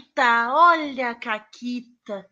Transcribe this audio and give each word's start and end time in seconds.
Caquita, 0.00 0.48
olha 0.54 1.10
a 1.10 1.14
Caquita. 1.14 2.26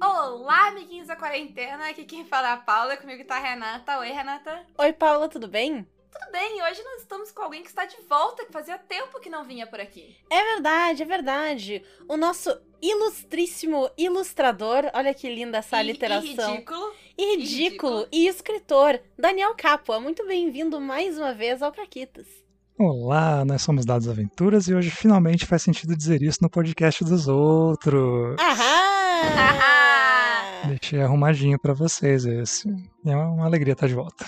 Olá, 0.00 0.68
amiguinhos 0.68 1.08
da 1.08 1.16
quarentena. 1.16 1.88
Aqui 1.88 2.04
quem 2.04 2.24
fala 2.24 2.48
é 2.50 2.52
a 2.52 2.56
Paula, 2.56 2.96
comigo 2.96 3.24
tá 3.24 3.36
a 3.36 3.40
Renata. 3.40 3.98
Oi, 3.98 4.08
Renata. 4.10 4.64
Oi, 4.78 4.92
Paula, 4.92 5.28
tudo 5.28 5.48
bem? 5.48 5.86
Tudo 6.12 6.30
bem, 6.30 6.62
hoje 6.62 6.82
nós 6.84 7.00
estamos 7.00 7.32
com 7.32 7.42
alguém 7.42 7.62
que 7.62 7.68
está 7.68 7.84
de 7.86 7.96
volta, 8.02 8.44
que 8.44 8.52
fazia 8.52 8.76
tempo 8.78 9.18
que 9.18 9.30
não 9.30 9.44
vinha 9.44 9.66
por 9.66 9.80
aqui. 9.80 10.14
É 10.30 10.44
verdade, 10.54 11.02
é 11.02 11.06
verdade. 11.06 11.84
O 12.08 12.16
nosso 12.16 12.50
ilustríssimo 12.80 13.90
ilustrador, 13.96 14.90
olha 14.94 15.14
que 15.14 15.28
linda 15.28 15.58
essa 15.58 15.76
E- 15.76 15.80
aliteração. 15.80 16.54
E 16.54 16.56
ridículo. 16.56 16.94
E 17.18 17.36
ridículo, 17.36 18.08
e 18.12 18.28
escritor, 18.28 19.00
Daniel 19.18 19.54
Capua. 19.56 19.98
Muito 20.00 20.24
bem-vindo 20.26 20.80
mais 20.80 21.16
uma 21.18 21.32
vez 21.32 21.62
ao 21.62 21.72
Caquitas. 21.72 22.41
Olá, 22.84 23.44
nós 23.44 23.62
somos 23.62 23.84
Dados 23.84 24.08
Aventuras 24.08 24.66
e 24.66 24.74
hoje 24.74 24.90
finalmente 24.90 25.46
faz 25.46 25.62
sentido 25.62 25.96
dizer 25.96 26.20
isso 26.20 26.40
no 26.42 26.50
podcast 26.50 27.04
dos 27.04 27.28
outros. 27.28 28.36
Ahá! 28.40 29.20
Ahá! 29.38 30.66
Deixei 30.66 31.00
arrumadinho 31.00 31.60
pra 31.60 31.74
vocês 31.74 32.24
esse. 32.24 32.68
É 33.06 33.14
uma 33.14 33.46
alegria 33.46 33.74
estar 33.74 33.86
de 33.86 33.94
volta. 33.94 34.26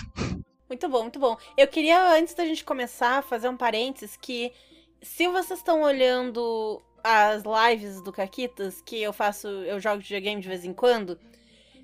Muito 0.69 0.87
bom, 0.87 1.01
muito 1.01 1.19
bom. 1.19 1.35
Eu 1.57 1.67
queria, 1.67 2.17
antes 2.17 2.33
da 2.33 2.45
gente 2.45 2.63
começar, 2.63 3.21
fazer 3.23 3.49
um 3.49 3.57
parênteses 3.57 4.15
que 4.15 4.53
se 5.01 5.27
vocês 5.27 5.59
estão 5.59 5.81
olhando 5.81 6.81
as 7.03 7.43
lives 7.43 8.01
do 8.01 8.13
Caquitas, 8.13 8.81
que 8.81 9.03
eu 9.03 9.11
faço, 9.11 9.49
eu 9.49 9.81
jogo 9.81 9.97
videogame 9.97 10.41
de 10.41 10.47
vez 10.47 10.63
em 10.63 10.71
quando, 10.71 11.19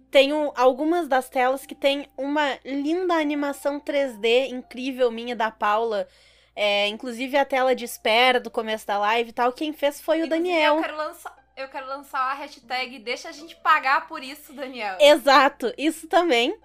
tenho 0.10 0.54
algumas 0.56 1.10
das 1.10 1.30
telas 1.30 1.66
que 1.66 1.76
tem 1.76 2.08
uma 2.18 2.58
linda 2.64 3.16
animação 3.16 3.78
3D 3.78 4.52
incrível 4.52 5.12
minha 5.12 5.36
da 5.36 5.52
Paula. 5.52 6.08
É, 6.56 6.88
inclusive 6.88 7.38
a 7.38 7.46
tela 7.46 7.74
de 7.74 7.86
espera 7.86 8.40
do 8.40 8.52
começo 8.52 8.86
da 8.86 8.98
live 8.98 9.30
e 9.30 9.34
tal. 9.34 9.54
Quem 9.54 9.74
fez 9.74 10.02
foi 10.02 10.22
o 10.22 10.26
Inclusive, 10.26 10.50
Daniel. 10.50 10.76
Eu 10.76 10.82
quero, 10.82 10.98
lançar, 10.98 11.38
eu 11.56 11.68
quero 11.70 11.88
lançar 11.88 12.20
a 12.20 12.34
hashtag 12.34 13.00
Deixa 13.00 13.30
a 13.30 13.32
gente 13.32 13.56
pagar 13.58 14.08
por 14.08 14.24
isso, 14.24 14.54
Daniel. 14.54 14.98
Exato, 15.00 15.74
isso 15.78 16.08
também. 16.08 16.58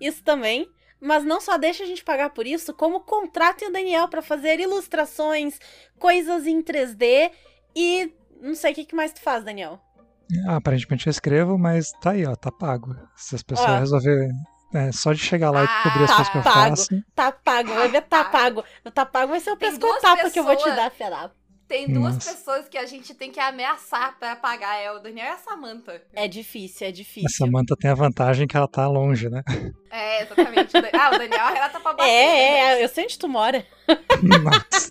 Isso 0.00 0.22
também. 0.22 0.68
Mas 1.00 1.24
não 1.24 1.40
só 1.40 1.56
deixa 1.56 1.84
a 1.84 1.86
gente 1.86 2.04
pagar 2.04 2.30
por 2.30 2.46
isso, 2.46 2.74
como 2.74 3.00
contratem 3.00 3.68
o 3.68 3.72
Daniel 3.72 4.08
para 4.08 4.20
fazer 4.20 4.58
ilustrações, 4.58 5.58
coisas 5.98 6.46
em 6.46 6.60
3D 6.60 7.30
e 7.74 8.12
não 8.40 8.54
sei 8.54 8.72
o 8.72 8.74
que 8.74 8.84
que 8.84 8.96
mais 8.96 9.12
tu 9.12 9.20
faz, 9.20 9.44
Daniel. 9.44 9.80
Ah, 10.46 10.56
aparentemente 10.56 11.06
eu 11.06 11.10
escrevo, 11.10 11.56
mas 11.56 11.92
tá 12.00 12.10
aí, 12.10 12.26
ó, 12.26 12.34
tá 12.34 12.50
pago. 12.50 12.94
Se 13.16 13.34
as 13.34 13.42
pessoas 13.42 13.70
Ó. 13.70 13.78
resolverem. 13.78 14.30
É, 14.74 14.92
só 14.92 15.12
de 15.12 15.18
chegar 15.20 15.50
lá 15.50 15.64
e 15.64 15.66
descobrir 15.66 16.04
as 16.04 16.10
Ah, 16.10 16.14
coisas 16.16 16.28
que 16.32 16.38
eu 16.38 16.42
tá 16.42 16.52
pago. 16.52 16.76
faço. 16.76 17.04
Tá 17.14 17.32
pago, 17.32 17.74
vai 17.74 17.88
ver, 17.88 18.02
tá 18.02 18.24
pago. 18.24 18.64
Tá 18.94 19.06
pago 19.06 19.28
vai 19.30 19.40
ser 19.40 19.50
o 19.50 19.56
pescotapa 19.56 20.22
duas 20.22 20.32
que 20.32 20.38
eu 20.38 20.44
vou 20.44 20.56
te 20.56 20.70
dar, 20.70 20.90
fera. 20.90 21.30
Tem 21.66 21.86
duas 21.92 22.14
Nossa. 22.14 22.32
pessoas 22.32 22.66
que 22.66 22.78
a 22.78 22.86
gente 22.86 23.12
tem 23.14 23.30
que 23.30 23.38
ameaçar 23.38 24.18
pra 24.18 24.34
pagar. 24.34 24.76
É 24.78 24.90
o 24.90 25.00
Daniel 25.00 25.26
e 25.26 25.28
a 25.28 25.36
Samantha. 25.36 26.02
É 26.14 26.26
difícil, 26.26 26.86
é 26.86 26.88
A 26.88 26.92
difícil. 26.92 27.28
Samantha 27.28 27.76
tem 27.78 27.90
a 27.90 27.94
vantagem 27.94 28.46
que 28.46 28.56
ela 28.56 28.66
tá 28.66 28.86
longe, 28.88 29.28
né? 29.28 29.42
É, 29.90 30.22
exatamente. 30.22 30.72
Ah, 30.98 31.08
o 31.14 31.18
Daniel 31.18 31.38
e 31.38 31.40
a 31.40 31.50
Renata 31.50 31.78
pra 31.80 31.92
bater. 31.92 32.08
É, 32.08 32.26
né? 32.26 32.58
é, 32.80 32.84
eu 32.84 32.88
sei 32.88 33.04
onde 33.04 33.18
tu 33.18 33.28
mora. 33.28 33.66
Nossa. 34.22 34.90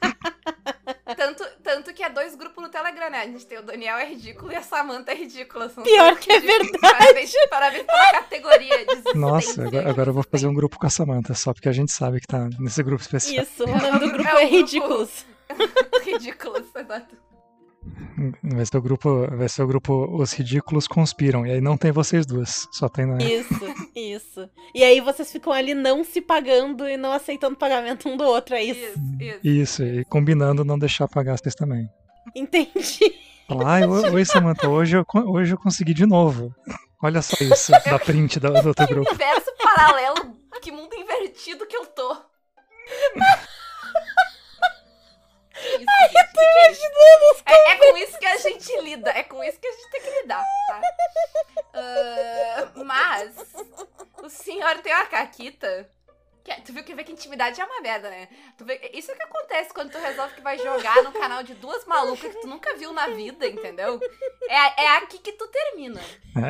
Que 1.98 2.04
é 2.04 2.10
dois 2.12 2.36
grupos 2.36 2.62
no 2.64 2.70
Telegram, 2.70 3.10
né? 3.10 3.22
A 3.22 3.26
gente 3.26 3.44
tem 3.48 3.58
o 3.58 3.64
Daniel 3.64 3.98
é 3.98 4.06
ridículo 4.06 4.52
e 4.52 4.56
a 4.56 4.62
Samantha 4.62 5.12
é 5.14 5.16
ridícula. 5.16 5.68
São 5.68 5.84
Pior 5.84 6.16
que 6.20 6.32
é 6.32 6.38
ridículos. 6.38 6.80
Parabéns, 6.80 7.34
parabéns 7.50 7.84
pela 7.88 8.12
categoria. 8.12 8.86
de 8.86 9.14
Nossa, 9.18 9.64
agora, 9.66 9.90
agora 9.90 10.10
eu 10.12 10.14
vou 10.14 10.24
fazer 10.24 10.46
um 10.46 10.54
grupo 10.54 10.78
com 10.78 10.86
a 10.86 10.90
Samantha, 10.92 11.34
só 11.34 11.52
porque 11.54 11.68
a 11.68 11.72
gente 11.72 11.92
sabe 11.92 12.22
que 12.22 12.28
tá 12.28 12.48
nesse 12.60 12.84
grupo 12.84 13.02
especial. 13.02 13.44
Isso, 13.44 13.64
o 13.66 13.68
nome 13.68 13.98
do 14.00 14.12
grupo 14.12 14.30
É 14.30 14.34
o 14.36 14.38
é 14.38 14.42
grupo- 14.42 14.56
Ridículos. 14.58 15.26
Ridículos, 16.06 16.68
exato. 16.76 17.18
Vai 18.44 18.66
ser 18.66 18.78
o 18.78 18.82
grupo, 18.82 19.28
vai 19.36 19.48
ser 19.50 19.62
o 19.64 19.68
grupo 19.68 20.08
Os 20.20 20.34
Ridículos 20.34 20.88
Conspiram. 20.88 21.46
E 21.46 21.52
aí 21.52 21.62
não 21.62 21.78
tem 21.78 21.92
vocês 21.92 22.26
duas, 22.26 22.68
só 22.72 22.90
tem 22.90 23.06
na. 23.06 23.18
Isso, 23.18 23.66
isso. 23.96 24.50
E 24.74 24.84
aí 24.84 25.00
vocês 25.02 25.32
ficam 25.32 25.54
ali 25.54 25.74
não 25.74 26.04
se 26.04 26.22
pagando 26.22 26.88
e 26.88 26.98
não 26.98 27.12
aceitando 27.12 27.56
pagamento 27.56 28.10
um 28.10 28.18
do 28.18 28.24
outro, 28.24 28.56
é 28.56 28.64
isso? 28.64 28.80
Isso, 28.80 29.00
isso. 29.22 29.48
Isso, 29.48 29.84
e 29.84 30.06
combinando 30.06 30.66
não 30.66 30.78
deixar 30.80 31.08
pagar 31.08 31.38
vocês 31.38 31.56
também. 31.56 31.88
Entendi. 32.36 33.14
Ai, 33.66 33.86
oi, 33.86 34.26
Samantha, 34.26 34.68
hoje 34.68 34.98
eu, 34.98 35.06
hoje 35.28 35.54
eu 35.54 35.58
consegui 35.58 35.94
de 35.94 36.06
novo. 36.06 36.54
Olha 37.02 37.22
só 37.22 37.38
isso, 37.44 37.72
da 37.86 37.98
print 38.00 38.40
do, 38.40 38.52
do 38.62 38.68
outro 38.70 38.86
Que 38.88 38.94
grupo. 38.94 39.10
universo 39.10 39.52
paralelo, 39.64 40.36
que 40.62 40.72
mundo 40.72 40.94
invertido 40.96 41.66
que 41.66 41.78
eu 41.78 41.86
tô. 41.86 42.18
Isso, 45.78 46.12
gente, 46.12 46.28
que 46.32 46.34
que 46.34 46.40
é 46.40 46.72
isso? 46.72 47.44
É, 47.46 47.72
é 47.72 47.76
com 47.78 47.98
isso 47.98 48.18
que 48.20 48.26
a 48.26 48.38
gente 48.38 48.82
lida, 48.82 49.10
é 49.12 49.24
com 49.24 49.44
isso 49.44 49.60
que 49.60 49.68
a 49.68 49.72
gente 49.72 49.90
tem 49.92 50.02
que 50.02 50.22
lidar, 50.22 50.44
tá? 50.68 50.82
Ah, 51.74 52.68
mas, 52.84 53.36
o 54.24 54.30
senhor 54.30 54.78
tem 54.80 54.94
uma 54.94 55.06
caquita. 55.06 55.90
que 56.44 56.52
é- 56.52 56.62
tu 56.62 56.72
viu 56.72 56.82
que 56.82 56.96
vê 56.96 57.04
que 57.04 57.12
intimidade 57.12 57.60
é 57.60 57.66
uma 57.66 57.82
merda, 57.82 58.10
né? 58.10 58.30
Tu 58.58 58.64
vê, 58.64 58.80
isso 58.94 59.12
é 59.12 59.14
o 59.14 59.18
que 59.18 59.24
acontece 59.24 59.74
quando 59.74 59.92
tu 59.92 59.98
resolve 59.98 60.34
que 60.34 60.40
vai 60.42 60.58
jogar 60.58 61.04
no 61.04 61.12
canal 61.12 61.44
de 61.44 61.54
duas 61.56 61.84
malucas 61.86 62.32
que 62.34 62.40
tu 62.40 62.48
nunca 62.48 62.74
viu 62.78 62.94
na 62.94 63.08
vida, 63.08 63.46
entendeu? 63.46 64.00
É, 64.50 64.84
é 64.86 64.98
aqui 64.98 65.18
que 65.20 65.34
tu 65.34 65.46
termina. 65.48 66.00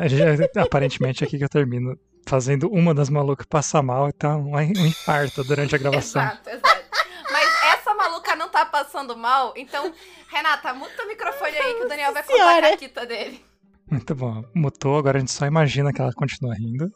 É, 0.04 0.08
já- 0.08 0.62
aparentemente 0.62 1.24
é 1.24 1.26
aqui 1.26 1.36
que 1.36 1.42
eu 1.44 1.48
termino 1.48 1.98
fazendo 2.28 2.70
uma 2.70 2.94
das 2.94 3.08
malucas 3.10 3.44
passar 3.46 3.82
mal 3.82 4.08
e 4.08 4.12
tá 4.12 4.36
um, 4.36 4.54
um 4.54 4.86
infarto 4.86 5.42
durante 5.42 5.74
a 5.74 5.78
gravação. 5.78 6.22
Exato, 6.22 6.48
exato. 6.50 6.88
Mas 7.32 7.62
essa 7.74 7.92
maluca 7.94 8.36
não 8.36 8.47
tá 8.64 8.66
passando 8.66 9.16
mal, 9.16 9.52
então, 9.56 9.92
Renata, 10.28 10.72
muta 10.74 11.02
o 11.02 11.08
microfone 11.08 11.56
aí 11.56 11.74
que 11.74 11.84
o 11.84 11.88
Daniel 11.88 12.12
vai 12.12 12.22
contar 12.22 12.34
Senhora. 12.36 12.66
a 12.66 12.70
caquita 12.70 13.06
dele. 13.06 13.44
Muito 13.90 14.14
bom. 14.14 14.44
Mutou, 14.54 14.98
agora 14.98 15.16
a 15.16 15.20
gente 15.20 15.32
só 15.32 15.46
imagina 15.46 15.92
que 15.92 16.00
ela 16.00 16.12
continua 16.12 16.54
rindo. 16.54 16.92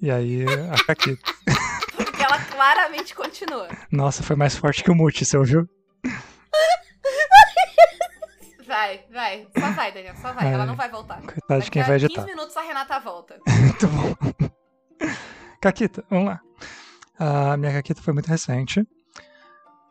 E 0.00 0.10
aí, 0.10 0.44
a 0.72 0.84
Caquita. 0.86 1.32
Porque 1.96 2.22
ela 2.22 2.38
claramente 2.44 3.14
continua. 3.14 3.68
Nossa, 3.90 4.22
foi 4.22 4.36
mais 4.36 4.54
forte 4.56 4.84
que 4.84 4.90
o 4.90 4.94
mute, 4.94 5.24
você 5.24 5.36
ouviu? 5.38 5.66
Vai, 8.66 9.04
vai. 9.12 9.46
Só 9.58 9.70
vai, 9.70 9.92
Daniel, 9.92 10.16
só 10.16 10.32
vai. 10.32 10.52
Ela 10.52 10.66
não 10.66 10.74
vai 10.74 10.90
voltar. 10.90 11.22
Coitado 11.22 11.62
de 11.62 11.70
quem 11.70 11.82
vai 11.82 11.98
15 11.98 12.04
editar. 12.06 12.24
minutos 12.26 12.56
a 12.56 12.62
Renata 12.62 12.98
volta. 12.98 13.40
Muito 13.48 13.86
bom. 13.88 14.14
Caquita, 15.60 16.04
vamos 16.10 16.26
lá. 16.26 16.40
A 17.18 17.56
minha 17.56 17.72
Caquita 17.72 18.02
foi 18.02 18.12
muito 18.12 18.26
recente, 18.26 18.86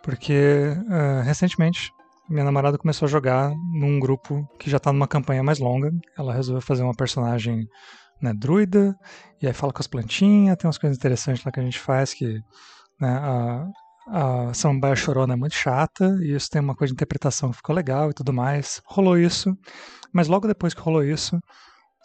porque 0.05 0.71
ah, 0.87 1.23
recentemente 1.23 1.91
minha 2.29 2.43
namorada 2.43 2.77
começou 2.77 3.07
a 3.07 3.09
jogar 3.09 3.51
num 3.73 3.99
grupo 3.99 4.47
que 4.59 4.69
já 4.69 4.79
tá 4.79 4.93
numa 4.93 5.07
campanha 5.07 5.43
mais 5.43 5.59
longa. 5.59 5.91
Ela 6.17 6.33
resolveu 6.33 6.61
fazer 6.61 6.83
uma 6.83 6.93
personagem 6.95 7.67
né, 8.21 8.33
druida, 8.33 8.95
e 9.41 9.47
aí 9.47 9.53
fala 9.53 9.73
com 9.73 9.79
as 9.79 9.87
plantinhas, 9.87 10.55
tem 10.57 10.67
umas 10.67 10.77
coisas 10.77 10.97
interessantes 10.97 11.43
lá 11.43 11.51
que 11.51 11.59
a 11.59 11.63
gente 11.63 11.79
faz 11.79 12.13
que 12.13 12.39
né, 12.99 13.09
a, 13.09 13.67
a 14.07 14.53
samambaia 14.53 14.95
chorona 14.95 15.33
é 15.33 15.37
muito 15.37 15.55
chata, 15.55 16.17
e 16.21 16.35
isso 16.35 16.49
tem 16.49 16.61
uma 16.61 16.75
coisa 16.75 16.91
de 16.91 16.95
interpretação 16.95 17.49
que 17.51 17.57
ficou 17.57 17.75
legal 17.75 18.09
e 18.09 18.13
tudo 18.13 18.31
mais. 18.31 18.81
Rolou 18.85 19.17
isso, 19.17 19.55
mas 20.13 20.27
logo 20.27 20.47
depois 20.47 20.73
que 20.73 20.81
rolou 20.81 21.03
isso, 21.03 21.39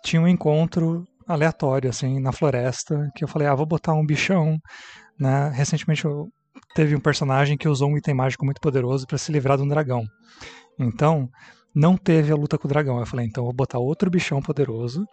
tinha 0.04 0.20
um 0.20 0.28
encontro 0.28 1.06
aleatório, 1.26 1.88
assim, 1.88 2.18
na 2.18 2.32
floresta, 2.32 3.10
que 3.14 3.24
eu 3.24 3.28
falei, 3.28 3.46
ah, 3.46 3.54
vou 3.54 3.66
botar 3.66 3.92
um 3.92 4.04
bichão, 4.04 4.58
né? 5.18 5.50
Recentemente 5.54 6.04
eu 6.04 6.28
teve 6.74 6.94
um 6.96 7.00
personagem 7.00 7.56
que 7.56 7.68
usou 7.68 7.88
um 7.90 7.96
item 7.96 8.14
mágico 8.14 8.44
muito 8.44 8.60
poderoso 8.60 9.06
para 9.06 9.18
se 9.18 9.32
livrar 9.32 9.56
de 9.56 9.62
um 9.62 9.68
dragão. 9.68 10.04
Então, 10.78 11.28
não 11.74 11.96
teve 11.96 12.32
a 12.32 12.36
luta 12.36 12.58
com 12.58 12.66
o 12.66 12.68
dragão. 12.68 12.98
Eu 12.98 13.06
falei, 13.06 13.26
então 13.26 13.42
eu 13.42 13.46
vou 13.46 13.54
botar 13.54 13.78
outro 13.78 14.10
bichão 14.10 14.40
poderoso, 14.40 15.04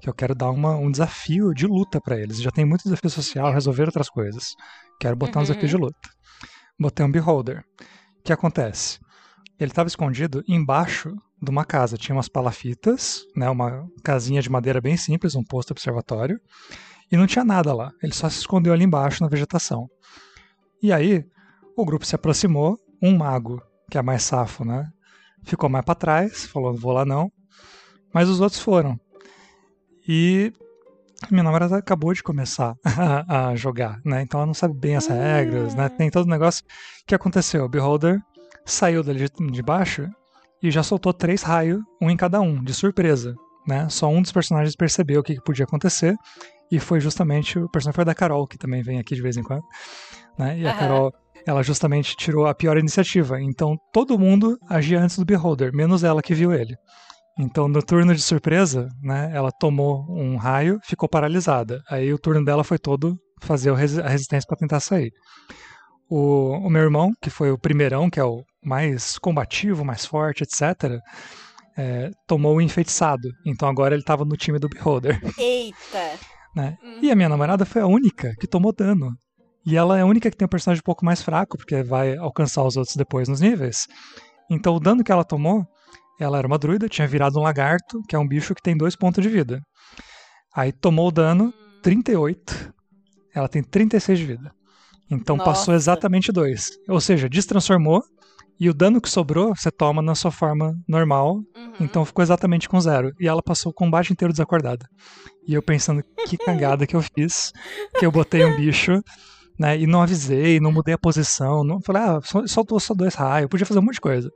que 0.00 0.08
eu 0.08 0.14
quero 0.14 0.34
dar 0.34 0.50
uma, 0.50 0.76
um 0.76 0.90
desafio 0.90 1.52
de 1.52 1.66
luta 1.66 2.00
para 2.00 2.16
eles. 2.18 2.40
Já 2.40 2.50
tem 2.50 2.64
muito 2.64 2.82
desafio 2.84 3.10
social, 3.10 3.52
resolver 3.52 3.84
outras 3.84 4.08
coisas. 4.08 4.54
Quero 5.00 5.16
botar 5.16 5.38
um 5.40 5.42
Uhum. 5.42 5.48
desafio 5.48 5.68
de 5.68 5.76
luta. 5.76 6.08
Botei 6.78 7.04
um 7.04 7.10
Beholder. 7.10 7.64
O 8.20 8.22
que 8.24 8.32
acontece? 8.32 8.98
Ele 9.58 9.70
estava 9.70 9.88
escondido 9.88 10.42
embaixo 10.48 11.10
de 11.42 11.50
uma 11.50 11.64
casa. 11.64 11.96
Tinha 11.96 12.14
umas 12.14 12.28
palafitas, 12.28 13.22
né, 13.36 13.50
uma 13.50 13.84
casinha 14.04 14.40
de 14.40 14.48
madeira 14.50 14.80
bem 14.80 14.96
simples, 14.96 15.34
um 15.34 15.42
posto 15.42 15.72
observatório, 15.72 16.38
e 17.10 17.16
não 17.16 17.26
tinha 17.26 17.44
nada 17.44 17.74
lá. 17.74 17.90
Ele 18.02 18.12
só 18.14 18.28
se 18.28 18.38
escondeu 18.38 18.72
ali 18.72 18.84
embaixo 18.84 19.22
na 19.22 19.28
vegetação. 19.28 19.88
E 20.82 20.92
aí, 20.92 21.24
o 21.76 21.84
grupo 21.84 22.06
se 22.06 22.14
aproximou, 22.14 22.78
um 23.02 23.16
mago, 23.16 23.62
que 23.90 23.98
é 23.98 24.02
mais 24.02 24.22
safo, 24.22 24.64
né, 24.64 24.88
ficou 25.44 25.68
mais 25.68 25.84
para 25.84 25.94
trás, 25.94 26.44
falou, 26.46 26.72
não 26.72 26.78
vou 26.80 26.92
lá 26.92 27.04
não, 27.04 27.30
mas 28.12 28.28
os 28.28 28.40
outros 28.40 28.60
foram. 28.60 28.98
E 30.06 30.52
minha 31.30 31.42
namorada 31.42 31.76
acabou 31.76 32.12
de 32.12 32.22
começar 32.22 32.74
a, 32.84 33.48
a 33.50 33.56
jogar, 33.56 34.00
né, 34.04 34.22
então 34.22 34.40
ela 34.40 34.46
não 34.46 34.54
sabe 34.54 34.74
bem 34.74 34.96
as 34.96 35.06
regras, 35.06 35.74
né, 35.74 35.88
tem 35.88 36.10
todo 36.10 36.26
o 36.26 36.30
negócio. 36.30 36.64
O 37.02 37.06
que 37.06 37.14
aconteceu? 37.14 37.64
O 37.64 37.68
Beholder 37.68 38.20
saiu 38.64 39.02
dali 39.02 39.26
de- 39.50 39.62
baixo 39.62 40.08
e 40.62 40.70
já 40.70 40.82
soltou 40.82 41.12
três 41.12 41.42
raios, 41.42 41.80
um 42.00 42.10
em 42.10 42.16
cada 42.16 42.40
um, 42.40 42.62
de 42.62 42.74
surpresa. 42.74 43.34
Né? 43.66 43.88
Só 43.88 44.08
um 44.08 44.22
dos 44.22 44.32
personagens 44.32 44.74
percebeu 44.74 45.20
o 45.20 45.22
que, 45.22 45.34
que 45.34 45.42
podia 45.42 45.64
acontecer. 45.64 46.16
E 46.70 46.78
foi 46.78 47.00
justamente 47.00 47.58
o 47.58 47.68
personagem 47.68 48.04
da 48.04 48.14
Carol, 48.14 48.46
que 48.46 48.58
também 48.58 48.82
vem 48.82 48.98
aqui 48.98 49.14
de 49.14 49.22
vez 49.22 49.36
em 49.36 49.42
quando. 49.42 49.62
Né? 50.38 50.58
E 50.60 50.66
a. 50.66 50.74
Carol 50.74 51.12
ela 51.46 51.62
justamente 51.62 52.14
tirou 52.14 52.46
a 52.46 52.54
pior 52.54 52.76
iniciativa. 52.76 53.40
Então 53.40 53.76
todo 53.92 54.18
mundo 54.18 54.58
agia 54.68 55.00
antes 55.00 55.18
do 55.18 55.24
Beholder, 55.24 55.72
menos 55.74 56.04
ela 56.04 56.22
que 56.22 56.34
viu 56.34 56.52
ele. 56.52 56.76
Então 57.38 57.68
no 57.68 57.82
turno 57.82 58.14
de 58.14 58.20
surpresa, 58.20 58.88
né, 59.02 59.30
ela 59.32 59.50
tomou 59.50 60.04
um 60.10 60.36
raio, 60.36 60.78
ficou 60.84 61.08
paralisada. 61.08 61.80
Aí 61.88 62.12
o 62.12 62.18
turno 62.18 62.44
dela 62.44 62.62
foi 62.62 62.78
todo 62.78 63.16
fazer 63.40 63.70
a 63.70 63.76
resistência 63.76 64.46
para 64.46 64.58
tentar 64.58 64.80
sair. 64.80 65.10
O, 66.10 66.52
o, 66.52 66.70
meu 66.70 66.82
irmão, 66.82 67.12
que 67.20 67.30
foi 67.30 67.50
o 67.50 67.58
primeirão, 67.58 68.10
que 68.10 68.18
é 68.18 68.24
o 68.24 68.42
mais 68.64 69.18
combativo, 69.18 69.84
mais 69.84 70.04
forte, 70.04 70.42
etc., 70.42 70.98
é, 71.76 72.10
tomou 72.26 72.56
o 72.56 72.60
enfeitiçado. 72.60 73.28
Então 73.46 73.68
agora 73.68 73.94
ele 73.94 74.02
estava 74.02 74.24
no 74.24 74.36
time 74.36 74.58
do 74.58 74.68
Beholder. 74.68 75.20
Eita! 75.38 76.18
né? 76.56 76.76
E 77.00 77.10
a 77.10 77.14
minha 77.14 77.28
namorada 77.28 77.64
foi 77.64 77.80
a 77.80 77.86
única 77.86 78.34
que 78.40 78.48
tomou 78.48 78.72
dano. 78.72 79.12
E 79.68 79.76
ela 79.76 79.98
é 79.98 80.00
a 80.00 80.06
única 80.06 80.30
que 80.30 80.36
tem 80.36 80.46
um 80.46 80.48
personagem 80.48 80.80
um 80.80 80.82
pouco 80.82 81.04
mais 81.04 81.20
fraco, 81.20 81.58
porque 81.58 81.82
vai 81.82 82.16
alcançar 82.16 82.64
os 82.64 82.78
outros 82.78 82.96
depois 82.96 83.28
nos 83.28 83.42
níveis. 83.42 83.86
Então 84.50 84.74
o 84.74 84.80
dano 84.80 85.04
que 85.04 85.12
ela 85.12 85.22
tomou, 85.22 85.62
ela 86.18 86.38
era 86.38 86.46
uma 86.46 86.56
druida, 86.56 86.88
tinha 86.88 87.06
virado 87.06 87.38
um 87.38 87.42
lagarto, 87.42 88.00
que 88.08 88.16
é 88.16 88.18
um 88.18 88.26
bicho 88.26 88.54
que 88.54 88.62
tem 88.62 88.74
dois 88.74 88.96
pontos 88.96 89.22
de 89.22 89.28
vida. 89.28 89.60
Aí 90.56 90.72
tomou 90.72 91.08
o 91.08 91.12
dano, 91.12 91.52
38. 91.82 92.72
Ela 93.34 93.46
tem 93.46 93.62
36 93.62 94.18
de 94.18 94.24
vida. 94.24 94.50
Então 95.10 95.36
Nossa. 95.36 95.50
passou 95.50 95.74
exatamente 95.74 96.32
dois. 96.32 96.70
Ou 96.88 96.98
seja, 96.98 97.28
destransformou 97.28 98.02
e 98.58 98.70
o 98.70 98.74
dano 98.74 99.02
que 99.02 99.10
sobrou 99.10 99.54
você 99.54 99.70
toma 99.70 100.00
na 100.00 100.14
sua 100.14 100.30
forma 100.30 100.74
normal. 100.88 101.42
Uhum. 101.54 101.74
Então 101.78 102.06
ficou 102.06 102.22
exatamente 102.22 102.70
com 102.70 102.80
zero. 102.80 103.12
E 103.20 103.28
ela 103.28 103.42
passou 103.42 103.70
o 103.70 103.74
combate 103.74 104.14
inteiro 104.14 104.32
desacordada. 104.32 104.88
E 105.46 105.52
eu 105.52 105.62
pensando, 105.62 106.02
que 106.26 106.38
cagada 106.42 106.86
que 106.86 106.96
eu 106.96 107.02
fiz. 107.02 107.52
Que 107.98 108.06
eu 108.06 108.10
botei 108.10 108.46
um 108.46 108.56
bicho 108.56 109.02
né? 109.58 109.76
E 109.76 109.86
não 109.86 110.02
avisei, 110.02 110.60
não 110.60 110.70
mudei 110.70 110.94
a 110.94 110.98
posição, 110.98 111.64
não 111.64 111.80
falei, 111.80 112.02
ah, 112.02 112.20
soltou 112.46 112.78
só 112.78 112.94
dois 112.94 113.14
raios, 113.14 113.48
podia 113.48 113.66
fazer 113.66 113.80
um 113.80 113.82
monte 113.82 113.94
de 113.94 114.00
coisa, 114.00 114.30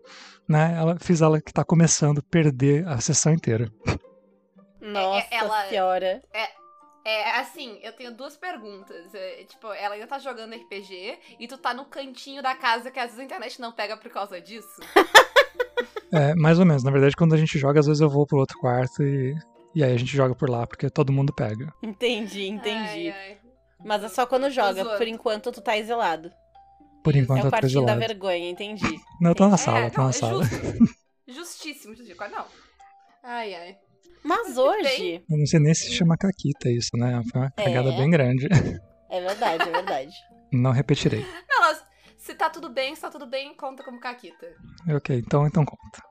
né? 0.49 0.75
Ela 0.77 0.99
fiz 0.99 1.23
ela 1.23 1.41
que 1.41 1.53
tá 1.53 1.65
começando 1.65 2.19
a 2.19 2.31
perder 2.31 2.87
a 2.89 2.99
sessão 3.01 3.33
inteira. 3.33 3.71
Nossa 4.81 5.27
é, 5.31 5.37
ela, 5.37 5.69
senhora. 5.69 6.23
É, 6.35 6.49
é, 7.05 7.39
assim, 7.39 7.79
eu 7.83 7.93
tenho 7.93 8.13
duas 8.13 8.37
perguntas. 8.37 9.15
É, 9.15 9.45
tipo, 9.45 9.73
ela 9.73 9.95
ainda 9.95 10.07
tá 10.07 10.19
jogando 10.19 10.55
RPG 10.55 11.19
e 11.39 11.47
tu 11.47 11.57
tá 11.57 11.73
no 11.73 11.85
cantinho 11.85 12.43
da 12.43 12.55
casa 12.55 12.91
que 12.91 12.99
às 12.99 13.07
vezes 13.07 13.21
a 13.21 13.25
internet 13.25 13.61
não 13.61 13.73
pega 13.73 13.97
por 13.97 14.11
causa 14.11 14.41
disso? 14.41 14.81
é, 16.13 16.35
mais 16.35 16.59
ou 16.59 16.67
menos. 16.67 16.83
Na 16.83 16.91
verdade, 16.91 17.17
quando 17.17 17.35
a 17.35 17.39
gente 17.39 17.59
joga, 17.59 17.79
às 17.79 17.87
vezes 17.87 18.01
eu 18.01 18.11
vou 18.11 18.27
pro 18.27 18.39
outro 18.39 18.59
quarto 18.59 19.03
e, 19.03 19.37
e 19.75 19.85
aí 19.85 19.93
a 19.93 19.97
gente 19.97 20.17
joga 20.17 20.35
por 20.35 20.51
lá, 20.51 20.67
porque 20.67 20.91
todo 20.91 21.13
mundo 21.13 21.33
pega. 21.33 21.73
Entendi, 21.83 22.47
entendi. 22.47 23.11
Ai, 23.11 23.11
ai. 23.11 23.42
Mas 23.84 24.05
é 24.05 24.08
só 24.08 24.26
quando 24.26 24.50
joga. 24.50 24.84
Por 24.96 25.06
enquanto 25.06 25.52
tu 25.52 25.61
tá 25.61 25.76
exilado. 25.76 26.32
Por 27.02 27.17
enquanto 27.17 27.40
é 27.40 27.44
o 27.44 27.46
eu 27.46 27.50
tô 27.50 27.67
exilado. 27.67 27.87
da 27.87 28.06
vergonha, 28.06 28.49
entendi. 28.49 29.00
Não, 29.20 29.31
eu 29.31 29.34
tô 29.34 29.49
na 29.49 29.56
sala, 29.56 29.79
é, 29.81 29.90
tô 29.90 30.00
não, 30.00 30.06
na 30.06 30.12
sala. 30.12 30.44
Justíssimo, 31.26 31.94
justíssimo. 31.94 32.29
Não. 32.29 32.46
Ai, 33.23 33.55
ai. 33.55 33.76
Mas 34.23 34.56
hoje. 34.56 35.25
Eu 35.29 35.38
não 35.38 35.46
sei 35.46 35.58
nem 35.58 35.75
se 35.75 35.93
chama 35.93 36.17
Caquita 36.17 36.70
isso, 36.70 36.90
né? 36.96 37.23
Foi 37.31 37.40
uma 37.40 37.52
é. 37.56 37.64
cagada 37.64 37.93
bem 37.93 38.11
grande. 38.11 38.46
É 39.11 39.20
verdade, 39.20 39.69
é 39.69 39.73
verdade. 39.73 40.14
Não 40.52 40.70
repetirei. 40.70 41.20
Não, 41.49 41.61
mas 41.61 41.82
se 42.17 42.34
tá 42.34 42.50
tudo 42.50 42.69
bem, 42.69 42.94
se 42.94 43.00
tá 43.00 43.11
tudo 43.11 43.26
bem, 43.26 43.55
conta 43.55 43.82
como 43.82 43.99
Caquita. 43.99 44.55
Ok, 44.88 45.17
então, 45.19 45.46
então 45.46 45.64
conta. 45.64 46.02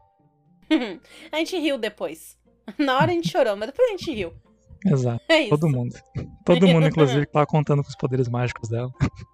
a 1.32 1.38
gente 1.38 1.58
riu 1.60 1.78
depois. 1.78 2.38
Na 2.78 2.96
hora 2.98 3.12
a 3.12 3.14
gente 3.14 3.30
chorou, 3.30 3.56
mas 3.56 3.70
depois 3.70 3.88
a 3.88 3.92
gente 3.92 4.12
riu. 4.12 4.34
Exato. 4.86 5.24
É 5.28 5.48
Todo 5.48 5.70
mundo. 5.70 5.96
Todo 6.46 6.68
mundo, 6.68 6.88
inclusive, 6.88 7.26
que 7.26 7.32
tava 7.32 7.46
contando 7.46 7.84
com 7.84 7.90
os 7.90 7.96
poderes 7.96 8.28
mágicos 8.28 8.70
dela. 8.70 8.92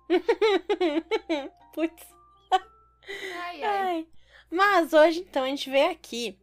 Putz. 1.73 2.05
Ai, 2.51 3.63
ai. 3.63 3.63
ai. 3.63 4.07
Mas 4.51 4.94
hoje, 4.94 5.19
então, 5.19 5.44
a 5.44 5.47
gente 5.47 5.69
veio 5.69 5.91
aqui 5.91 6.38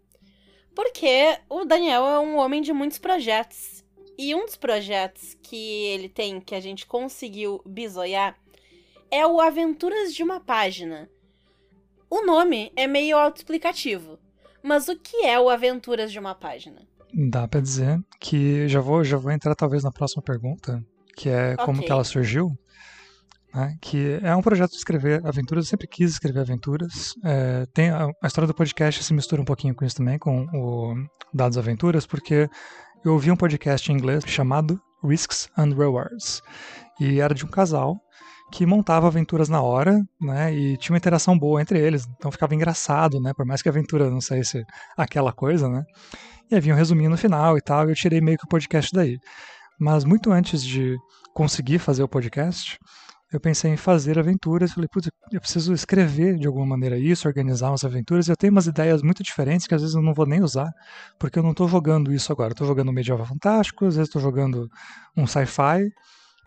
porque 0.75 1.39
o 1.49 1.65
Daniel 1.65 2.05
é 2.05 2.19
um 2.19 2.37
homem 2.37 2.61
de 2.61 2.73
muitos 2.73 2.99
projetos. 2.99 3.85
E 4.19 4.35
um 4.35 4.45
dos 4.45 4.57
projetos 4.57 5.37
que 5.43 5.85
ele 5.87 6.09
tem, 6.09 6.41
que 6.41 6.55
a 6.55 6.61
gente 6.61 6.87
conseguiu 6.87 7.61
bisoiar, 7.65 8.39
é 9.11 9.27
o 9.27 9.41
Aventuras 9.41 10.15
de 10.15 10.23
uma 10.23 10.41
Página. 10.41 11.11
O 12.09 12.25
nome 12.25 12.73
é 12.77 12.87
meio 12.87 13.17
autoexplicativo. 13.17 14.19
Mas 14.63 14.89
o 14.89 14.97
que 14.97 15.25
é 15.25 15.39
o 15.39 15.49
Aventuras 15.49 16.11
de 16.11 16.19
uma 16.19 16.35
Página? 16.35 16.89
Dá 17.17 17.47
para 17.47 17.61
dizer 17.61 18.01
que 18.21 18.67
já 18.69 18.81
vou, 18.81 19.05
já 19.05 19.17
vou 19.17 19.31
entrar 19.31 19.55
talvez 19.55 19.85
na 19.85 19.93
próxima 19.93 20.23
pergunta, 20.23 20.83
que 21.17 21.29
é 21.29 21.57
como 21.57 21.79
okay. 21.79 21.87
que 21.87 21.93
ela 21.93 22.05
surgiu. 22.05 22.51
Né? 23.55 23.77
Que 23.81 24.19
é 24.21 24.35
um 24.35 24.43
projeto 24.43 24.73
de 24.73 24.79
escrever 24.79 25.25
aventuras, 25.25 25.65
eu 25.65 25.71
sempre 25.71 25.87
quis 25.87 26.11
escrever 26.11 26.41
aventuras. 26.41 27.15
É, 27.25 27.67
tem 27.73 27.91
a, 27.91 28.09
a, 28.23 28.27
história 28.27 28.49
do 28.49 28.55
podcast 28.55 29.03
se 29.05 29.15
mistura 29.15 29.41
um 29.41 29.45
pouquinho 29.45 29.75
com 29.75 29.85
isso 29.85 29.97
também, 29.97 30.19
com 30.19 30.45
o 30.53 30.95
Dados 31.33 31.57
Aventuras, 31.57 32.05
porque 32.05 32.51
eu 33.05 33.13
ouvi 33.13 33.31
um 33.31 33.37
podcast 33.37 33.93
em 33.93 33.95
inglês 33.95 34.25
chamado 34.27 34.81
Risks 35.05 35.49
and 35.57 35.75
Rewards. 35.77 36.43
E 36.99 37.21
era 37.21 37.35
de 37.35 37.45
um 37.45 37.49
casal 37.49 37.97
que 38.51 38.67
montava 38.67 39.07
aventuras 39.07 39.49
na 39.49 39.63
hora, 39.63 40.01
né? 40.21 40.53
E 40.55 40.77
tinha 40.77 40.93
uma 40.93 40.99
interação 40.99 41.39
boa 41.39 41.61
entre 41.61 41.79
eles, 41.79 42.07
então 42.17 42.31
ficava 42.31 42.55
engraçado, 42.55 43.21
né? 43.21 43.33
Por 43.35 43.47
mais 43.47 43.63
que 43.63 43.69
a 43.69 43.73
aventura 43.73 44.11
não 44.11 44.21
saísse 44.21 44.65
aquela 44.97 45.33
coisa, 45.33 45.69
né? 45.69 45.85
E 46.51 46.57
havia 46.57 46.75
um 46.75 46.77
resuminho 46.77 47.11
no 47.11 47.17
final 47.17 47.57
e 47.57 47.61
tal, 47.61 47.89
e 47.89 47.93
eu 47.93 47.95
tirei 47.95 48.21
meio 48.21 48.39
que 48.39 48.45
o 48.45 48.49
podcast 48.49 48.91
daí. 48.93 49.19
Mas 49.79 50.05
muito 50.05 50.31
antes 50.31 50.63
de 50.63 50.97
conseguir 51.35 51.79
fazer 51.79 52.03
o 52.03 52.09
podcast, 52.09 52.79
eu 53.33 53.41
pensei 53.41 53.73
em 53.73 53.77
fazer 53.77 54.19
aventuras. 54.19 54.73
Falei, 54.73 54.89
putz, 54.89 55.11
eu 55.33 55.41
preciso 55.41 55.73
escrever 55.73 56.37
de 56.37 56.47
alguma 56.47 56.65
maneira 56.65 56.97
isso, 56.97 57.27
organizar 57.27 57.71
umas 57.71 57.85
aventuras. 57.85 58.29
Eu 58.29 58.37
tenho 58.37 58.53
umas 58.53 58.67
ideias 58.67 59.03
muito 59.03 59.23
diferentes 59.25 59.67
que 59.67 59.75
às 59.75 59.81
vezes 59.81 59.97
eu 59.97 60.03
não 60.03 60.15
vou 60.15 60.27
nem 60.27 60.41
usar, 60.41 60.71
porque 61.19 61.39
eu 61.39 61.43
não 61.43 61.51
estou 61.51 61.67
jogando 61.67 62.13
isso 62.13 62.31
agora. 62.31 62.55
Tô 62.55 62.65
jogando 62.65 62.93
medieval 62.93 63.27
fantástico, 63.27 63.87
às 63.87 63.97
vezes 63.97 64.09
estou 64.09 64.23
jogando 64.23 64.69
um 65.17 65.27
sci-fi, 65.27 65.91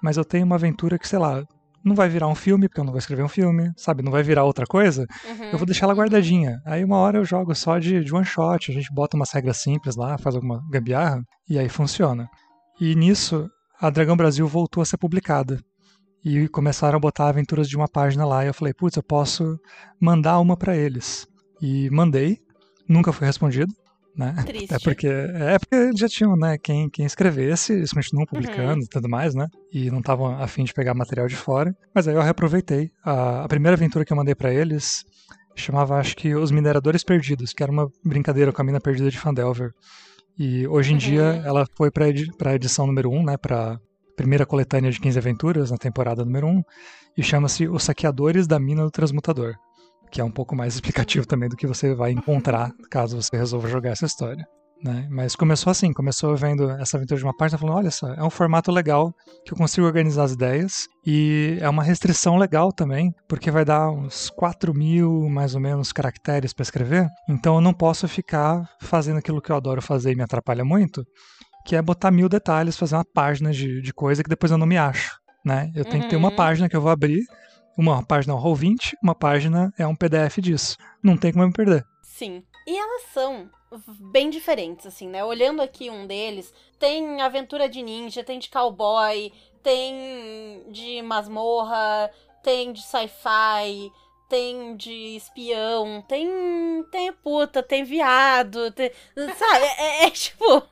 mas 0.01 0.15
eu 0.15 0.23
tenho 0.23 0.45
uma 0.45 0.55
aventura 0.55 0.97
que, 0.97 1.07
sei 1.07 1.19
lá, 1.19 1.43
não 1.87 1.95
vai 1.95 2.09
virar 2.09 2.27
um 2.27 2.35
filme, 2.35 2.67
porque 2.67 2.79
eu 2.79 2.83
não 2.83 2.91
vou 2.91 2.99
escrever 2.99 3.23
um 3.23 3.29
filme, 3.29 3.71
sabe? 3.75 4.03
Não 4.03 4.11
vai 4.11 4.21
virar 4.21 4.43
outra 4.43 4.65
coisa. 4.65 5.07
Uhum. 5.27 5.45
Eu 5.45 5.57
vou 5.57 5.65
deixar 5.65 5.85
ela 5.85 5.95
guardadinha. 5.95 6.61
Aí 6.65 6.83
uma 6.83 6.97
hora 6.97 7.17
eu 7.17 7.25
jogo 7.25 7.55
só 7.55 7.79
de, 7.79 8.03
de 8.03 8.13
one 8.13 8.25
shot, 8.25 8.71
a 8.71 8.73
gente 8.73 8.93
bota 8.93 9.15
umas 9.15 9.31
regras 9.31 9.57
simples 9.57 9.95
lá, 9.95 10.17
faz 10.17 10.35
alguma 10.35 10.61
gambiarra, 10.69 11.23
e 11.49 11.57
aí 11.57 11.69
funciona. 11.69 12.29
E 12.79 12.93
nisso, 12.95 13.49
a 13.79 13.89
Dragão 13.89 14.15
Brasil 14.17 14.47
voltou 14.47 14.81
a 14.83 14.85
ser 14.85 14.97
publicada. 14.97 15.59
E 16.23 16.47
começaram 16.49 16.97
a 16.97 16.99
botar 16.99 17.29
aventuras 17.29 17.69
de 17.69 17.77
uma 17.77 17.87
página 17.87 18.25
lá. 18.25 18.43
E 18.43 18.47
eu 18.47 18.53
falei, 18.53 18.73
putz, 18.73 18.97
eu 18.97 19.03
posso 19.03 19.57
mandar 19.99 20.39
uma 20.39 20.57
para 20.57 20.75
eles. 20.75 21.25
E 21.61 21.89
mandei, 21.89 22.37
nunca 22.87 23.13
foi 23.13 23.25
respondido 23.25 23.73
né? 24.17 24.33
Triste. 24.45 24.73
É 24.73 24.79
porque, 24.79 25.07
é 25.07 25.59
porque 25.59 25.91
já 25.95 26.09
tinham, 26.09 26.35
né, 26.35 26.57
quem, 26.57 26.89
quem 26.89 27.05
escrevesse, 27.05 27.73
eles 27.73 27.93
continuam 27.93 28.23
uhum. 28.23 28.41
publicando 28.41 28.79
uhum. 28.79 28.85
e 28.85 28.87
tudo 28.87 29.07
mais, 29.07 29.35
né? 29.35 29.47
E 29.71 29.91
não 29.91 29.99
estavam 29.99 30.27
afim 30.41 30.63
de 30.63 30.73
pegar 30.73 30.93
material 30.95 31.27
de 31.27 31.35
fora. 31.35 31.75
Mas 31.93 32.07
aí 32.07 32.15
eu 32.15 32.21
reaproveitei. 32.21 32.91
A, 33.03 33.43
a 33.43 33.47
primeira 33.47 33.75
aventura 33.77 34.03
que 34.03 34.11
eu 34.11 34.17
mandei 34.17 34.33
para 34.33 34.53
eles 34.53 35.05
chamava, 35.55 35.97
acho 35.97 36.15
que, 36.15 36.35
Os 36.35 36.51
Mineradores 36.51 37.03
Perdidos, 37.03 37.53
que 37.53 37.63
era 37.63 37.71
uma 37.71 37.89
brincadeira 38.03 38.51
com 38.51 38.61
a 38.61 38.65
mina 38.65 38.79
perdida 38.79 39.09
de 39.09 39.19
Fandelver. 39.19 39.71
E 40.37 40.67
hoje 40.67 40.91
em 40.91 40.93
uhum. 40.93 40.99
dia 40.99 41.41
ela 41.45 41.65
foi 41.75 41.91
para 41.91 42.09
edi 42.09 42.29
a 42.43 42.55
edição 42.55 42.87
número 42.87 43.09
1, 43.09 43.15
um, 43.15 43.23
né, 43.23 43.37
para 43.37 43.79
primeira 44.15 44.45
coletânea 44.45 44.91
de 44.91 44.99
15 44.99 45.17
aventuras 45.19 45.71
na 45.71 45.77
temporada 45.77 46.25
número 46.25 46.47
1, 46.47 46.49
um, 46.49 46.63
e 47.15 47.23
chama-se 47.23 47.67
Os 47.67 47.83
Saqueadores 47.83 48.47
da 48.47 48.59
Mina 48.59 48.83
do 48.83 48.91
Transmutador 48.91 49.55
que 50.11 50.21
é 50.21 50.23
um 50.23 50.31
pouco 50.31 50.55
mais 50.55 50.75
explicativo 50.75 51.25
também 51.25 51.49
do 51.49 51.55
que 51.55 51.67
você 51.67 51.93
vai 51.93 52.11
encontrar 52.11 52.71
caso 52.89 53.21
você 53.21 53.35
resolva 53.35 53.67
jogar 53.67 53.91
essa 53.91 54.05
história. 54.05 54.45
Né? 54.83 55.07
Mas 55.09 55.35
começou 55.35 55.71
assim, 55.71 55.91
começou 55.91 56.35
vendo 56.35 56.69
essa 56.71 56.97
aventura 56.97 57.17
de 57.17 57.23
uma 57.25 57.35
página, 57.35 57.57
falando, 57.57 57.77
olha 57.77 57.91
só, 57.91 58.13
é 58.13 58.23
um 58.23 58.29
formato 58.29 58.71
legal 58.71 59.11
que 59.43 59.51
eu 59.51 59.57
consigo 59.57 59.87
organizar 59.87 60.23
as 60.23 60.33
ideias 60.33 60.87
e 61.05 61.57
é 61.59 61.67
uma 61.67 61.81
restrição 61.81 62.37
legal 62.37 62.71
também, 62.71 63.11
porque 63.27 63.49
vai 63.49 63.65
dar 63.65 63.89
uns 63.89 64.29
4 64.29 64.73
mil, 64.73 65.27
mais 65.29 65.55
ou 65.55 65.61
menos, 65.61 65.91
caracteres 65.91 66.53
para 66.53 66.63
escrever, 66.63 67.07
então 67.27 67.55
eu 67.55 67.61
não 67.61 67.73
posso 67.73 68.07
ficar 68.07 68.69
fazendo 68.81 69.17
aquilo 69.17 69.41
que 69.41 69.51
eu 69.51 69.55
adoro 69.55 69.81
fazer 69.81 70.11
e 70.11 70.15
me 70.15 70.23
atrapalha 70.23 70.63
muito, 70.63 71.03
que 71.65 71.75
é 71.75 71.81
botar 71.81 72.11
mil 72.11 72.29
detalhes, 72.29 72.77
fazer 72.77 72.95
uma 72.95 73.05
página 73.13 73.51
de, 73.51 73.81
de 73.81 73.93
coisa 73.93 74.23
que 74.23 74.29
depois 74.29 74.51
eu 74.51 74.57
não 74.57 74.67
me 74.67 74.77
acho. 74.77 75.17
Né? 75.43 75.71
Eu 75.75 75.85
tenho 75.85 75.97
uhum. 75.97 76.01
que 76.03 76.09
ter 76.09 76.15
uma 76.17 76.29
uhum. 76.29 76.35
página 76.35 76.69
que 76.69 76.75
eu 76.75 76.81
vou 76.81 76.91
abrir, 76.91 77.21
uma 77.77 78.03
página 78.03 78.33
é 78.33 78.35
um 78.35 78.41
Roll20, 78.41 78.95
uma 79.01 79.13
página 79.13 79.73
é 79.77 79.85
um 79.85 79.95
PDF 79.95 80.39
disso. 80.39 80.77
Não 81.01 81.15
tem 81.15 81.31
como 81.31 81.43
eu 81.43 81.47
me 81.47 81.53
perder. 81.53 81.85
Sim. 82.01 82.43
E 82.65 82.77
elas 82.77 83.03
são 83.13 83.49
bem 84.11 84.29
diferentes, 84.29 84.85
assim, 84.85 85.07
né? 85.07 85.23
Olhando 85.23 85.61
aqui 85.61 85.89
um 85.89 86.07
deles, 86.07 86.53
tem 86.79 87.21
aventura 87.21 87.69
de 87.69 87.81
ninja, 87.81 88.23
tem 88.23 88.39
de 88.39 88.49
cowboy, 88.49 89.31
tem 89.61 90.63
de 90.69 91.01
masmorra, 91.01 92.09
tem 92.43 92.73
de 92.73 92.81
sci-fi, 92.81 93.91
tem 94.29 94.75
de 94.75 95.15
espião, 95.15 96.03
tem 96.07 96.27
tem 96.91 97.13
puta, 97.13 97.61
tem 97.61 97.83
viado, 97.83 98.71
tem, 98.71 98.91
sabe? 99.37 99.65
É, 99.65 100.03
é, 100.03 100.05
é 100.05 100.09
tipo 100.11 100.63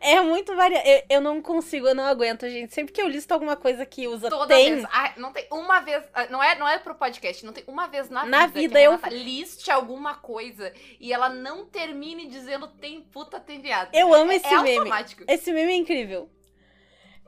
É 0.00 0.20
muito 0.20 0.54
variado. 0.56 0.86
Eu, 0.88 1.02
eu 1.10 1.20
não 1.20 1.42
consigo, 1.42 1.86
eu 1.86 1.94
não 1.94 2.04
aguento, 2.04 2.48
gente. 2.48 2.72
Sempre 2.74 2.92
que 2.92 3.00
eu 3.02 3.08
listo 3.08 3.30
alguma 3.32 3.54
coisa 3.56 3.84
que 3.84 4.08
usa 4.08 4.28
Toda 4.30 4.46
tem. 4.54 4.76
vez. 4.76 4.86
Ah, 4.90 5.12
não 5.16 5.32
tem 5.32 5.46
uma 5.52 5.80
vez. 5.80 6.02
ah, 6.14 6.26
Não 6.26 6.42
é, 6.42 6.58
não 6.58 6.66
é 6.68 6.78
pro 6.78 6.94
podcast, 6.94 7.44
não 7.44 7.52
tem 7.52 7.64
uma 7.66 7.86
vez 7.86 8.08
na, 8.08 8.24
Na 8.24 8.46
vida, 8.46 8.78
vida 8.78 8.98
que 8.98 9.06
a 9.06 9.12
eu- 9.12 9.18
liste 9.18 9.70
alguma 9.70 10.14
coisa 10.14 10.72
e 10.98 11.12
ela 11.12 11.28
não 11.28 11.66
termine 11.66 12.26
dizendo 12.28 12.66
tem 12.68 13.00
puta, 13.02 13.38
tem 13.38 13.60
viado. 13.60 13.94
Eu 13.94 14.12
amo 14.14 14.32
é, 14.32 14.36
esse 14.36 14.46
é 14.46 14.56
meme. 14.62 14.78
automático. 14.78 15.24
Esse 15.28 15.52
meme 15.52 15.72
é 15.72 15.76
incrível. 15.76 16.30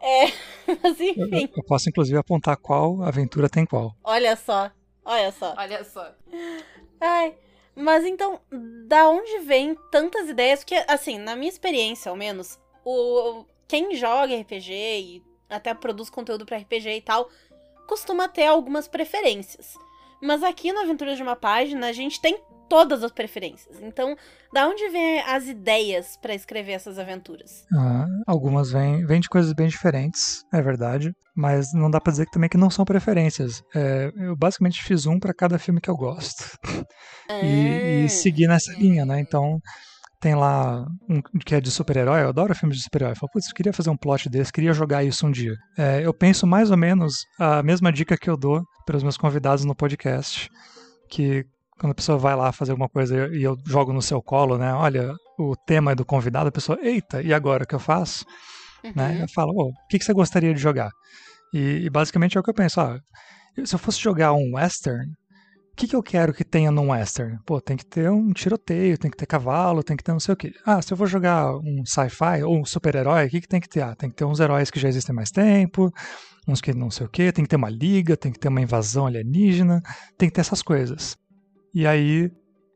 É, 0.01 0.25
mas 0.83 0.99
Eu, 0.99 1.07
enfim, 1.27 1.49
eu 1.57 1.63
posso, 1.65 1.89
inclusive, 1.91 2.17
apontar 2.19 2.57
qual 2.57 3.03
aventura 3.03 3.49
tem 3.51 3.67
qual. 3.67 3.95
olha 4.03 4.35
só. 4.35 4.71
Olha 5.05 5.31
só. 5.33 5.55
Olha 5.59 5.85
só. 5.85 6.11
Ai, 7.01 7.35
mas 7.75 8.05
então, 8.05 8.41
da 8.87 9.09
onde 9.09 9.39
vem 9.41 9.77
tantas 9.91 10.29
ideias? 10.29 10.61
Porque, 10.61 10.83
assim, 10.89 11.19
na 11.19 11.37
minha 11.37 11.49
experiência, 11.49 12.11
ao 12.11 12.17
menos, 12.17 12.59
o 12.85 13.45
quem 13.69 13.95
joga 13.95 14.37
RPG 14.37 14.73
e 14.73 15.23
até 15.49 15.73
produz 15.75 16.11
conteúdo 16.11 16.45
pra 16.45 16.59
RPG 16.59 16.91
e 16.91 17.03
tal, 17.03 17.31
costuma 17.87 18.29
ter 18.29 18.47
algumas 18.47 18.89
preferências. 18.89 19.75
Mas 20.21 20.43
aqui 20.43 20.73
no 20.73 20.81
Aventuras 20.81 21.17
de 21.17 21.23
uma 21.23 21.37
Página, 21.37 21.89
a 21.89 21.93
gente 21.93 22.21
tem 22.21 22.39
todas 22.71 23.03
as 23.03 23.11
preferências. 23.11 23.83
Então, 23.83 24.17
da 24.55 24.69
onde 24.69 24.89
vem 24.89 25.21
as 25.23 25.49
ideias 25.49 26.17
pra 26.17 26.33
escrever 26.35 26.73
essas 26.73 26.99
aventuras? 27.01 27.65
Ah, 27.77 28.07
algumas 28.27 28.71
vêm 28.71 29.05
vêm 29.05 29.21
de 29.21 29.29
coisas 29.29 29.53
bem 29.53 29.67
diferentes, 29.67 30.45
é 30.53 30.63
verdade, 30.63 31.13
mas 31.37 31.75
não 31.75 31.91
dá 31.91 32.01
pra 32.01 32.13
dizer 32.13 32.27
que 32.27 32.33
também 32.33 32.49
que 32.49 32.57
não 32.57 32.71
são 32.71 32.85
preferências. 32.85 33.61
É, 33.75 34.13
eu 34.17 34.37
basicamente 34.37 34.83
fiz 34.85 35.05
um 35.05 35.19
pra 35.19 35.35
cada 35.35 35.59
filme 35.59 35.81
que 35.81 35.91
eu 35.91 35.97
gosto 35.97 36.45
e, 37.43 38.03
e 38.03 38.05
Ah, 38.05 38.09
segui 38.09 38.47
nessa 38.47 38.73
linha, 38.75 39.05
né? 39.05 39.19
Então 39.19 39.59
tem 40.21 40.35
lá 40.37 40.87
um 41.09 41.21
que 41.45 41.55
é 41.55 41.61
de 41.61 41.71
super-herói, 41.71 42.23
eu 42.23 42.29
adoro 42.29 42.55
filmes 42.55 42.77
de 42.77 42.85
super-herói. 42.85 43.13
Eu 43.13 43.17
falo, 43.17 43.33
putz, 43.33 43.49
eu 43.49 43.55
queria 43.55 43.73
fazer 43.73 43.91
um 43.91 43.97
plot 43.97 44.29
desse, 44.29 44.53
queria 44.53 44.73
jogar 44.73 45.03
isso 45.03 45.27
um 45.27 45.31
dia. 45.31 45.55
É, 45.77 46.07
eu 46.07 46.15
penso 46.15 46.47
mais 46.47 46.71
ou 46.71 46.77
menos 46.77 47.25
a 47.39 47.63
mesma 47.63 47.91
dica 47.91 48.17
que 48.17 48.31
eu 48.31 48.37
dou 48.37 48.63
para 48.87 48.97
os 48.97 49.03
meus 49.03 49.17
convidados 49.17 49.65
no 49.65 49.75
podcast, 49.75 50.49
que 51.09 51.45
quando 51.81 51.93
a 51.93 51.95
pessoa 51.95 52.19
vai 52.19 52.37
lá 52.37 52.53
fazer 52.53 52.73
alguma 52.73 52.91
coisa 52.91 53.29
e 53.35 53.43
eu 53.43 53.57
jogo 53.67 53.91
no 53.91 54.03
seu 54.03 54.23
colo, 54.23 54.59
né? 54.59 54.73
Olha, 54.75 55.15
o 55.39 55.57
tema 55.57 55.93
é 55.93 55.95
do 55.95 56.05
convidado, 56.05 56.49
a 56.49 56.53
pessoa, 56.53 56.79
eita, 56.83 57.23
e 57.23 57.33
agora 57.33 57.65
o 57.65 57.67
que 57.67 57.75
eu 57.75 57.81
faço? 57.81 58.25
né? 58.95 59.15
uhum. 59.15 59.21
Eu 59.23 59.29
falo, 59.29 59.53
"Ô, 59.55 59.69
o 59.71 59.73
que, 59.89 59.99
que 59.99 60.05
você 60.05 60.13
gostaria 60.13 60.53
de 60.53 60.61
jogar? 60.61 60.91
E, 61.55 61.87
e 61.87 61.91
basicamente 61.91 62.37
é 62.37 62.41
o 62.41 62.43
que 62.43 62.51
eu 62.51 62.55
penso, 62.55 62.81
ó, 62.81 62.99
se 63.65 63.75
eu 63.75 63.79
fosse 63.79 63.99
jogar 63.99 64.35
um 64.35 64.55
western, 64.57 65.07
o 65.73 65.77
que, 65.77 65.89
que 65.89 65.97
eu 65.97 66.03
quero 66.03 66.35
que 66.35 66.45
tenha 66.45 66.71
num 66.71 66.91
western? 66.91 67.39
Pô, 67.47 67.61
tem 67.61 67.77
que 67.79 67.87
ter 67.87 68.11
um 68.11 68.31
tiroteio, 68.33 68.99
tem 68.99 69.11
que 69.11 69.17
ter 69.17 69.25
cavalo, 69.25 69.83
tem 69.83 69.97
que 69.97 70.05
ter 70.05 70.13
não 70.13 70.21
sei 70.21 70.35
o 70.35 70.37
quê. 70.37 70.53
Ah, 70.67 70.83
se 70.83 70.93
eu 70.93 70.97
vou 70.97 71.07
jogar 71.07 71.57
um 71.57 71.83
sci-fi 71.87 72.43
ou 72.45 72.61
um 72.61 72.65
super-herói, 72.65 73.27
o 73.27 73.31
que, 73.31 73.41
que 73.41 73.49
tem 73.49 73.61
que 73.61 73.69
ter? 73.69 73.81
Ah, 73.81 73.95
tem 73.95 74.11
que 74.11 74.17
ter 74.17 74.27
uns 74.27 74.39
heróis 74.39 74.71
que 74.71 74.79
já 74.79 74.89
existem 74.89 75.15
há 75.15 75.17
mais 75.17 75.31
tempo, 75.31 75.91
uns 76.47 76.61
que 76.61 76.75
não 76.75 76.91
sei 76.91 77.07
o 77.07 77.09
quê, 77.09 77.33
tem 77.33 77.45
que 77.45 77.49
ter 77.49 77.57
uma 77.57 77.71
liga, 77.71 78.19
tem 78.19 78.31
que 78.31 78.39
ter 78.39 78.49
uma 78.49 78.61
invasão 78.61 79.07
alienígena, 79.07 79.81
tem 80.19 80.29
que 80.29 80.35
ter 80.35 80.43
essas 80.43 80.61
coisas. 80.63 81.17
E 81.75 81.87
aí 81.87 82.31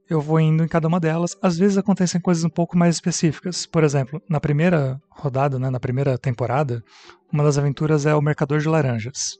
eu 0.08 0.20
vou 0.20 0.38
indo 0.38 0.62
em 0.62 0.68
cada 0.68 0.86
uma 0.86 1.00
delas. 1.00 1.36
Às 1.42 1.56
vezes 1.56 1.78
acontecem 1.78 2.20
coisas 2.20 2.44
um 2.44 2.50
pouco 2.50 2.76
mais 2.76 2.96
específicas. 2.96 3.66
Por 3.66 3.82
exemplo, 3.82 4.22
na 4.28 4.40
primeira 4.40 5.00
rodada, 5.10 5.58
né, 5.58 5.70
na 5.70 5.80
primeira 5.80 6.18
temporada, 6.18 6.82
uma 7.32 7.42
das 7.42 7.58
aventuras 7.58 8.06
é 8.06 8.14
o 8.14 8.22
Mercador 8.22 8.58
de 8.58 8.68
Laranjas. 8.68 9.36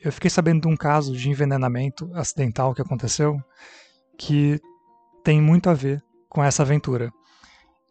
Eu 0.00 0.12
fiquei 0.12 0.30
sabendo 0.30 0.62
de 0.62 0.68
um 0.68 0.76
caso 0.76 1.16
de 1.16 1.30
envenenamento 1.30 2.10
acidental 2.14 2.74
que 2.74 2.82
aconteceu 2.82 3.36
que 4.18 4.60
tem 5.24 5.40
muito 5.40 5.68
a 5.68 5.74
ver 5.74 6.02
com 6.28 6.42
essa 6.42 6.62
aventura. 6.62 7.10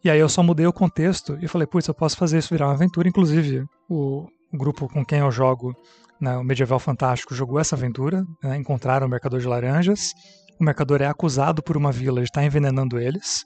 E 0.02 0.10
aí 0.10 0.18
eu 0.18 0.28
só 0.28 0.42
mudei 0.42 0.66
o 0.66 0.72
contexto 0.72 1.36
e 1.40 1.48
falei, 1.48 1.66
putz, 1.66 1.88
eu 1.88 1.94
posso 1.94 2.16
fazer 2.16 2.38
isso 2.38 2.52
virar 2.52 2.66
uma 2.66 2.74
aventura. 2.74 3.08
Inclusive, 3.08 3.64
o, 3.88 4.26
grupo 4.52 4.88
com 4.88 5.04
quem 5.04 5.20
eu 5.20 5.30
jogo, 5.30 5.74
né, 6.20 6.36
o 6.36 6.44
Medieval 6.44 6.78
Fantástico, 6.78 7.34
jogou 7.34 7.58
essa 7.58 7.74
aventura, 7.74 8.24
né, 8.42 8.56
encontraram 8.56 9.06
o 9.06 9.10
Mercador 9.10 9.40
de 9.40 9.46
Laranjas. 9.46 10.12
O 10.60 10.64
Mercador 10.64 11.02
é 11.02 11.06
acusado 11.06 11.62
por 11.62 11.76
uma 11.76 11.90
vila 11.90 12.20
de 12.20 12.28
estar 12.28 12.44
envenenando 12.44 12.98
eles. 12.98 13.44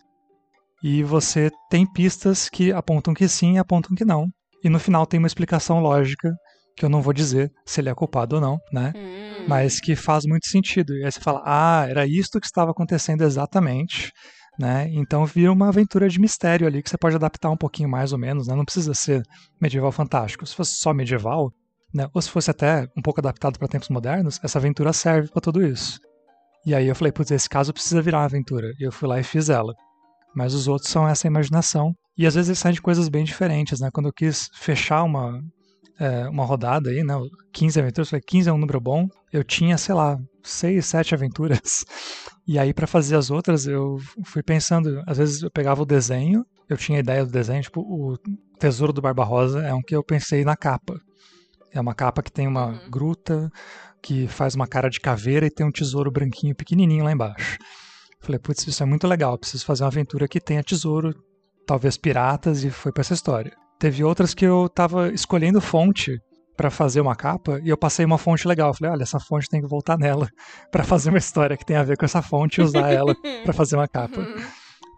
E 0.83 1.03
você 1.03 1.51
tem 1.71 1.91
pistas 1.91 2.49
que 2.49 2.73
apontam 2.73 3.15
que 3.15 3.27
sim 3.29 3.55
e 3.55 3.59
apontam 3.59 3.95
que 3.97 4.05
não. 4.05 4.29
E 4.63 4.69
no 4.69 4.79
final 4.79 5.07
tem 5.07 5.19
uma 5.19 5.27
explicação 5.27 5.81
lógica, 5.81 6.33
que 6.77 6.85
eu 6.85 6.89
não 6.89 7.03
vou 7.03 7.13
dizer 7.13 7.51
se 7.67 7.81
ele 7.81 7.89
é 7.89 7.95
culpado 7.95 8.37
ou 8.37 8.41
não, 8.41 8.59
né? 8.73 8.93
Hum. 8.95 9.45
mas 9.49 9.81
que 9.81 9.97
faz 9.97 10.25
muito 10.25 10.49
sentido. 10.49 10.95
E 10.95 11.05
aí 11.05 11.11
você 11.11 11.21
fala, 11.21 11.43
ah, 11.45 11.87
era 11.89 12.07
isto 12.07 12.41
que 12.41 12.47
estava 12.47 12.71
acontecendo 12.71 13.23
exatamente, 13.23 14.13
né? 14.59 14.89
Então 14.93 15.25
vira 15.25 15.53
uma 15.53 15.69
aventura 15.69 16.09
de 16.09 16.21
mistério 16.21 16.67
ali 16.67 16.83
que 16.83 16.91
você 16.91 16.99
pode 16.99 17.17
adaptar 17.17 17.51
um 17.51 17.57
pouquinho 17.57 17.89
mais 17.89 18.13
ou 18.13 18.19
menos, 18.19 18.47
né? 18.47 18.55
Não 18.55 18.65
precisa 18.65 18.95
ser 18.95 19.23
medieval 19.61 19.91
fantástico. 19.91 20.47
Se 20.47 20.55
fosse 20.55 20.75
só 20.75 20.93
medieval, 20.93 21.51
né? 21.93 22.09
Ou 22.15 22.23
se 22.23 22.31
fosse 22.31 22.51
até 22.51 22.87
um 22.97 23.03
pouco 23.03 23.21
adaptado 23.21 23.59
para 23.59 23.69
tempos 23.69 23.89
modernos, 23.89 24.39
essa 24.43 24.59
aventura 24.59 24.93
serve 24.93 25.29
para 25.29 25.41
tudo 25.41 25.65
isso. 25.65 25.99
E 26.67 26.75
aí 26.75 26.87
eu 26.87 26.95
falei, 26.95 27.13
putz, 27.13 27.31
esse 27.31 27.49
caso 27.49 27.73
precisa 27.73 28.03
virar 28.03 28.19
uma 28.19 28.25
aventura. 28.25 28.73
E 28.79 28.85
eu 28.87 28.93
fui 28.93 29.09
lá 29.09 29.19
e 29.19 29.25
fiz 29.25 29.49
ela. 29.49 29.73
Mas 30.35 30.55
os 30.55 30.69
outros 30.69 30.91
são 30.91 31.09
essa 31.09 31.27
imaginação. 31.27 31.95
E 32.17 32.27
às 32.27 32.35
vezes 32.35 32.49
eles 32.51 32.59
saem 32.59 32.75
de 32.75 32.83
coisas 32.83 33.09
bem 33.09 33.25
diferentes, 33.25 33.81
né? 33.81 33.91
Quando 33.93 34.07
eu 34.07 34.13
quis 34.13 34.49
fechar 34.55 35.03
uma, 35.05 35.41
é, 35.99 36.29
uma 36.29 36.45
rodada 36.45 36.91
aí, 36.91 37.03
né? 37.03 37.15
15 37.53 37.81
aventuras, 37.81 38.09
eu 38.09 38.11
falei, 38.11 38.23
15 38.27 38.49
é 38.49 38.53
um 38.53 38.59
número 38.59 38.81
bom. 38.81 39.07
Eu 39.33 39.43
tinha, 39.45 39.79
sei 39.79 39.95
lá, 39.95 40.19
6, 40.43 40.85
7 40.85 41.15
aventuras. 41.15 41.85
E 42.51 42.59
aí, 42.59 42.73
para 42.73 42.87
fazer 42.87 43.15
as 43.15 43.31
outras, 43.31 43.67
eu 43.67 43.99
fui 44.25 44.43
pensando. 44.43 45.03
Às 45.07 45.19
vezes 45.19 45.43
eu 45.43 45.51
pegava 45.51 45.83
o 45.83 45.85
desenho, 45.85 46.47
eu 46.67 46.79
tinha 46.79 46.97
a 46.97 47.01
ideia 47.01 47.23
do 47.23 47.31
desenho, 47.31 47.61
tipo, 47.61 47.83
o 47.83 48.17
Tesouro 48.59 48.91
do 48.91 49.03
Barba-Rosa 49.03 49.61
é 49.67 49.75
um 49.75 49.83
que 49.83 49.95
eu 49.95 50.03
pensei 50.03 50.47
na 50.47 50.57
capa. 50.57 50.99
É 51.75 51.79
uma 51.79 51.95
capa 51.95 52.23
que 52.23 52.33
tem 52.33 52.47
uma 52.49 52.69
Uhum. 52.69 52.91
gruta, 52.91 53.51
que 54.03 54.27
faz 54.27 54.55
uma 54.55 54.67
cara 54.67 54.89
de 54.89 55.01
caveira 55.01 55.47
e 55.47 55.51
tem 55.51 55.67
um 55.67 55.73
tesouro 55.73 56.11
branquinho 56.11 56.55
pequenininho 56.55 57.05
lá 57.05 57.13
embaixo. 57.13 57.59
Falei, 58.21 58.39
putz, 58.39 58.67
isso 58.67 58.83
é 58.83 58.87
muito 58.87 59.07
legal, 59.07 59.39
preciso 59.39 59.65
fazer 59.65 59.85
uma 59.85 59.89
aventura 59.89 60.27
que 60.27 60.41
tenha 60.41 60.63
tesouro, 60.63 61.15
talvez 61.67 61.97
piratas, 61.97 62.65
e 62.65 62.71
foi 62.71 62.93
pra 62.93 63.01
essa 63.01 63.15
história. 63.15 63.53
Teve 63.79 64.03
outras 64.03 64.35
que 64.35 64.45
eu 64.45 64.69
tava 64.69 65.13
escolhendo 65.13 65.61
fonte 65.61 66.19
pra 66.57 66.71
fazer 66.71 67.01
uma 67.01 67.15
capa 67.15 67.61
e 67.63 67.69
eu 67.69 67.77
passei 67.77 68.05
uma 68.05 68.19
fonte 68.19 68.49
legal. 68.49 68.75
Falei, 68.75 68.93
olha, 68.93 69.03
essa 69.05 69.21
fonte 69.21 69.49
tem 69.49 69.61
que 69.61 69.69
voltar 69.69 69.97
nela 69.97 70.29
pra 70.73 70.83
fazer 70.83 71.11
uma 71.11 71.19
história 71.19 71.57
que 71.57 71.65
tem 71.65 71.77
a 71.77 71.85
ver 71.85 71.97
com 71.97 72.05
essa 72.05 72.21
fonte 72.21 72.61
e 72.61 72.65
usar 72.65 72.91
ela 72.91 73.15
pra 73.45 73.53
fazer 73.53 73.77
uma 73.77 73.87
capa. 73.87 74.21
Uhum. 74.21 74.45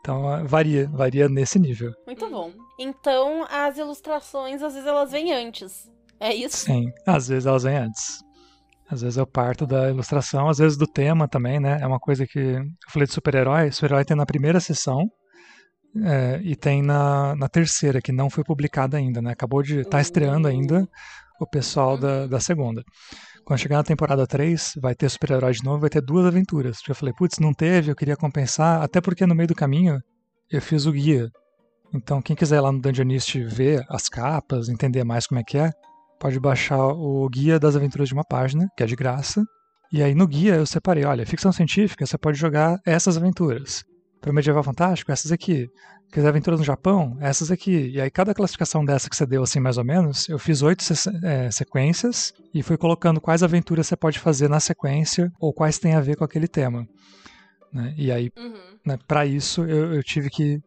Então 0.01 0.27
ah, 0.27 0.43
varia, 0.43 0.89
varia 0.89 1.29
nesse 1.29 1.59
nível. 1.59 1.93
Muito 2.07 2.29
bom. 2.31 2.53
Então, 2.79 3.47
as 3.51 3.77
ilustrações, 3.77 4.63
às 4.63 4.73
vezes, 4.73 4.89
elas 4.89 5.11
vêm 5.13 5.35
antes. 5.35 5.87
É 6.19 6.35
isso? 6.35 6.57
Sim, 6.57 6.91
às 7.07 7.29
vezes 7.29 7.45
elas 7.45 7.65
vêm 7.65 7.77
antes. 7.77 8.21
Às 8.91 9.03
vezes 9.03 9.17
eu 9.17 9.27
parto 9.27 9.67
da 9.67 9.89
ilustração, 9.89 10.49
às 10.49 10.59
vezes 10.59 10.77
do 10.77 10.87
tema 10.87 11.29
também, 11.29 11.61
né? 11.61 11.79
É 11.81 11.87
uma 11.87 12.01
coisa 12.01 12.27
que. 12.27 12.39
Eu 12.39 12.65
falei 12.89 13.07
de 13.07 13.15
super-herói. 13.15 13.71
Super-herói 13.71 14.05
tem 14.05 14.17
na 14.17 14.27
primeira 14.27 14.59
sessão 14.59 15.09
é, 16.05 16.41
e 16.43 16.57
tem 16.57 16.83
na, 16.83 17.37
na 17.37 17.49
terceira, 17.49 18.01
que 18.01 18.11
não 18.11 18.29
foi 18.29 18.43
publicada 18.43 18.97
ainda, 18.97 19.23
né? 19.23 19.31
Acabou 19.31 19.63
de. 19.63 19.85
tá 19.85 20.01
estreando 20.01 20.49
ainda 20.49 20.89
o 21.41 21.47
pessoal 21.47 21.97
da, 21.97 22.27
da 22.27 22.41
segunda. 22.41 22.83
Quando 23.45 23.61
chegar 23.61 23.77
na 23.77 23.85
temporada 23.85 24.27
3, 24.27 24.75
vai 24.81 24.95
ter 24.95 25.09
super-herói 25.09 25.53
de 25.53 25.65
novo, 25.65 25.81
vai 25.81 25.91
ter 25.91 26.03
duas 26.03 26.27
aventuras. 26.27 26.79
Eu 26.87 26.95
falei, 26.95 27.15
putz, 27.15 27.39
não 27.39 27.55
teve, 27.55 27.91
eu 27.91 27.97
queria 27.97 28.17
compensar, 28.17 28.83
até 28.83 29.01
porque 29.01 29.27
no 29.27 29.35
meio 29.35 29.49
do 29.49 29.55
caminho 29.55 30.01
eu 30.51 30.61
fiz 30.61 30.85
o 30.85 30.93
guia. 30.93 31.31
Então, 31.93 32.21
quem 32.21 32.37
quiser 32.37 32.57
ir 32.57 32.61
lá 32.61 32.71
no 32.71 32.81
Dungeonist 32.81 33.43
ver 33.45 33.85
as 33.89 34.09
capas, 34.09 34.69
entender 34.69 35.03
mais 35.05 35.27
como 35.27 35.41
é 35.41 35.45
que 35.45 35.59
é, 35.59 35.73
pode 36.21 36.39
baixar 36.39 36.79
o 36.87 37.27
guia 37.31 37.59
das 37.59 37.75
aventuras 37.75 38.07
de 38.09 38.15
uma 38.15 38.25
página, 38.25 38.69
que 38.77 38.83
é 38.83 38.87
de 38.87 38.95
graça. 38.95 39.43
E 39.91 40.03
aí 40.03 40.15
no 40.15 40.29
guia 40.29 40.55
eu 40.55 40.67
separei, 40.67 41.05
olha, 41.05 41.27
ficção 41.27 41.51
científica, 41.51 42.07
você 42.07 42.17
pode 42.19 42.39
jogar 42.39 42.79
essas 42.87 43.17
aventuras. 43.17 43.83
Para 44.21 44.33
medieval 44.33 44.63
fantástico, 44.63 45.11
essas 45.11 45.33
aqui. 45.33 45.67
Quiser 46.13 46.29
aventuras 46.29 46.61
no 46.61 46.67
Japão, 46.67 47.17
essas 47.21 47.51
aqui. 47.51 47.91
E 47.95 48.01
aí 48.01 48.11
cada 48.11 48.35
classificação 48.35 48.85
dessa 48.85 49.09
que 49.09 49.17
você 49.17 49.25
deu, 49.25 49.43
assim, 49.43 49.61
mais 49.61 49.79
ou 49.79 49.85
menos, 49.85 50.29
eu 50.29 50.39
fiz 50.39 50.61
oito 50.61 50.85
é, 51.25 51.51
sequências 51.51 52.33
e 52.53 52.63
fui 52.63 52.77
colocando 52.77 53.21
quais 53.21 53.43
aventuras 53.43 53.87
você 53.87 53.97
pode 53.97 54.19
fazer 54.19 54.49
na 54.49 54.61
sequência 54.61 55.33
ou 55.41 55.55
quais 55.55 55.79
têm 55.79 55.95
a 55.95 56.01
ver 56.01 56.17
com 56.17 56.25
aquele 56.25 56.47
tema. 56.47 56.87
né? 57.73 57.95
E 57.97 58.13
aí 58.13 58.31
Uhum. 58.37 58.55
né, 58.85 58.99
para 59.09 59.25
isso 59.25 59.65
eu, 59.65 59.95
eu 59.95 60.03
tive 60.03 60.29
que 60.29 60.61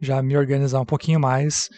já 0.00 0.22
me 0.22 0.36
organizar 0.36 0.80
um 0.80 0.84
pouquinho 0.86 1.20
mais 1.20 1.68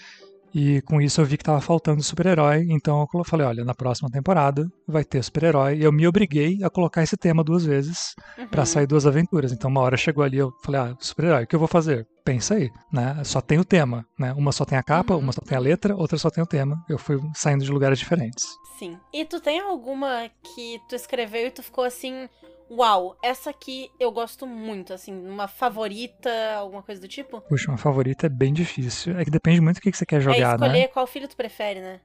e 0.58 0.80
com 0.82 1.00
isso 1.02 1.20
eu 1.20 1.24
vi 1.26 1.36
que 1.36 1.42
estava 1.42 1.60
faltando 1.60 2.02
super-herói, 2.02 2.66
então 2.70 3.06
eu 3.14 3.24
falei, 3.24 3.46
olha, 3.46 3.64
na 3.64 3.74
próxima 3.74 4.08
temporada 4.10 4.66
vai 4.88 5.04
ter 5.04 5.22
super-herói 5.22 5.76
e 5.76 5.82
eu 5.84 5.92
me 5.92 6.06
obriguei 6.08 6.58
a 6.64 6.70
colocar 6.70 7.02
esse 7.02 7.16
tema 7.16 7.44
duas 7.44 7.64
vezes 7.64 8.14
Uhum. 8.38 8.48
para 8.48 8.64
sair 8.64 8.86
duas 8.86 9.06
aventuras. 9.06 9.52
Então 9.52 9.70
uma 9.70 9.80
hora 9.82 9.96
chegou 9.96 10.24
ali, 10.24 10.38
eu 10.38 10.50
falei, 10.64 10.80
ah, 10.80 10.96
super-herói, 10.98 11.44
o 11.44 11.46
que 11.46 11.54
eu 11.54 11.58
vou 11.60 11.68
fazer? 11.68 12.06
pensa 12.24 12.54
aí, 12.54 12.68
né? 12.92 13.22
Só 13.22 13.40
tem 13.40 13.56
o 13.60 13.64
tema, 13.64 14.04
né? 14.18 14.32
Uma 14.32 14.50
só 14.50 14.64
tem 14.64 14.76
a 14.76 14.82
capa, 14.82 15.14
Uhum. 15.14 15.20
uma 15.20 15.32
só 15.32 15.40
tem 15.42 15.56
a 15.56 15.60
letra, 15.60 15.94
outra 15.94 16.18
só 16.18 16.28
tem 16.28 16.42
o 16.42 16.46
tema. 16.46 16.76
Eu 16.88 16.98
fui 16.98 17.20
saindo 17.34 17.64
de 17.64 17.70
lugares 17.70 18.00
diferentes. 18.00 18.44
Sim. 18.80 18.98
E 19.14 19.24
tu 19.24 19.38
tem 19.40 19.60
alguma 19.60 20.28
que 20.42 20.80
tu 20.88 20.96
escreveu 20.96 21.46
e 21.46 21.50
tu 21.52 21.62
ficou 21.62 21.84
assim, 21.84 22.28
uau, 22.70 23.16
essa 23.22 23.50
aqui 23.50 23.90
eu 23.98 24.10
gosto 24.10 24.46
muito, 24.46 24.92
assim, 24.92 25.14
uma 25.14 25.48
favorita, 25.48 26.30
alguma 26.56 26.82
coisa 26.82 27.00
do 27.00 27.08
tipo? 27.08 27.40
Puxa, 27.42 27.70
uma 27.70 27.78
favorita 27.78 28.26
é 28.26 28.28
bem 28.28 28.52
difícil. 28.52 29.16
É 29.18 29.24
que 29.24 29.30
depende 29.30 29.60
muito 29.60 29.76
do 29.76 29.80
que 29.80 29.92
você 29.92 30.06
quer 30.06 30.16
é 30.16 30.20
jogar, 30.20 30.54
escolher 30.54 30.72
né? 30.72 30.88
qual 30.88 31.06
filho 31.06 31.28
tu 31.28 31.36
prefere, 31.36 31.80
né? 31.80 32.00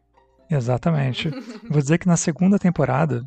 Exatamente. 0.49 1.29
Vou 1.69 1.81
dizer 1.81 1.97
que 1.97 2.07
na 2.07 2.17
segunda 2.17 2.59
temporada 2.59 3.23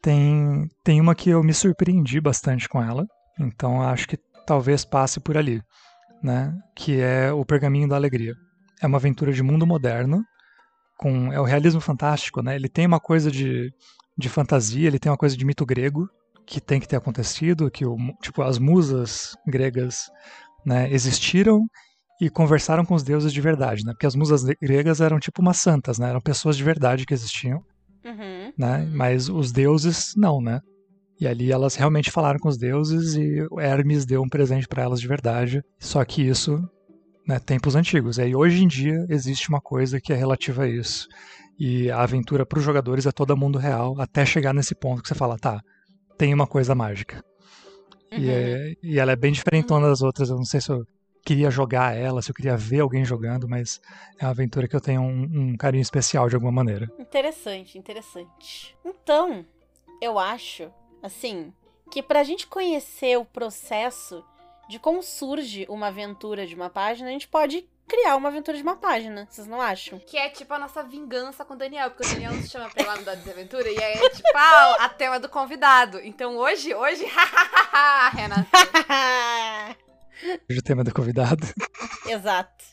tem, 0.00 0.68
tem 0.84 1.00
uma 1.00 1.14
que 1.14 1.30
eu 1.30 1.42
me 1.42 1.52
surpreendi 1.52 2.20
bastante 2.20 2.68
com 2.68 2.82
ela. 2.82 3.06
Então 3.38 3.82
acho 3.82 4.08
que 4.08 4.18
talvez 4.46 4.84
passe 4.84 5.20
por 5.20 5.36
ali, 5.36 5.60
né? 6.22 6.56
Que 6.74 7.00
é 7.00 7.32
o 7.32 7.44
Pergaminho 7.44 7.88
da 7.88 7.96
Alegria. 7.96 8.34
É 8.80 8.86
uma 8.86 8.98
aventura 8.98 9.32
de 9.32 9.42
mundo 9.42 9.66
moderno, 9.66 10.22
com 10.96 11.32
é 11.32 11.40
o 11.40 11.44
realismo 11.44 11.80
fantástico, 11.80 12.42
né? 12.42 12.54
Ele 12.54 12.68
tem 12.68 12.86
uma 12.86 13.00
coisa 13.00 13.30
de, 13.30 13.72
de 14.16 14.28
fantasia, 14.28 14.86
ele 14.86 14.98
tem 14.98 15.10
uma 15.10 15.18
coisa 15.18 15.36
de 15.36 15.44
mito 15.44 15.66
grego 15.66 16.08
que 16.46 16.60
tem 16.60 16.78
que 16.80 16.86
ter 16.88 16.96
acontecido, 16.96 17.70
que 17.70 17.84
o, 17.84 17.96
tipo 18.22 18.42
as 18.42 18.58
musas 18.58 19.36
gregas, 19.46 20.08
né, 20.64 20.90
existiram 20.92 21.66
e 22.20 22.30
conversaram 22.30 22.84
com 22.84 22.94
os 22.94 23.02
deuses 23.02 23.32
de 23.32 23.40
verdade, 23.40 23.84
né? 23.84 23.92
Porque 23.92 24.06
as 24.06 24.14
musas 24.14 24.42
gregas 24.44 25.00
eram 25.00 25.18
tipo 25.18 25.42
umas 25.42 25.58
santas, 25.58 25.98
né? 25.98 26.08
Eram 26.08 26.20
pessoas 26.20 26.56
de 26.56 26.64
verdade 26.64 27.04
que 27.04 27.12
existiam, 27.12 27.60
Uhum. 28.04 28.52
né? 28.56 28.78
Uhum. 28.84 28.90
Mas 28.96 29.28
os 29.28 29.52
deuses 29.52 30.14
não, 30.16 30.40
né? 30.40 30.60
E 31.20 31.26
ali 31.26 31.50
elas 31.50 31.74
realmente 31.74 32.10
falaram 32.10 32.38
com 32.38 32.48
os 32.48 32.56
deuses 32.58 33.14
e 33.16 33.38
Hermes 33.58 34.06
deu 34.06 34.22
um 34.22 34.28
presente 34.28 34.66
para 34.68 34.82
elas 34.82 35.00
de 35.00 35.08
verdade. 35.08 35.62
Só 35.78 36.04
que 36.04 36.22
isso, 36.22 36.58
né, 37.26 37.38
tempos 37.38 37.74
antigos. 37.74 38.18
E 38.18 38.22
aí 38.22 38.34
hoje 38.34 38.62
em 38.62 38.68
dia 38.68 39.04
existe 39.08 39.48
uma 39.48 39.60
coisa 39.60 40.00
que 40.00 40.12
é 40.12 40.16
relativa 40.16 40.64
a 40.64 40.68
isso. 40.68 41.06
E 41.58 41.90
a 41.90 42.02
aventura 42.02 42.44
para 42.46 42.58
os 42.58 42.64
jogadores 42.64 43.06
é 43.06 43.12
todo 43.12 43.36
mundo 43.36 43.58
real, 43.58 43.98
até 44.00 44.24
chegar 44.26 44.52
nesse 44.54 44.74
ponto 44.74 45.02
que 45.02 45.08
você 45.08 45.14
fala, 45.14 45.38
tá, 45.38 45.60
tem 46.18 46.32
uma 46.34 46.46
coisa 46.46 46.74
mágica. 46.74 47.22
E, 48.12 48.28
Uhum. 48.28 48.32
é- 48.32 48.72
e 48.82 48.98
ela 48.98 49.12
é 49.12 49.16
bem 49.16 49.32
diferentona 49.32 49.88
das 49.88 50.00
outras. 50.02 50.30
Eu 50.30 50.36
não 50.36 50.44
sei 50.44 50.60
se 50.60 50.70
eu 50.70 50.84
queria 51.24 51.50
jogar 51.50 51.96
ela, 51.96 52.22
se 52.22 52.30
eu 52.30 52.34
queria 52.34 52.56
ver 52.56 52.80
alguém 52.80 53.04
jogando, 53.04 53.48
mas 53.48 53.80
é 54.18 54.24
uma 54.24 54.30
aventura 54.30 54.68
que 54.68 54.76
eu 54.76 54.80
tenho 54.80 55.02
um, 55.02 55.22
um 55.52 55.56
carinho 55.56 55.82
especial 55.82 56.28
de 56.28 56.34
alguma 56.36 56.52
maneira. 56.52 56.86
Interessante, 56.98 57.76
interessante. 57.76 58.76
Então, 58.84 59.44
eu 60.00 60.18
acho, 60.18 60.70
assim, 61.02 61.52
que 61.90 62.02
pra 62.02 62.22
gente 62.22 62.46
conhecer 62.46 63.18
o 63.18 63.24
processo 63.24 64.24
de 64.68 64.78
como 64.78 65.02
surge 65.02 65.66
uma 65.68 65.88
aventura 65.88 66.46
de 66.46 66.54
uma 66.54 66.70
página, 66.70 67.08
a 67.08 67.12
gente 67.12 67.28
pode 67.28 67.68
criar 67.88 68.16
uma 68.16 68.28
aventura 68.28 68.56
de 68.56 68.62
uma 68.62 68.76
página, 68.76 69.26
vocês 69.30 69.46
não 69.46 69.60
acham? 69.60 69.98
Que 70.00 70.16
é 70.16 70.28
tipo 70.28 70.52
a 70.54 70.58
nossa 70.58 70.82
vingança 70.82 71.44
com 71.44 71.54
o 71.54 71.56
Daniel, 71.56 71.90
porque 71.90 72.06
o 72.06 72.12
Daniel 72.14 72.32
nos 72.34 72.50
chama 72.50 72.68
pra 72.70 72.82
ir 72.82 72.86
lá 72.86 72.96
no 72.96 73.02
Dados 73.04 73.24
de 73.24 73.30
Aventura 73.30 73.70
e 73.70 73.82
aí 73.82 73.92
é 73.94 74.10
tipo 74.10 74.28
ah, 74.36 74.76
a 74.80 74.88
tema 74.88 75.20
do 75.20 75.28
convidado. 75.28 76.00
Então 76.00 76.36
hoje, 76.36 76.74
hoje, 76.74 77.04
Renata. 78.14 78.48
Hoje 80.50 80.58
o 80.58 80.62
tema 80.62 80.82
do 80.84 80.92
convidado. 80.92 81.46
Exato. 82.08 82.64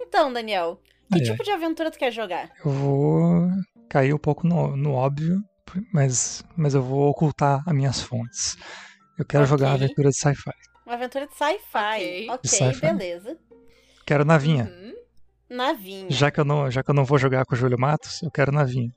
Então, 0.00 0.32
Daniel, 0.32 0.80
que 1.10 1.14
Ai, 1.16 1.20
ai. 1.20 1.26
tipo 1.30 1.42
de 1.44 1.50
aventura 1.50 1.90
tu 1.90 1.98
quer 1.98 2.12
jogar? 2.12 2.50
Eu 2.64 2.70
vou 2.70 3.48
cair 3.88 4.14
um 4.14 4.18
pouco 4.18 4.46
no, 4.46 4.76
no 4.76 4.92
óbvio, 4.94 5.42
mas, 5.92 6.42
mas 6.56 6.74
eu 6.74 6.82
vou 6.82 7.08
ocultar 7.10 7.62
as 7.66 7.74
minhas 7.74 8.00
fontes. 8.00 8.56
Eu 9.18 9.24
quero 9.26 9.44
Ok. 9.44 9.50
jogar 9.50 9.68
uma 9.68 9.74
aventura 9.74 10.08
de 10.10 10.16
sci-fi. 10.16 10.52
Uma 10.86 10.94
aventura 10.94 11.26
de 11.26 11.34
sci-fi. 11.34 12.28
Ok. 12.30 12.30
Ok, 12.30 12.50
Sci-fi. 12.50 12.80
beleza. 12.80 13.36
Quero 14.08 14.24
navinha. 14.24 14.64
Uhum. 14.64 14.94
Navinha. 15.50 16.10
Já 16.10 16.30
que, 16.30 16.40
eu 16.40 16.44
não, 16.46 16.70
já 16.70 16.82
que 16.82 16.90
eu 16.90 16.94
não 16.94 17.04
vou 17.04 17.18
jogar 17.18 17.44
com 17.44 17.54
o 17.54 17.58
Júlio 17.58 17.78
Matos, 17.78 18.22
eu 18.22 18.30
quero 18.30 18.50
navinha. 18.50 18.90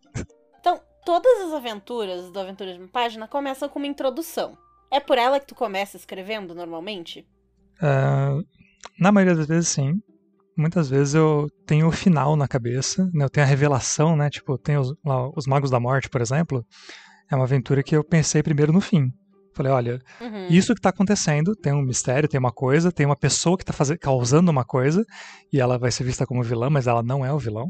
Então, 0.57 0.79
todas 1.05 1.41
as 1.41 1.51
aventuras 1.51 2.31
do 2.31 2.39
Aventura 2.39 2.71
de 2.71 2.79
uma 2.79 2.87
Página 2.87 3.27
começam 3.27 3.67
com 3.67 3.77
uma 3.77 3.89
introdução. 3.89 4.57
É 4.89 5.01
por 5.01 5.17
ela 5.17 5.37
que 5.37 5.47
tu 5.47 5.53
começa 5.53 5.97
escrevendo 5.97 6.55
normalmente? 6.55 7.27
Ah, 7.81 8.39
na 8.97 9.11
maioria 9.11 9.35
das 9.35 9.47
vezes, 9.47 9.67
sim. 9.67 10.01
Muitas 10.55 10.89
vezes 10.89 11.13
eu 11.13 11.49
tenho 11.65 11.89
o 11.89 11.91
final 11.91 12.37
na 12.37 12.47
cabeça, 12.47 13.03
né? 13.13 13.25
eu 13.25 13.29
tenho 13.29 13.45
a 13.45 13.49
revelação, 13.49 14.15
né? 14.15 14.29
Tipo, 14.29 14.57
tem 14.57 14.77
os, 14.77 14.93
lá, 15.03 15.29
os 15.35 15.45
Magos 15.45 15.69
da 15.69 15.79
Morte, 15.79 16.09
por 16.09 16.21
exemplo. 16.21 16.65
É 17.29 17.35
uma 17.35 17.43
aventura 17.43 17.83
que 17.83 17.97
eu 17.97 18.01
pensei 18.01 18.41
primeiro 18.41 18.71
no 18.71 18.79
fim. 18.79 19.11
Falei, 19.61 19.71
olha, 19.71 19.99
Uhum. 20.19 20.47
isso 20.49 20.73
que 20.73 20.81
tá 20.81 20.89
acontecendo, 20.89 21.55
tem 21.55 21.71
um 21.71 21.81
mistério, 21.81 22.27
tem 22.27 22.39
uma 22.39 22.51
coisa, 22.51 22.91
tem 22.91 23.05
uma 23.05 23.15
pessoa 23.15 23.57
que 23.57 23.63
tá 23.65 23.71
faze- 23.73 23.97
causando 23.97 24.49
uma 24.49 24.65
coisa, 24.65 25.03
e 25.53 25.59
ela 25.59 25.77
vai 25.77 25.91
ser 25.91 26.03
vista 26.03 26.25
como 26.25 26.41
vilã, 26.43 26.69
mas 26.69 26.87
ela 26.87 27.03
não 27.03 27.23
é 27.25 27.31
o 27.31 27.37
vilão. 27.37 27.67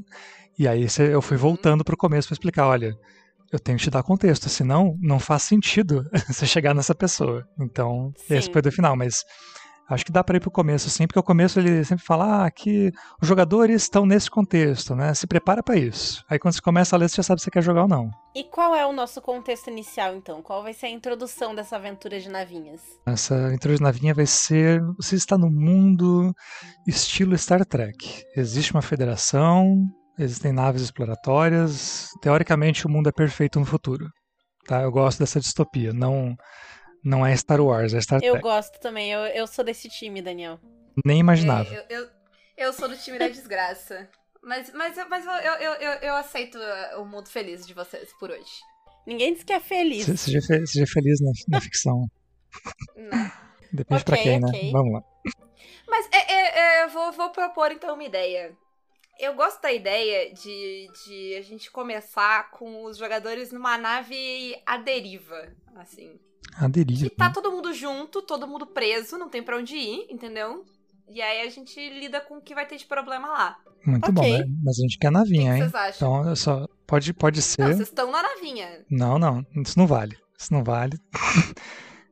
E 0.57 0.67
aí 0.67 0.85
eu 1.11 1.21
fui 1.21 1.37
voltando 1.37 1.83
pro 1.83 1.97
começo 1.97 2.27
pra 2.29 2.33
explicar, 2.35 2.67
olha, 2.67 2.93
eu 3.51 3.59
tenho 3.59 3.77
que 3.77 3.83
te 3.83 3.89
dar 3.89 4.03
contexto, 4.03 4.47
senão 4.47 4.95
não 5.01 5.19
faz 5.19 5.43
sentido 5.43 6.03
você 6.29 6.45
chegar 6.45 6.73
nessa 6.73 6.95
pessoa. 6.95 7.43
Então, 7.59 8.11
esse 8.29 8.47
Sim. 8.47 8.53
foi 8.53 8.61
do 8.61 8.71
final, 8.71 8.95
mas 8.95 9.15
acho 9.93 10.05
que 10.05 10.11
dá 10.11 10.23
pra 10.23 10.37
ir 10.37 10.39
pro 10.39 10.49
começo, 10.49 10.89
sim, 10.89 11.05
porque 11.05 11.19
o 11.19 11.23
começo 11.23 11.59
ele 11.59 11.83
sempre 11.83 12.03
fala, 12.03 12.45
ah, 12.45 12.51
que 12.51 12.91
os 13.21 13.27
jogadores 13.27 13.83
estão 13.83 14.05
nesse 14.05 14.29
contexto, 14.29 14.95
né? 14.95 15.13
Se 15.13 15.27
prepara 15.27 15.61
pra 15.61 15.75
isso. 15.75 16.23
Aí 16.29 16.39
quando 16.39 16.53
você 16.53 16.61
começa 16.61 16.95
a 16.95 16.99
ler, 16.99 17.09
você 17.09 17.17
já 17.17 17.23
sabe 17.23 17.41
se 17.41 17.45
você 17.45 17.51
quer 17.51 17.61
jogar 17.61 17.83
ou 17.83 17.87
não. 17.87 18.09
E 18.33 18.45
qual 18.45 18.73
é 18.73 18.85
o 18.85 18.93
nosso 18.93 19.21
contexto 19.21 19.69
inicial, 19.69 20.15
então? 20.15 20.41
Qual 20.41 20.63
vai 20.63 20.73
ser 20.73 20.85
a 20.85 20.89
introdução 20.89 21.53
dessa 21.53 21.75
aventura 21.75 22.19
de 22.19 22.29
navinhas? 22.29 22.81
Essa 23.05 23.47
aventura 23.47 23.75
de 23.75 23.81
navinha 23.81 24.13
vai 24.13 24.25
ser. 24.25 24.81
Você 24.97 25.15
está 25.15 25.37
no 25.37 25.49
mundo 25.51 26.33
estilo 26.87 27.37
Star 27.37 27.65
Trek. 27.65 28.23
Existe 28.35 28.71
uma 28.73 28.81
federação, 28.81 29.75
existem 30.17 30.53
naves 30.53 30.81
exploratórias. 30.81 32.07
Teoricamente, 32.21 32.87
o 32.87 32.89
mundo 32.89 33.09
é 33.09 33.11
perfeito 33.11 33.59
no 33.59 33.65
futuro. 33.65 34.07
Tá? 34.65 34.81
Eu 34.81 34.91
gosto 34.91 35.19
dessa 35.19 35.39
distopia. 35.39 35.91
Não, 35.91 36.33
não 37.03 37.25
é 37.25 37.35
Star 37.35 37.59
Wars, 37.61 37.93
é 37.93 38.01
Star 38.01 38.19
Eu 38.23 38.33
Trek. 38.33 38.43
gosto 38.43 38.79
também, 38.79 39.11
eu, 39.11 39.21
eu 39.21 39.47
sou 39.47 39.63
desse 39.65 39.89
time, 39.89 40.21
Daniel. 40.21 40.59
Nem 41.05 41.19
imaginava. 41.19 41.73
É, 41.73 41.85
eu, 41.89 42.01
eu, 42.01 42.09
eu 42.57 42.73
sou 42.73 42.87
do 42.89 42.97
time 42.97 43.17
da 43.17 43.27
desgraça. 43.27 44.09
Mas, 44.43 44.71
mas, 44.73 44.97
eu- 44.97 45.07
mas 45.07 45.25
eu, 45.25 45.31
eu, 45.31 45.53
eu, 45.53 45.73
eu, 45.73 45.91
eu 45.99 46.15
aceito 46.15 46.57
uh, 46.57 47.01
o 47.01 47.05
mundo 47.05 47.29
feliz 47.29 47.65
de 47.65 47.73
vocês 47.73 48.11
por 48.19 48.29
hoje. 48.31 48.51
Ninguém 49.05 49.33
diz 49.33 49.43
que 49.43 49.53
é 49.53 49.59
feliz. 49.59 50.05
Se- 50.05 50.17
Seja, 50.17 50.41
seja 50.41 50.85
feliz 50.87 51.19
na, 51.21 51.31
na 51.49 51.61
ficção. 51.61 52.05
Não. 52.95 53.31
Depende 53.71 54.03
pra 54.03 54.15
Ok, 54.15 54.23
quem, 54.23 54.43
ok. 54.43 54.63
né? 54.65 54.71
Vamos 54.71 54.93
lá. 54.93 55.03
Mas 55.87 56.07
é, 56.11 56.33
é, 56.33 56.59
é, 56.59 56.83
eu 56.83 56.89
vou, 56.89 57.11
vou 57.11 57.29
propor 57.29 57.71
então 57.71 57.93
uma 57.93 58.03
ideia. 58.03 58.55
Eu 59.19 59.33
gosto 59.35 59.61
da 59.61 59.71
ideia 59.71 60.33
de, 60.33 60.87
de 61.05 61.35
a 61.37 61.41
gente 61.41 61.69
começar 61.71 62.49
com 62.51 62.83
os 62.85 62.97
jogadores 62.97 63.51
numa 63.51 63.77
nave 63.77 64.59
à 64.65 64.77
deriva, 64.77 65.51
assim. 65.75 66.19
A 66.57 66.67
deriva. 66.67 67.09
Que 67.09 67.15
tá 67.15 67.29
todo 67.29 67.51
mundo 67.51 67.73
junto, 67.73 68.21
todo 68.21 68.47
mundo 68.47 68.65
preso, 68.67 69.17
não 69.17 69.29
tem 69.29 69.41
pra 69.41 69.57
onde 69.57 69.75
ir, 69.75 70.07
entendeu? 70.09 70.65
E 71.07 71.21
aí 71.21 71.45
a 71.45 71.49
gente 71.49 71.77
lida 71.89 72.21
com 72.21 72.37
o 72.37 72.41
que 72.41 72.55
vai 72.55 72.65
ter 72.65 72.77
de 72.77 72.85
problema 72.85 73.27
lá. 73.27 73.57
Muito 73.85 74.11
Ok. 74.11 74.13
bom, 74.13 74.21
né? 74.23 74.45
Mas 74.63 74.79
a 74.79 74.81
gente 74.81 74.97
quer 74.97 75.07
que 75.07 75.13
navinha, 75.13 75.51
que 75.53 75.57
hein? 75.57 75.69
vocês 75.69 75.75
acham? 75.75 76.19
Então, 76.19 76.29
eu 76.29 76.35
só. 76.35 76.67
Pode, 76.87 77.13
pode 77.13 77.41
ser. 77.41 77.61
Não, 77.61 77.67
vocês 77.69 77.87
estão 77.89 78.11
na 78.11 78.21
navinha. 78.21 78.85
Não, 78.89 79.17
não. 79.17 79.45
Isso 79.55 79.77
não 79.77 79.87
vale. 79.87 80.17
Isso 80.37 80.53
não 80.53 80.63
vale. 80.63 80.97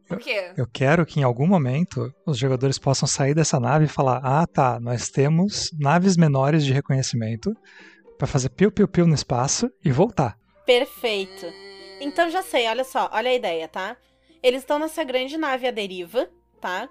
Por 0.08 0.18
quê? 0.20 0.52
Eu 0.58 0.68
quero 0.68 1.06
que 1.06 1.20
em 1.20 1.24
algum 1.24 1.48
momento 1.48 2.12
os 2.26 2.38
jogadores 2.38 2.80
possam 2.80 3.08
sair 3.08 3.34
dessa 3.34 3.60
nave 3.60 3.86
e 3.86 3.90
falar: 3.90 4.20
ah, 4.24 4.46
tá, 4.48 4.80
nós 4.80 5.10
temos 5.10 5.70
naves 5.80 6.18
menores 6.18 6.66
de 6.66 6.74
reconhecimento 6.74 7.54
pra 8.18 8.28
fazer 8.28 8.50
piu-piu-piu 8.50 9.06
no 9.08 9.14
espaço 9.14 9.70
e 9.84 9.92
voltar. 9.92 10.36
Perfeito. 10.66 11.46
Então 12.02 12.30
já 12.30 12.42
sei, 12.42 12.68
olha 12.68 12.84
só, 12.84 13.10
olha 13.14 13.30
a 13.30 13.34
ideia, 13.34 13.68
tá? 13.68 13.96
Eles 14.42 14.62
estão 14.62 14.80
nessa 14.80 15.04
grande 15.04 15.38
nave 15.38 15.68
à 15.68 15.72
deriva, 15.72 16.30
tá? 16.62 16.88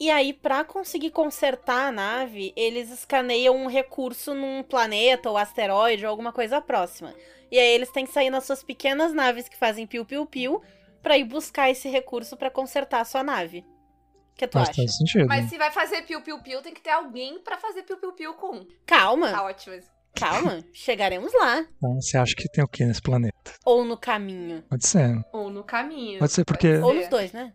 E 0.00 0.10
aí, 0.10 0.32
pra 0.32 0.64
conseguir 0.64 1.10
consertar 1.10 1.88
a 1.88 1.92
nave, 1.92 2.52
eles 2.56 2.90
escaneiam 2.90 3.54
um 3.54 3.68
recurso 3.68 4.34
num 4.34 4.62
planeta 4.62 5.30
ou 5.30 5.36
asteroide 5.36 6.04
ou 6.04 6.10
alguma 6.10 6.32
coisa 6.32 6.60
próxima. 6.60 7.14
E 7.50 7.58
aí 7.58 7.68
eles 7.68 7.90
têm 7.92 8.06
que 8.06 8.12
sair 8.12 8.30
nas 8.30 8.44
suas 8.44 8.64
pequenas 8.64 9.12
naves 9.12 9.48
que 9.48 9.56
fazem 9.56 9.86
piu-piu-piu 9.86 10.60
pra 11.02 11.18
ir 11.18 11.24
buscar 11.24 11.70
esse 11.70 11.88
recurso 11.88 12.36
pra 12.36 12.50
consertar 12.50 13.00
a 13.00 13.04
sua 13.04 13.22
nave. 13.22 13.64
O 14.32 14.38
que 14.38 14.46
tu 14.46 14.54
Faz 14.54 14.70
acha? 14.70 14.82
Mas 15.28 15.50
se 15.50 15.58
vai 15.58 15.70
fazer 15.70 16.02
piu-piu-piu, 16.02 16.62
tem 16.62 16.72
que 16.72 16.80
ter 16.80 16.90
alguém 16.90 17.38
pra 17.40 17.58
fazer 17.58 17.82
piu-piu-piu 17.82 18.34
com. 18.34 18.66
Calma, 18.86 19.30
Tá 19.30 19.44
ótimo. 19.44 19.76
Calma. 20.14 20.64
Chegaremos 20.72 21.32
lá. 21.34 21.64
Então, 21.76 22.00
você 22.00 22.16
acha 22.16 22.34
que 22.34 22.48
tem 22.48 22.62
o 22.62 22.68
que 22.68 22.84
nesse 22.84 23.02
planeta? 23.02 23.52
Ou 23.64 23.84
no 23.84 23.96
caminho. 23.96 24.62
Pode 24.68 24.86
ser. 24.86 25.20
Ou 25.32 25.50
no 25.50 25.64
caminho. 25.64 26.18
Pode 26.18 26.32
ser 26.32 26.44
porque, 26.44 26.76
Ou 26.78 26.94
nos 26.94 27.08
dois, 27.08 27.32
né? 27.32 27.52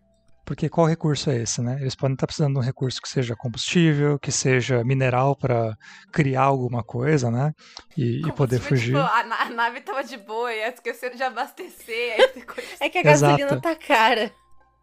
porque 0.48 0.70
qual 0.70 0.88
recurso 0.88 1.30
é 1.30 1.42
esse, 1.42 1.62
né? 1.62 1.78
Eles 1.82 1.94
podem 1.94 2.14
estar 2.14 2.26
precisando 2.26 2.54
de 2.54 2.60
um 2.60 2.64
recurso 2.64 3.02
que 3.02 3.10
seja 3.10 3.36
combustível, 3.36 4.18
que 4.18 4.32
seja 4.32 4.82
mineral 4.82 5.36
pra 5.36 5.76
criar 6.10 6.44
alguma 6.44 6.82
coisa, 6.82 7.30
né? 7.30 7.52
E, 7.98 8.26
e 8.26 8.32
poder 8.32 8.62
se, 8.62 8.68
fugir. 8.70 8.96
Tipo, 8.96 9.00
a, 9.00 9.42
a 9.42 9.50
nave 9.50 9.82
tava 9.82 10.06
de 10.06 10.16
boa 10.16 10.52
e 10.54 10.60
esqueceram 10.70 11.18
de 11.18 11.24
abastecer. 11.24 12.16
É 12.80 12.90
que 12.90 13.00
a 13.00 13.02
Exato. 13.02 13.38
gasolina 13.38 13.62
tá 13.62 13.76
cara. 13.76 14.32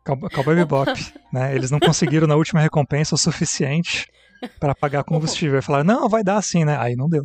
Cowboy 0.05 0.29
Cowboy 0.29 0.55
Bebop, 0.55 0.93
né? 1.33 1.55
Eles 1.55 1.71
não 1.71 1.81
conseguiram 1.81 2.27
na 2.27 2.37
última 2.37 2.61
recompensa 2.61 3.15
o 3.15 3.19
suficiente 3.19 4.07
para 4.61 4.75
pagar 4.75 5.03
combustível. 5.03 5.57
Aí 5.57 5.63
falaram, 5.63 5.85
não, 5.85 6.09
vai 6.09 6.23
dar 6.23 6.37
assim, 6.37 6.65
né? 6.65 6.77
Aí 6.79 6.95
não 6.95 7.09
deu. 7.09 7.25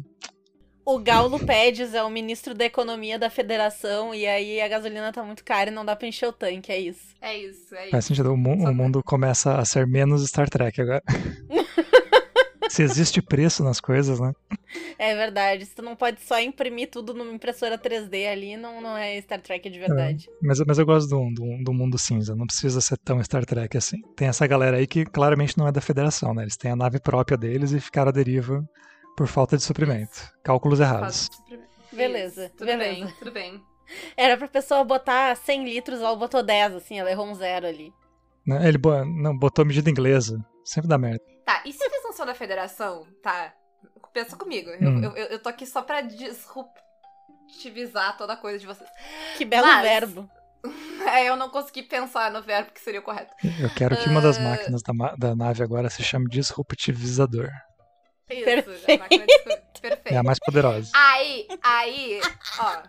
O 0.92 0.98
Gaulo 1.00 1.40
Pedes 1.46 1.94
é 1.94 2.02
o 2.04 2.10
ministro 2.10 2.54
da 2.56 2.66
economia 2.66 3.20
da 3.20 3.30
federação 3.30 4.14
e 4.16 4.26
aí 4.26 4.60
a 4.60 4.68
gasolina 4.68 5.14
tá 5.14 5.22
muito 5.24 5.44
cara 5.44 5.70
e 5.70 5.74
não 5.74 5.86
dá 5.86 5.96
pra 5.96 6.08
encher 6.08 6.28
o 6.28 6.34
tanque, 6.34 6.72
é 6.72 6.80
isso. 6.80 7.16
É 7.22 7.38
isso, 7.38 7.76
é 7.76 7.90
Faz 7.92 8.06
isso. 8.06 8.08
sentido, 8.16 8.34
o, 8.34 8.38
mu- 8.38 8.68
o 8.68 8.74
mundo 8.74 9.04
começa 9.04 9.56
a 9.58 9.66
ser 9.66 9.86
menos 9.86 10.28
Star 10.28 10.50
Trek 10.50 10.82
agora. 10.82 11.04
Se 12.70 12.84
existe 12.84 13.22
preço 13.22 13.64
nas 13.64 13.80
coisas, 13.80 14.20
né? 14.20 14.32
É 14.98 15.16
verdade. 15.16 15.66
Se 15.66 15.76
tu 15.76 15.82
não 15.82 15.96
pode 15.96 16.22
só 16.22 16.40
imprimir 16.40 16.90
tudo 16.90 17.14
numa 17.16 17.34
impressora 17.34 17.78
3D 17.80 18.28
ali, 18.32 18.58
não, 18.58 18.80
não 18.82 18.96
é 18.96 19.20
Star 19.22 19.42
Trek 19.42 19.68
de 19.70 19.80
verdade. 19.80 20.28
Mas, 20.42 20.60
mas 20.66 20.78
eu 20.78 20.86
gosto 20.86 21.10
do, 21.10 21.30
do, 21.34 21.64
do 21.64 21.74
mundo 21.74 21.98
cinza, 21.98 22.36
não 22.36 22.46
precisa 22.46 22.80
ser 22.82 22.98
tão 23.00 23.24
Star 23.24 23.44
Trek 23.46 23.76
assim. 23.78 23.98
Tem 24.16 24.28
essa 24.28 24.46
galera 24.46 24.78
aí 24.78 24.86
que 24.86 25.04
claramente 25.06 25.58
não 25.58 25.68
é 25.68 25.72
da 25.72 25.82
federação, 25.82 26.34
né? 26.34 26.44
Eles 26.44 26.58
têm 26.58 26.70
a 26.72 26.76
nave 26.76 27.00
própria 27.00 27.38
deles 27.38 27.72
e 27.72 27.80
ficaram 27.80 28.10
à 28.10 28.12
deriva 28.12 28.64
por 29.20 29.28
falta 29.28 29.58
de 29.58 29.64
suprimento. 29.64 30.32
Cálculos 30.42 30.80
errados. 30.80 31.28
Suprimento. 31.30 31.68
Beleza, 31.92 32.46
Isso, 32.46 32.54
tudo 32.56 32.68
beleza. 32.68 33.06
bem, 33.06 33.14
tudo 33.20 33.32
bem. 33.32 33.62
Era 34.16 34.38
pra 34.38 34.48
pessoa 34.48 34.82
botar 34.86 35.36
100 35.36 35.66
litros, 35.66 36.00
ela 36.00 36.16
botou 36.16 36.42
10, 36.42 36.76
assim, 36.76 36.98
ela 36.98 37.12
errou 37.12 37.28
um 37.28 37.36
zero 37.36 37.68
ali. 37.68 37.92
Né? 38.48 38.66
Ele 38.66 38.78
bo- 38.78 39.04
não, 39.04 39.38
botou 39.38 39.66
medida 39.66 39.90
inglesa. 39.90 40.40
Sempre 40.64 40.88
dá 40.88 40.98
merda. 40.98 41.20
Tá, 41.46 41.62
e 41.66 41.74
se 41.74 41.84
eles 41.84 42.02
não 42.02 42.14
são 42.14 42.26
da 42.26 42.34
federação, 42.34 43.06
tá? 43.22 43.52
Pensa 44.14 44.38
comigo. 44.38 44.70
Eu, 44.70 44.90
Hum. 44.90 45.04
eu, 45.04 45.12
eu- 45.18 45.28
eu 45.32 45.40
tô 45.40 45.50
aqui 45.50 45.66
só 45.66 45.82
pra 45.82 46.00
disruptivizar 46.00 48.16
toda 48.18 48.34
a 48.34 48.38
coisa 48.38 48.58
de 48.60 48.66
vocês. 48.68 48.90
Que 49.38 49.44
belo 49.44 49.68
Mas- 49.68 49.82
verbo. 49.84 50.30
É, 51.12 51.28
eu 51.30 51.36
não 51.38 51.50
consegui 51.50 51.84
pensar 51.84 52.30
no 52.32 52.42
verbo 52.42 52.72
que 52.72 52.80
seria 52.82 53.00
o 53.00 53.04
correto. 53.04 53.34
Eu 53.60 53.70
quero 53.74 53.96
que 53.98 54.08
uma 54.10 54.22
das 54.22 54.38
Ah. 54.38 54.42
máquinas 54.42 54.82
da, 54.84 54.94
ma- 54.94 55.16
da 55.18 55.34
nave 55.36 55.64
agora 55.64 55.90
se 55.90 56.04
chame 56.04 56.28
disruptivizador. 56.30 57.50
Isso, 58.30 58.46
Perfeito. 58.46 58.92
a 58.92 58.98
máquina 58.98 59.26
de- 59.26 59.80
perfeito. 59.82 60.14
É 60.14 60.18
a 60.18 60.24
mais 60.24 60.40
poderosa. 60.40 60.92
Aí, 60.94 61.48
aí, 61.64 62.20
ó. 62.60 62.84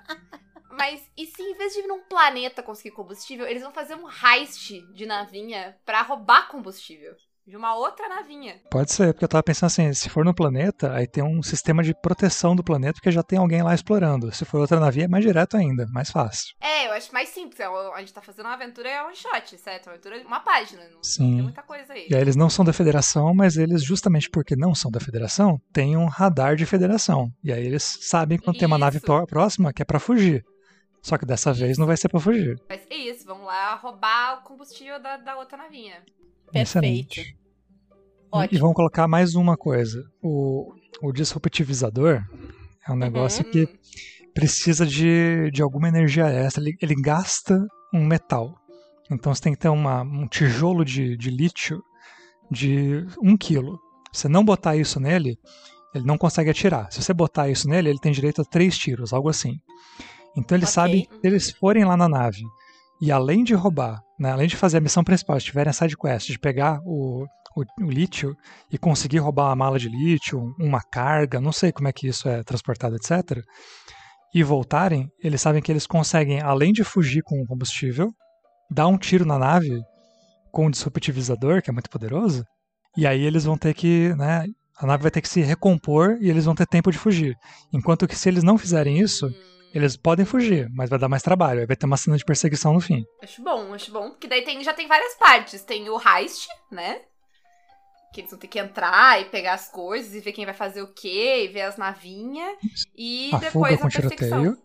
Mas 0.70 1.03
e 1.16 1.26
se 1.26 1.42
em 1.42 1.55
vez 1.55 1.72
de 1.72 1.81
ir 1.81 1.87
num 1.87 2.00
planeta 2.03 2.62
conseguir 2.62 2.92
combustível, 2.94 3.46
eles 3.46 3.62
vão 3.62 3.72
fazer 3.72 3.94
um 3.96 4.09
heist 4.09 4.81
de 4.94 5.07
navinha 5.07 5.76
pra 5.85 6.03
roubar 6.03 6.48
combustível? 6.48 7.16
De 7.51 7.57
uma 7.57 7.75
outra 7.75 8.09
navinha. 8.09 8.61
Pode 8.71 8.93
ser, 8.93 9.13
porque 9.13 9.25
eu 9.25 9.29
tava 9.29 9.43
pensando 9.43 9.67
assim, 9.67 9.93
se 9.93 10.09
for 10.09 10.25
no 10.25 10.33
planeta, 10.33 10.93
aí 10.95 11.05
tem 11.05 11.25
um 11.25 11.43
sistema 11.43 11.83
de 11.83 11.93
proteção 12.01 12.55
do 12.55 12.63
planeta, 12.63 12.93
porque 12.95 13.11
já 13.11 13.25
tem 13.25 13.41
alguém 13.41 13.61
lá 13.61 13.75
explorando. 13.75 14.33
Se 14.33 14.45
for 14.45 14.61
outra 14.61 14.79
navio, 14.79 15.03
é 15.03 15.09
mais 15.09 15.25
direto 15.25 15.57
ainda, 15.57 15.85
mais 15.91 16.11
fácil. 16.11 16.55
É, 16.61 16.87
eu 16.87 16.93
acho 16.93 17.13
mais 17.13 17.29
simples. 17.31 17.59
é, 17.59 17.65
A 17.67 17.99
gente 17.99 18.15
tá 18.15 18.23
fazendo 18.23 18.47
uma 18.47 18.55
aventura, 18.55 18.89
é 18.89 19.05
um 19.05 19.13
shot, 19.13 19.59
certo? 19.59 19.87
Uma 19.87 19.95
aventura, 19.95 20.23
uma 20.25 20.39
página. 20.39 20.83
Não 20.95 21.03
Sim. 21.03 21.35
tem 21.35 21.43
muita 21.43 21.63
coisa 21.63 21.93
aí. 21.93 22.07
E 22.09 22.15
aí 22.15 22.21
eles 22.21 22.37
não 22.37 22.49
são 22.49 22.65
da 22.65 22.73
federação, 22.73 23.35
mas 23.35 23.57
eles, 23.57 23.83
justamente 23.83 24.31
porque 24.31 24.55
não 24.55 24.73
são 24.73 24.89
da 24.89 25.01
federação, 25.01 25.61
têm 25.73 25.97
um 25.97 26.07
radar 26.07 26.55
de 26.55 26.65
federação. 26.65 27.33
E 27.43 27.53
aí 27.53 27.67
eles 27.67 27.83
sabem 28.03 28.39
quando 28.39 28.59
tem 28.59 28.67
uma 28.69 28.79
nave 28.79 28.99
Isso. 28.99 29.07
pró- 29.07 29.27
próxima 29.27 29.73
que 29.73 29.83
é 29.83 29.85
pra 29.85 29.99
fugir. 29.99 30.45
Só 31.03 31.19
que 31.19 31.27
dessa 31.27 31.53
vez 31.53 31.79
não 31.79 31.87
vai 31.87 31.97
ser 31.97 32.09
pra 32.09 32.21
fugir. 32.21 32.57
Mas 32.69 32.83
é 32.89 32.95
isso, 32.95 33.25
vão 33.27 33.43
lá 33.43 33.75
roubar 33.75 34.39
o 34.39 34.43
combustível 34.45 35.01
da, 35.01 35.17
da 35.17 35.37
outra 35.37 35.57
navinha. 35.59 36.01
Perfeito. 36.53 36.69
Excelente. 37.17 37.39
E- 38.33 38.37
E 38.37 38.38
Ótimo. 38.45 38.61
vamos 38.61 38.75
colocar 38.77 39.09
mais 39.09 39.35
uma 39.35 39.57
coisa. 39.57 40.03
O, 40.23 40.73
o 41.03 41.12
disruptivizador 41.12 42.21
é 42.87 42.93
um 42.93 42.97
negócio 42.97 43.45
que 43.45 43.62
Hum, 43.64 43.66
precisa 44.35 44.87
de, 44.87 45.51
de 45.51 45.62
alguma 45.62 45.88
energia 45.88 46.27
extra. 46.29 46.62
Ele, 46.62 46.77
ele 46.81 46.95
gasta 46.95 47.59
um 47.93 48.05
metal. 48.05 48.55
Então 49.11 49.35
você 49.35 49.43
tem 49.43 49.53
que 49.53 49.59
ter 49.59 49.69
uma, 49.69 50.03
um 50.03 50.27
tijolo 50.29 50.85
de, 50.85 51.16
de 51.16 51.31
lítio 51.31 51.83
de 52.51 53.05
um 53.23 53.37
quilo. 53.37 53.79
Se 54.12 54.23
você 54.23 54.29
não 54.29 54.45
botar 54.45 54.77
isso 54.77 55.01
nele, 55.01 55.37
ele 55.95 56.05
não 56.05 56.16
consegue 56.16 56.51
atirar. 56.51 56.90
Se 56.93 57.03
você 57.03 57.12
botar 57.12 57.49
isso 57.49 57.69
nele, 57.69 57.90
ele 57.90 57.99
tem 57.99 58.12
direito 58.12 58.43
a 58.43 58.45
três 58.45 58.79
tiros, 58.79 59.12
algo 59.12 59.29
assim. 59.29 59.55
Então 60.37 60.57
eles 60.57 60.69
Ok. 60.69 60.75
sabem 60.75 61.03
que 61.05 61.12
se 61.21 61.27
eles 61.27 61.51
forem 61.51 61.85
lá 61.85 61.97
na 61.97 62.09
nave 62.09 62.43
e 63.03 63.11
além 63.11 63.43
de 63.43 63.55
roubar, 63.55 64.01
né, 64.19 64.31
além 64.31 64.47
de 64.47 64.57
fazer 64.57 64.77
a 64.79 64.81
missão 64.81 65.03
principal, 65.03 65.38
se 65.40 65.47
tiverem 65.47 65.71
a 65.71 65.73
side 65.73 65.97
quest 65.97 66.29
de 66.29 66.38
pegar 66.38 66.81
o, 66.85 67.27
o, 67.57 67.65
o 67.85 67.91
lítio 67.91 68.37
e 68.71 68.79
conseguir 68.79 69.19
roubar 69.19 69.47
uma 69.47 69.57
mala 69.57 69.79
de 69.79 69.89
lítio, 69.89 70.55
uma 70.59 70.81
carga, 70.81 71.41
não 71.41 71.53
sei 71.53 71.73
como 71.73 71.89
é 71.89 71.93
que 71.93 72.09
isso 72.09 72.29
é 72.29 72.43
transportado, 72.43 72.97
etc. 72.97 73.43
E 74.35 74.43
voltarem, 74.43 75.09
eles 75.23 75.41
sabem 75.41 75.63
que 75.63 75.71
eles 75.71 75.87
conseguem, 75.87 76.41
além 76.41 76.73
de 76.73 76.85
fugir 76.85 77.23
com 77.23 77.41
o 77.43 77.47
combustível, 77.47 78.13
dar 78.71 78.87
um 78.87 78.97
tiro 78.97 79.25
na 79.25 79.39
nave 79.39 79.81
com 80.53 80.67
o 80.67 80.71
disruptivizador, 80.71 81.63
que 81.63 81.71
é 81.71 81.73
muito 81.73 81.91
poderoso, 81.91 82.45
e 82.97 83.07
aí 83.07 83.23
eles 83.23 83.45
vão 83.45 83.57
ter 83.57 83.75
que, 83.75 84.15
né, 84.17 84.45
a 84.77 84.87
nave 84.87 85.03
vai 85.03 85.11
ter 85.11 85.21
que 85.21 85.29
se 85.29 85.41
recompor 85.41 86.17
e 86.21 86.31
eles 86.31 86.45
vão 86.45 86.55
ter 86.55 86.67
tempo 86.67 86.91
de 86.91 86.99
fugir. 86.99 87.37
Enquanto 87.73 88.07
que 88.09 88.17
se 88.17 88.29
eles 88.29 88.43
não 88.43 88.59
fizerem 88.59 88.99
isso, 88.99 89.27
hum, 89.27 89.61
eles 89.75 89.97
podem 89.97 90.25
fugir, 90.25 90.69
mas 90.73 90.91
vai 90.91 90.99
dar 90.99 91.09
mais 91.09 91.23
trabalho, 91.23 91.61
aí 91.61 91.67
vai 91.67 91.77
ter 91.77 91.87
uma 91.87 91.97
cena 91.97 92.17
de 92.17 92.25
perseguição 92.25 92.73
no 92.73 92.81
fim. 92.81 93.05
Acho 93.23 93.43
bom, 93.43 93.73
acho 93.73 93.93
bom. 93.93 94.11
Porque 94.11 94.27
daí 94.27 94.43
tem, 94.43 94.63
já 94.65 94.73
tem 94.73 94.89
várias 94.89 95.15
partes. 95.15 95.63
Tem 95.63 95.89
o 95.89 96.01
heist, 96.01 96.49
né? 96.71 97.03
Que 98.12 98.20
eles 98.23 98.31
vão 98.31 98.38
ter 98.40 98.49
que 98.49 98.59
entrar 98.59 99.20
e 99.20 99.27
pegar 99.27 99.55
as 99.55 99.68
coisas 99.68 100.14
e 100.14 100.20
ver 100.20 100.33
quem 100.33 100.44
vai 100.44 100.55
fazer 100.55 100.83
o 100.83 100.92
quê, 100.92 101.44
e 101.44 101.49
ver 101.49 101.62
as 101.62 101.77
navinhas. 101.77 102.57
E 102.96 103.31
A 103.33 103.38
depois 103.38 103.53
fuga 103.53 103.79
com 103.79 103.87
a 103.87 103.90
perseguição. 103.90 104.40
tiroteio. 104.42 104.59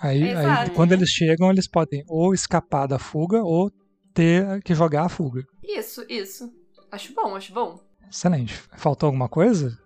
Aí, 0.00 0.34
aí, 0.34 0.70
quando 0.70 0.92
eles 0.92 1.10
chegam, 1.10 1.50
eles 1.50 1.68
podem 1.68 2.02
ou 2.08 2.32
escapar 2.34 2.86
da 2.86 2.98
fuga 2.98 3.42
ou 3.42 3.70
ter 4.14 4.62
que 4.62 4.74
jogar 4.74 5.04
a 5.04 5.08
fuga. 5.08 5.44
Isso, 5.62 6.04
isso. 6.08 6.50
Acho 6.90 7.12
bom, 7.14 7.36
acho 7.36 7.52
bom. 7.52 7.78
Excelente. 8.10 8.54
Faltou 8.76 9.06
alguma 9.06 9.28
coisa? 9.28 9.78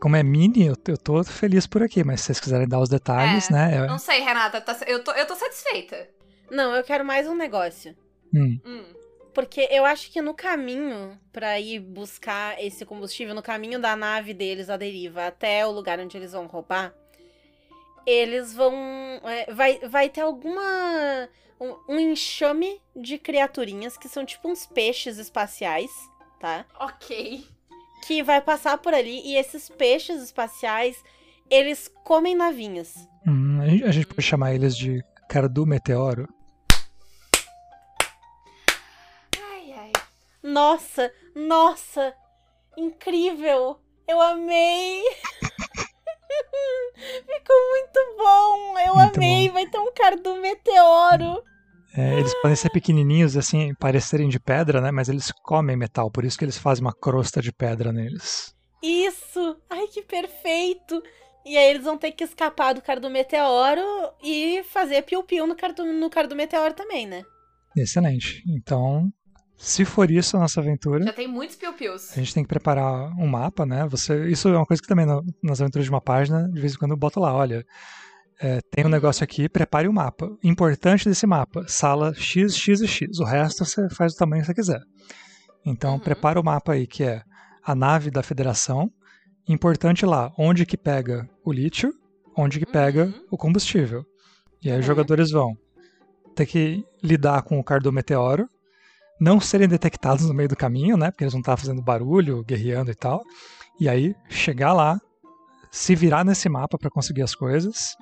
Como 0.00 0.16
é 0.16 0.22
mini, 0.22 0.66
eu, 0.66 0.74
eu 0.88 0.96
tô 0.98 1.22
feliz 1.22 1.66
por 1.66 1.82
aqui, 1.82 2.02
mas 2.02 2.20
se 2.20 2.26
vocês 2.26 2.40
quiserem 2.40 2.66
dar 2.68 2.80
os 2.80 2.88
detalhes, 2.88 3.50
É, 3.50 3.52
né? 3.52 3.76
é- 3.76 3.86
Não 3.86 3.98
sei, 3.98 4.20
Renata, 4.20 4.60
tá- 4.60 4.78
eu, 4.86 5.02
tô, 5.04 5.12
eu 5.12 5.26
tô 5.26 5.34
satisfeita. 5.36 6.08
Não, 6.50 6.74
eu 6.74 6.82
quero 6.82 7.04
mais 7.04 7.28
um 7.28 7.34
negócio. 7.36 7.94
hum, 8.34 8.58
Hum. 8.64 8.84
Porque 9.38 9.68
eu 9.70 9.84
acho 9.84 10.10
que 10.10 10.20
no 10.20 10.34
caminho 10.34 11.16
pra 11.32 11.60
ir 11.60 11.78
buscar 11.78 12.60
esse 12.60 12.84
combustível, 12.84 13.36
no 13.36 13.40
caminho 13.40 13.78
da 13.78 13.94
nave 13.94 14.34
deles 14.34 14.68
à 14.68 14.76
deriva 14.76 15.28
até 15.28 15.64
o 15.64 15.70
lugar 15.70 16.00
onde 16.00 16.16
eles 16.16 16.32
vão 16.32 16.48
roubar, 16.48 16.92
eles 18.04 18.52
vão. 18.52 18.74
é, 19.22 19.54
vai, 19.54 19.78
vai 19.88 20.08
ter 20.08 20.22
alguma. 20.22 21.28
Um, 21.60 21.94
um 21.94 22.00
enxame 22.00 22.82
de 22.96 23.16
criaturinhas 23.16 23.96
que 23.96 24.08
são 24.08 24.24
tipo 24.24 24.48
uns 24.48 24.66
peixes 24.66 25.18
espaciais, 25.18 25.90
tá? 26.40 26.66
Ok. 26.80 27.46
Que 28.08 28.24
vai 28.24 28.40
passar 28.40 28.76
por 28.78 28.92
ali 28.92 29.20
e 29.24 29.36
esses 29.36 29.68
peixes 29.68 30.20
espaciais, 30.20 31.00
eles 31.48 31.86
comem 32.02 32.34
navinhas. 32.34 32.92
hum, 33.24 33.60
a, 33.62 33.68
gente, 33.68 33.84
a 33.84 33.90
gente 33.92 34.06
pode 34.08 34.22
chamar 34.22 34.52
eles 34.52 34.76
de 34.76 35.00
Cardu 35.28 35.64
Meteoro. 35.64 36.28
Nossa, 40.48 41.12
nossa, 41.36 42.14
incrível! 42.74 43.78
Eu 44.08 44.18
amei! 44.18 45.02
Ficou 46.96 47.70
muito 47.70 48.16
bom! 48.16 48.78
Eu 48.78 48.94
Muito 48.94 49.16
amei! 49.18 49.50
Vai 49.50 49.66
ter 49.66 49.78
um 49.78 49.92
cardo 49.92 50.36
meteoro! 50.36 51.44
É, 51.94 52.18
eles 52.18 52.32
podem 52.40 52.56
ser 52.56 52.70
pequenininhos, 52.70 53.36
assim, 53.36 53.74
parecerem 53.74 54.30
de 54.30 54.40
pedra, 54.40 54.80
né? 54.80 54.90
Mas 54.90 55.10
eles 55.10 55.30
comem 55.42 55.76
metal, 55.76 56.10
por 56.10 56.24
isso 56.24 56.38
que 56.38 56.46
eles 56.46 56.56
fazem 56.56 56.82
uma 56.82 56.94
crosta 56.94 57.42
de 57.42 57.52
pedra 57.52 57.92
neles. 57.92 58.54
Isso! 58.82 59.60
Ai, 59.68 59.86
que 59.88 60.00
perfeito! 60.00 61.02
E 61.44 61.58
aí 61.58 61.68
eles 61.68 61.84
vão 61.84 61.98
ter 61.98 62.12
que 62.12 62.24
escapar 62.24 62.72
do 62.72 62.80
cardo 62.80 63.10
meteoro 63.10 63.82
e 64.22 64.62
fazer 64.64 65.02
piu-piu 65.02 65.46
no 65.46 65.54
cardo, 65.54 65.84
no 65.84 66.08
cardo 66.08 66.34
meteoro 66.34 66.72
também, 66.72 67.06
né? 67.06 67.22
Excelente. 67.76 68.42
Então, 68.48 69.12
se 69.58 69.84
for 69.84 70.10
isso 70.10 70.36
a 70.36 70.40
nossa 70.40 70.60
aventura, 70.60 71.04
Já 71.04 71.12
tem 71.12 71.26
muitos 71.28 71.56
piu-pius. 71.56 72.12
a 72.12 72.14
gente 72.20 72.32
tem 72.32 72.42
que 72.44 72.48
preparar 72.48 73.10
um 73.18 73.26
mapa, 73.26 73.66
né? 73.66 73.86
Você, 73.88 74.28
isso 74.30 74.48
é 74.48 74.56
uma 74.56 74.64
coisa 74.64 74.80
que 74.80 74.88
também 74.88 75.04
na- 75.04 75.20
nas 75.42 75.60
aventuras 75.60 75.84
de 75.84 75.90
uma 75.90 76.00
página, 76.00 76.48
de 76.48 76.60
vez 76.60 76.74
em 76.74 76.78
quando 76.78 76.92
eu 76.92 76.96
boto 76.96 77.18
lá, 77.20 77.34
olha, 77.34 77.64
é, 78.40 78.60
tem 78.70 78.86
um 78.86 78.88
negócio 78.88 79.24
aqui, 79.24 79.48
prepare 79.48 79.88
o 79.88 79.92
mapa. 79.92 80.30
Importante 80.44 81.08
desse 81.08 81.26
mapa, 81.26 81.64
sala 81.66 82.14
X, 82.14 82.56
X 82.56 82.80
e 82.80 82.86
X. 82.86 83.18
O 83.18 83.24
resto 83.24 83.64
você 83.64 83.88
faz 83.90 84.14
do 84.14 84.18
tamanho 84.18 84.42
que 84.42 84.46
você 84.46 84.54
quiser. 84.54 84.80
Então, 85.66 85.94
Uhum. 85.94 85.98
prepara 85.98 86.40
o 86.40 86.44
mapa 86.44 86.72
aí, 86.74 86.86
que 86.86 87.02
é 87.02 87.20
a 87.64 87.74
nave 87.74 88.10
da 88.12 88.22
federação. 88.22 88.88
Importante 89.48 90.06
lá, 90.06 90.30
onde 90.38 90.64
que 90.64 90.76
pega 90.76 91.28
o 91.44 91.52
lítio, 91.52 91.92
onde 92.36 92.60
que 92.60 92.66
pega 92.66 93.06
Uhum. 93.06 93.24
o 93.32 93.36
combustível. 93.36 94.04
E 94.62 94.70
aí 94.70 94.78
os 94.78 94.84
Uhum. 94.84 94.86
jogadores 94.86 95.30
vão 95.32 95.56
ter 96.36 96.46
que 96.46 96.84
lidar 97.02 97.42
com 97.42 97.58
o 97.58 97.64
cardo 97.64 97.92
meteoro, 97.92 98.48
não 99.20 99.40
serem 99.40 99.68
detectados 99.68 100.26
no 100.26 100.34
meio 100.34 100.48
do 100.48 100.56
caminho, 100.56 100.96
né? 100.96 101.10
Porque 101.10 101.24
eles 101.24 101.32
vão 101.32 101.40
estar 101.40 101.56
fazendo 101.56 101.82
barulho, 101.82 102.44
guerreando 102.44 102.90
e 102.90 102.94
tal. 102.94 103.22
E 103.80 103.88
aí 103.88 104.14
chegar 104.28 104.72
lá, 104.72 105.00
se 105.70 105.94
virar 105.94 106.24
nesse 106.24 106.48
mapa 106.48 106.78
para 106.78 106.90
conseguir 106.90 107.22
as 107.22 107.34
coisas, 107.34 107.96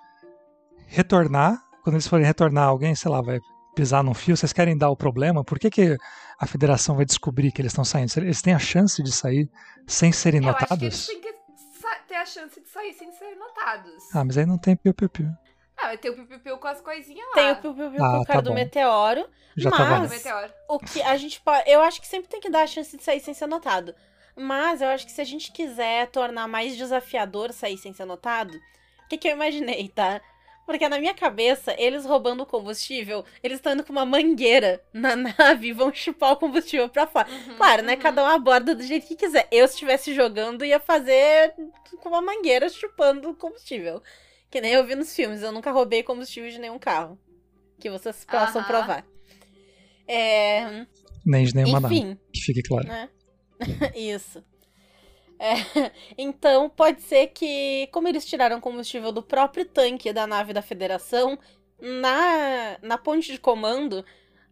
retornar. 0.87 1.61
Quando 1.83 1.95
eles 1.97 2.07
forem 2.07 2.27
retornar, 2.27 2.69
alguém, 2.69 2.95
sei 2.95 3.11
lá, 3.11 3.21
vai 3.23 3.39
pisar 3.75 4.03
num 4.03 4.15
fio. 4.15 4.37
Vocês 4.37 4.53
querem 4.53 4.77
dar 4.77 4.91
o 4.91 4.97
problema? 4.97 5.45
Por 5.45 5.59
que, 5.59 5.71
que 5.71 5.97
a 6.39 6.47
federação 6.47 6.97
vai 6.97 7.05
descobrir 7.05 7.53
que 7.53 7.61
eles 7.61 7.73
estão 7.73 7.85
saindo? 7.85 8.11
Eles 8.17 8.43
têm 8.43 8.55
a 8.55 8.59
chance 8.59 9.03
de 9.03 9.13
sair 9.13 9.49
sem 9.87 10.11
serem 10.13 10.43
Eu 10.43 10.51
acho 10.51 10.59
que 10.59 10.65
eles 10.65 10.81
notados? 10.81 11.07
têm 11.07 11.21
que 11.21 11.37
ter 12.09 12.15
a 12.17 12.27
chance 12.27 12.61
de 12.61 12.69
sair 12.69 12.93
sem 12.95 13.13
serem 13.13 13.39
notados. 13.39 13.93
Ah, 14.15 14.25
mas 14.25 14.37
aí 14.39 14.47
não 14.47 14.59
tem 14.59 14.75
piu-piu-piu. 14.77 15.29
Ah, 15.77 15.89
vai 15.89 15.99
ter 15.99 16.11
o 16.11 16.15
piu-piu-piu 16.15 16.57
com 16.59 16.69
as 16.69 16.81
coisinhas 16.81 17.27
lá. 17.29 17.35
Tem 17.35 17.53
o 17.53 17.57
piu 17.57 17.75
piu 17.75 17.91
piu 17.91 18.05
Ah, 18.05 18.11
com 18.11 18.17
o 18.17 18.21
tá 18.21 18.27
cara 18.27 18.43
do 18.43 18.51
bom. 18.51 18.55
meteoro. 18.55 19.29
Já 19.57 19.71
tá 19.71 19.79
Mas- 19.85 20.09
do 20.11 20.15
meteoro. 20.15 20.53
O 20.69 20.79
que 20.79 21.03
a 21.03 21.17
gente 21.17 21.41
pode. 21.41 21.71
Eu 21.71 21.81
acho 21.83 22.01
que 22.01 22.07
sempre 22.07 22.29
tem 22.29 22.41
que 22.41 22.51
dar 22.51 22.63
a 22.63 22.67
chance 22.67 22.97
de 22.97 23.03
sair 23.03 23.21
sem 23.21 23.35
ser 23.35 23.47
notado. 23.47 23.95
Mas 24.35 24.83
eu 24.83 24.89
acho 24.89 25.07
que 25.07 25.13
se 25.13 25.21
a 25.21 25.25
gente 25.25 25.51
quiser 25.53 26.09
tornar 26.09 26.47
mais 26.47 26.77
desafiador 26.77 27.53
sair 27.53 27.79
sem 27.79 27.93
ser 27.95 28.05
notado, 28.05 28.55
o 29.05 29.09
que, 29.09 29.17
que 29.17 29.29
eu 29.29 29.33
imaginei, 29.33 29.89
tá? 29.89 30.21
Porque 30.67 30.89
na 30.89 30.99
minha 30.99 31.15
cabeça, 31.15 31.75
eles 31.79 32.05
roubando 32.05 32.43
o 32.43 32.47
combustível, 32.47 33.25
eles 33.43 33.59
estão 33.59 33.73
indo 33.73 33.85
com 33.85 33.93
uma 33.93 34.05
mangueira 34.05 34.83
na 34.93 35.15
nave 35.17 35.69
e 35.69 35.73
vão 35.73 35.95
chupar 35.95 36.33
o 36.33 36.37
combustível 36.37 36.89
pra 36.89 37.07
fora. 37.07 37.29
Uhum, 37.31 37.57
Claro, 37.57 37.83
né? 37.83 37.95
uhum. 37.95 38.01
Cada 38.01 38.23
um 38.25 38.27
aborda 38.27 38.75
do 38.75 38.83
jeito 38.83 39.07
que 39.07 39.15
quiser. 39.15 39.47
Eu, 39.53 39.67
se 39.69 39.75
estivesse 39.75 40.13
jogando, 40.13 40.65
ia 40.65 40.81
fazer 40.81 41.55
com 42.03 42.09
uma 42.09 42.21
mangueira 42.21 42.69
chupando 42.69 43.31
o 43.31 43.35
combustível. 43.35 44.03
Que 44.51 44.61
nem 44.61 44.73
eu 44.73 44.85
vi 44.87 44.95
nos 44.95 45.15
filmes. 45.15 45.43
Eu 45.43 45.53
nunca 45.53 45.71
roubei 45.73 46.03
combustível 46.03 46.51
de 46.51 46.59
nenhum 46.59 46.79
carro. 46.79 47.19
Que 47.79 47.91
vocês 47.91 48.25
possam 48.25 48.61
Aham. 48.63 48.67
provar. 48.69 49.07
É, 50.09 50.87
Nem 51.25 51.45
de 51.45 51.55
nenhuma 51.55 51.81
nave, 51.81 51.97
enfim, 51.97 52.19
que 52.33 52.41
fique 52.41 52.63
claro. 52.63 52.87
né? 52.87 53.09
Isso. 53.95 54.43
É, 55.39 55.91
então, 56.17 56.71
pode 56.71 57.03
ser 57.03 57.27
que, 57.29 57.89
como 57.93 58.09
eles 58.09 58.25
tiraram 58.25 58.61
combustível 58.61 59.13
do 59.13 59.23
próprio 59.23 59.65
tanque 59.67 60.13
da 60.13 60.27
nave 60.27 60.53
da 60.53 60.63
Federação, 60.63 61.39
na, 61.79 62.79
na 62.81 62.97
ponte 62.97 63.33
de 63.33 63.39
comando 63.39 64.03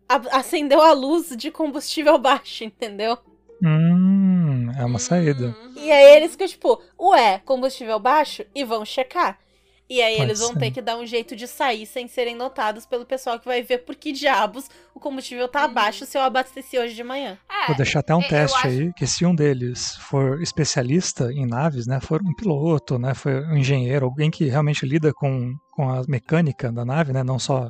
a- 0.08 0.38
acendeu 0.38 0.82
a 0.82 0.92
luz 0.92 1.34
de 1.36 1.50
combustível 1.50 2.18
baixo, 2.18 2.64
entendeu? 2.64 3.16
Hum, 3.62 4.70
é 4.78 4.84
uma 4.84 4.98
saída. 4.98 5.46
Uhum. 5.58 5.72
E 5.76 5.90
aí 5.90 6.16
eles 6.16 6.32
ficam 6.32 6.46
tipo, 6.48 6.82
ué, 7.00 7.38
combustível 7.46 7.98
baixo? 7.98 8.44
E 8.54 8.62
vão 8.64 8.84
checar. 8.84 9.38
E 9.88 10.00
aí 10.00 10.16
Pode 10.16 10.30
eles 10.30 10.38
vão 10.40 10.52
ser. 10.54 10.58
ter 10.58 10.70
que 10.70 10.80
dar 10.80 10.96
um 10.96 11.04
jeito 11.06 11.36
de 11.36 11.46
sair 11.46 11.84
sem 11.84 12.08
serem 12.08 12.34
notados 12.34 12.86
pelo 12.86 13.04
pessoal 13.04 13.38
que 13.38 13.44
vai 13.44 13.62
ver 13.62 13.78
por 13.84 13.94
que 13.94 14.12
diabos 14.12 14.68
o 14.94 14.98
combustível 15.00 15.46
tá 15.46 15.66
Uhum. 15.66 15.74
baixo 15.74 16.06
se 16.06 16.16
eu 16.16 16.22
abasteci 16.22 16.78
hoje 16.78 16.94
de 16.94 17.04
manhã. 17.04 17.36
É, 17.50 17.66
Vou 17.66 17.76
deixar 17.76 18.00
até 18.00 18.14
um 18.14 18.22
eu 18.22 18.28
teste 18.28 18.56
acho- 18.56 18.66
aí, 18.66 18.92
que 18.94 19.06
se 19.06 19.26
um 19.26 19.34
deles 19.34 19.96
for 19.96 20.40
especialista 20.40 21.30
em 21.32 21.46
naves, 21.46 21.86
né, 21.86 22.00
for 22.00 22.20
um 22.22 22.34
piloto, 22.34 22.98
né, 22.98 23.12
for 23.14 23.30
um 23.50 23.56
engenheiro, 23.58 24.06
alguém 24.06 24.30
que 24.30 24.46
realmente 24.46 24.86
lida 24.86 25.12
com, 25.12 25.52
com 25.72 25.90
a 25.90 26.02
mecânica 26.08 26.72
da 26.72 26.84
nave, 26.84 27.12
né, 27.12 27.22
não 27.22 27.38
só 27.38 27.68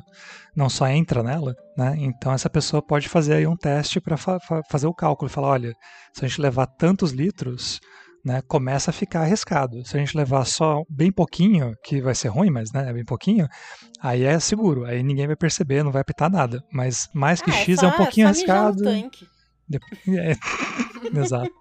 não 0.55 0.69
só 0.69 0.87
entra 0.87 1.21
nela, 1.21 1.53
né, 1.77 1.95
então 1.97 2.31
essa 2.31 2.49
pessoa 2.49 2.81
pode 2.81 3.09
fazer 3.09 3.33
aí 3.33 3.45
um 3.47 3.57
teste 3.57 3.99
para 3.99 4.15
fazer 4.69 4.87
o 4.87 4.93
cálculo, 4.93 5.29
falar, 5.29 5.49
olha, 5.49 5.73
se 6.13 6.23
a 6.23 6.27
gente 6.29 6.39
levar 6.39 6.65
tantos 6.67 7.11
litros, 7.11 7.79
né, 8.25 8.41
começa 8.47 8.89
a 8.89 8.93
ficar 8.93 9.21
arriscado. 9.21 9.85
Se 9.85 9.95
a 9.95 9.99
gente 9.99 10.17
levar 10.17 10.43
só 10.45 10.81
bem 10.89 11.11
pouquinho, 11.11 11.73
que 11.83 12.01
vai 12.01 12.15
ser 12.15 12.29
ruim, 12.29 12.49
mas 12.49 12.71
né, 12.73 12.89
é 12.89 12.93
bem 12.93 13.05
pouquinho, 13.05 13.47
aí 14.01 14.23
é 14.23 14.39
seguro, 14.39 14.83
aí 14.83 15.03
ninguém 15.03 15.27
vai 15.27 15.35
perceber, 15.35 15.83
não 15.83 15.91
vai 15.91 16.01
apitar 16.01 16.29
nada. 16.31 16.63
Mas 16.73 17.07
mais 17.13 17.39
que 17.41 17.51
Ah, 17.51 17.53
X 17.53 17.79
só- 17.79 17.85
é 17.85 17.89
um 17.89 17.97
pouquinho 17.97 18.27
arriscado. 18.27 18.83
tanque. 18.83 19.27
É, 20.07 20.33
exato. 21.19 21.51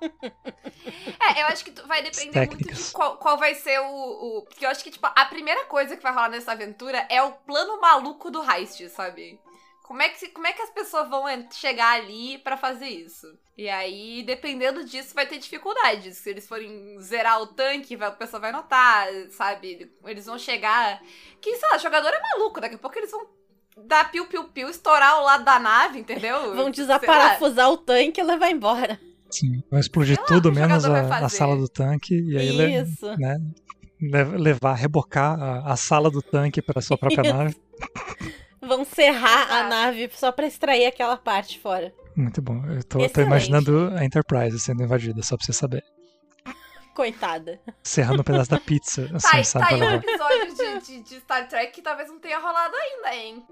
É, 1.19 1.43
eu 1.43 1.47
acho 1.47 1.65
que 1.65 1.71
vai 1.87 2.03
depender 2.03 2.37
muito 2.47 2.59
técnicas. 2.59 2.87
de 2.89 2.93
qual, 2.93 3.17
qual 3.17 3.39
vai 3.39 3.55
ser 3.55 3.79
o, 3.81 3.85
o. 3.87 4.43
Porque 4.47 4.67
eu 4.67 4.69
acho 4.71 4.85
que, 4.85 4.91
tipo, 4.91 5.07
a 5.07 5.25
primeira 5.25 5.65
coisa 5.65 5.97
que 5.97 6.03
vai 6.03 6.13
rolar 6.13 6.29
nessa 6.29 6.53
aventura 6.53 7.07
é 7.11 7.23
o 7.23 7.33
plano 7.33 7.81
maluco 7.81 8.31
do 8.31 8.43
heist, 8.43 8.87
sabe? 8.91 9.39
Como 9.85 10.01
é 10.01 10.09
que, 10.09 10.29
como 10.29 10.47
é 10.47 10.53
que 10.55 10.63
as 10.63 10.71
pessoas 10.71 11.11
vão 11.11 11.25
chegar 11.53 12.01
ali 12.01 12.39
pra 12.39 12.57
fazer 12.57 12.89
isso? 12.89 13.27
E 13.57 13.69
aí, 13.69 14.23
dependendo 14.27 14.83
disso, 14.83 15.15
vai 15.15 15.27
ter 15.27 15.37
dificuldades. 15.39 16.17
Se 16.17 16.31
eles 16.31 16.49
forem 16.49 16.99
zerar 17.01 17.43
o 17.43 17.49
tanque, 17.49 17.95
vai, 17.95 18.09
o 18.09 18.17
pessoal 18.17 18.41
vai 18.41 18.51
notar, 18.51 19.07
sabe? 19.31 19.93
Eles 20.07 20.25
vão 20.25 20.39
chegar. 20.39 21.03
Que, 21.39 21.55
sei 21.57 21.69
lá, 21.69 21.77
jogador 21.77 22.09
é 22.09 22.19
maluco, 22.19 22.63
daqui 22.63 22.77
a 22.77 22.79
pouco 22.79 22.99
eles 22.99 23.11
vão 23.11 23.27
dar 23.87 24.11
piu-piu-piu, 24.11 24.71
estourar 24.71 25.21
o 25.21 25.25
lado 25.25 25.45
da 25.45 25.59
nave, 25.59 25.99
entendeu? 25.99 26.55
Vão 26.57 26.71
desaparafusar 26.71 27.71
o 27.71 27.77
tanque 27.77 28.21
e 28.23 28.25
levar 28.25 28.51
embora. 28.51 28.99
Sim, 29.31 29.63
vai 29.71 29.81
explodir 29.81 30.17
lá, 30.19 30.25
tudo 30.27 30.51
menos 30.51 30.85
a, 30.87 31.19
a 31.27 31.29
sala 31.29 31.57
do 31.57 31.69
tanque 31.69 32.15
e 32.15 32.39
aí 32.39 32.53
le- 32.53 32.83
Isso. 32.83 33.07
né, 33.19 33.37
le- 34.01 34.39
levar, 34.39 34.75
rebocar 34.75 35.39
a, 35.39 35.73
a 35.73 35.77
sala 35.77 36.11
do 36.11 36.23
tanque 36.23 36.63
para 36.63 36.81
sua 36.81 36.97
própria 36.97 37.23
Isso. 37.23 37.37
nave. 37.37 37.57
Vão 38.67 38.85
serrar 38.85 39.43
a 39.51 39.57
Exato. 39.61 39.69
nave 39.69 40.11
só 40.15 40.33
pra 40.33 40.47
extrair 40.47 40.87
aquela 40.87 41.17
parte 41.17 41.59
fora. 41.59 41.93
Muito 42.17 42.41
bom. 42.41 42.65
Eu 42.67 42.83
tô, 42.85 43.09
tô 43.09 43.21
imaginando 43.21 43.93
a 43.97 44.05
Enterprise 44.05 44.59
sendo 44.61 44.83
invadida, 44.83 45.23
só 45.23 45.37
pra 45.37 45.45
você 45.47 45.53
saber. 45.53 45.85
Coitada. 46.95 47.61
Serrando 47.83 48.21
um 48.21 48.25
pedaço 48.25 48.51
da 48.51 48.61
pizza, 48.61 49.09
Tá, 49.11 49.17
assim, 49.17 49.37
aí- 49.39 49.45
sabe? 49.45 49.69
tá 49.69 49.75
aí 49.75 49.83
um 49.83 49.95
episódio 49.95 50.55
de, 50.55 50.87
de- 50.87 51.03
de 51.03 51.21
Star 51.21 51.49
Trek 51.49 51.73
que 51.73 51.83
talvez 51.83 52.09
não 52.09 52.21
tenha 52.21 52.39
rolado 52.39 52.75
ainda, 52.77 53.15
hein? 53.17 53.45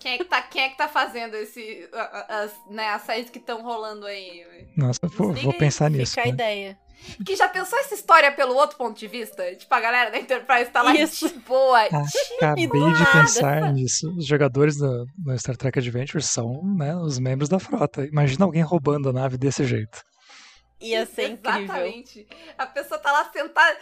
Quem 0.00 0.14
é 0.14 0.18
que 0.18 0.24
tá, 0.24 0.42
quem 0.42 0.62
é 0.64 0.68
que 0.70 0.76
tá 0.76 0.88
fazendo 0.88 1.34
esse. 1.36 1.88
a- 1.92 2.00
a- 2.02 2.42
As, 2.42 2.52
né, 2.68 2.88
as 2.88 3.02
séries 3.02 3.30
que 3.30 3.38
estão 3.38 3.62
rolando 3.62 4.04
aí? 4.06 4.44
Nossa, 4.76 4.98
vou, 5.06 5.32
vou 5.32 5.52
pensar 5.54 5.88
nisso. 5.88 6.10
Fica 6.14 6.22
a 6.22 6.24
né? 6.26 6.30
ideia. 6.32 6.78
Que 7.24 7.36
já 7.36 7.48
pensou 7.48 7.78
essa 7.78 7.94
história 7.94 8.32
pelo 8.32 8.54
outro 8.54 8.76
ponto 8.76 8.98
de 8.98 9.06
vista? 9.06 9.54
Tipo, 9.56 9.74
a 9.74 9.80
galera 9.80 10.10
da 10.10 10.18
Enterprise 10.18 10.70
tá 10.70 10.82
lá 10.82 10.94
Isso. 10.94 11.28
de 11.28 11.34
boa. 11.40 11.82
Acabei 11.84 12.66
do 12.66 12.92
de 12.92 13.12
pensar 13.12 13.72
nisso. 13.72 14.14
Os 14.16 14.26
jogadores 14.26 14.76
do, 14.76 15.06
do 15.18 15.38
Star 15.38 15.56
Trek 15.56 15.78
Adventure 15.78 16.22
são 16.22 16.62
né, 16.76 16.94
os 16.96 17.18
membros 17.18 17.48
da 17.48 17.58
frota. 17.58 18.04
Imagina 18.06 18.44
alguém 18.44 18.62
roubando 18.62 19.08
a 19.08 19.12
nave 19.12 19.36
desse 19.36 19.64
jeito. 19.64 20.02
Ia 20.80 21.06
ser 21.06 21.30
incrível. 21.30 21.62
Exatamente. 21.64 22.26
A 22.58 22.66
pessoa 22.66 22.98
tá 22.98 23.10
lá 23.12 23.30
sentada. 23.32 23.78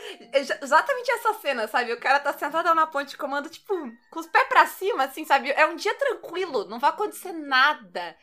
Exatamente 0.62 1.10
essa 1.10 1.34
cena, 1.34 1.66
sabe? 1.66 1.92
O 1.92 1.98
cara 1.98 2.20
tá 2.20 2.32
sentado 2.32 2.72
na 2.74 2.86
ponte 2.86 3.10
de 3.10 3.16
comando, 3.16 3.48
tipo, 3.48 3.74
com 4.10 4.20
os 4.20 4.26
pés 4.26 4.46
pra 4.48 4.66
cima, 4.66 5.04
assim, 5.04 5.24
sabe? 5.24 5.50
É 5.50 5.66
um 5.66 5.74
dia 5.74 5.94
tranquilo, 5.96 6.68
não 6.68 6.78
vai 6.78 6.90
acontecer 6.90 7.32
nada. 7.32 8.14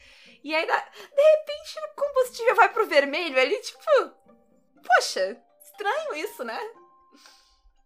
E 0.41 0.55
aí, 0.55 0.65
da- 0.65 0.77
de 0.77 1.21
repente, 1.21 1.79
o 1.91 1.95
combustível 2.01 2.55
vai 2.55 2.69
pro 2.69 2.87
vermelho 2.87 3.37
ali, 3.37 3.59
tipo. 3.59 3.81
Poxa, 4.85 5.37
estranho 5.63 6.15
isso, 6.15 6.43
né? 6.43 6.57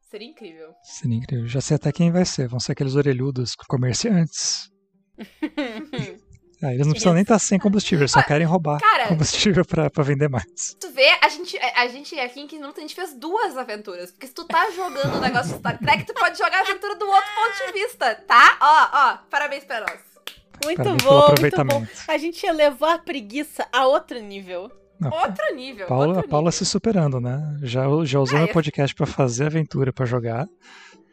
Seria 0.10 0.28
incrível. 0.28 0.74
Seria 0.84 1.18
incrível. 1.18 1.48
Já 1.48 1.60
sei 1.62 1.76
até 1.76 1.92
quem 1.92 2.12
vai 2.12 2.24
ser. 2.26 2.48
Vão 2.48 2.60
ser 2.60 2.74
aqueles 2.74 2.96
orelhudos 2.96 3.56
comerciantes. 3.56 4.70
Ah, 6.66 6.74
eles 6.74 6.86
não 6.86 6.94
precisam 6.94 7.14
nem 7.14 7.24
estar 7.24 7.38
sem 7.40 7.60
combustível, 7.60 8.04
eles 8.04 8.12
só 8.12 8.24
querem 8.24 8.48
roubar 8.48 8.80
Cara, 8.80 9.10
combustível 9.10 9.66
pra, 9.66 9.90
pra 9.90 10.02
vender 10.02 10.30
mais. 10.30 10.46
Tu 10.80 10.90
vê, 10.92 11.10
a 11.22 11.28
gente, 11.28 11.58
a 11.58 11.88
gente 11.90 12.18
aqui 12.18 12.40
em 12.40 12.48
15 12.48 12.62
minutos, 12.62 12.78
a 12.78 12.82
gente 12.84 12.96
fez 12.96 13.14
duas 13.16 13.58
aventuras. 13.58 14.12
Porque 14.12 14.28
se 14.28 14.34
tu 14.34 14.46
tá 14.46 14.72
jogando 14.72 15.16
o 15.18 15.20
negócio 15.20 15.52
de 15.52 15.60
Star 15.60 15.78
Trek, 15.78 16.06
tu 16.06 16.14
pode 16.14 16.38
jogar 16.38 16.60
a 16.60 16.62
aventura 16.62 16.96
do 16.96 17.06
outro 17.06 17.30
ponto 17.36 17.66
de 17.68 17.74
vista, 17.74 18.16
tá? 18.16 18.58
Ó, 18.62 18.90
ó, 18.94 19.18
parabéns 19.30 19.66
pra 19.66 19.82
nós. 19.82 20.00
Muito 20.64 20.78
Parabéns 20.78 20.84
bom, 20.84 20.88
muito 20.94 21.04
bom. 21.04 21.20
aproveitamento. 21.20 21.92
A 22.08 22.18
gente 22.18 22.46
elevou 22.46 22.88
a 22.88 22.98
preguiça 22.98 23.68
a 23.70 23.86
outro 23.86 24.18
nível. 24.22 24.72
Não, 25.04 25.12
Outro 25.24 25.56
nível. 25.56 25.88
Paula, 25.88 26.08
outro 26.08 26.20
a 26.22 26.28
Paula 26.28 26.46
nível. 26.50 26.52
se 26.58 26.66
superando, 26.66 27.20
né? 27.20 27.58
Já, 27.62 27.84
já 28.04 28.20
usou 28.20 28.38
Ah, 28.38 28.42
meu 28.42 28.48
eu- 28.48 28.54
podcast 28.54 28.96
pra 28.96 29.06
fazer 29.06 29.46
aventura 29.46 29.92
pra 29.94 30.06
jogar. 30.06 30.48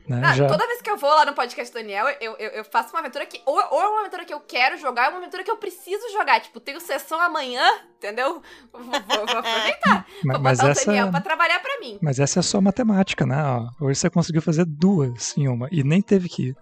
Né? 0.08 0.20
Ah, 0.24 0.34
já... 0.34 0.48
Toda 0.48 0.66
vez 0.66 0.82
que 0.82 0.90
eu 0.90 0.96
vou 0.96 1.08
lá 1.10 1.24
no 1.24 1.34
podcast 1.34 1.72
do 1.72 1.78
Daniel, 1.78 2.06
eu, 2.20 2.34
eu, 2.36 2.48
eu 2.50 2.64
faço 2.64 2.90
uma 2.90 2.98
aventura 2.98 3.24
que. 3.26 3.40
Ou, 3.46 3.54
ou 3.54 3.80
é 3.80 3.86
uma 3.86 4.00
aventura 4.00 4.24
que 4.24 4.34
eu 4.34 4.40
quero 4.40 4.76
jogar, 4.76 5.02
ou 5.02 5.06
é 5.06 5.10
uma 5.10 5.18
aventura 5.18 5.44
que 5.44 5.50
eu 5.50 5.56
preciso 5.56 6.10
jogar. 6.12 6.40
Tipo, 6.40 6.58
tenho 6.58 6.80
sessão 6.80 7.20
amanhã, 7.20 7.62
entendeu? 7.96 8.42
Vou, 8.72 8.82
vou- 8.82 8.90
vou 9.26 9.38
aproveitar. 9.38 10.06
Ma- 10.24 10.34
Vou 10.34 10.42
Mas 10.42 10.58
botar 10.58 10.68
o 10.68 10.72
essa, 10.72 10.86
Daniel 10.86 11.10
pra 11.12 11.20
trabalhar 11.20 11.60
pra 11.60 11.78
mim. 11.78 11.96
mas 12.02 12.18
essa 12.18 12.38
é 12.38 12.40
a 12.40 12.42
sua 12.42 12.60
matemática, 12.60 13.24
né? 13.24 13.36
Ó, 13.80 13.84
hoje 13.86 14.00
você 14.00 14.10
conseguiu 14.10 14.42
fazer 14.42 14.64
duas 14.64 15.36
em 15.38 15.46
uma 15.46 15.68
e 15.70 15.84
nem 15.84 16.02
teve 16.02 16.28
que 16.28 16.48
ir. 16.48 16.56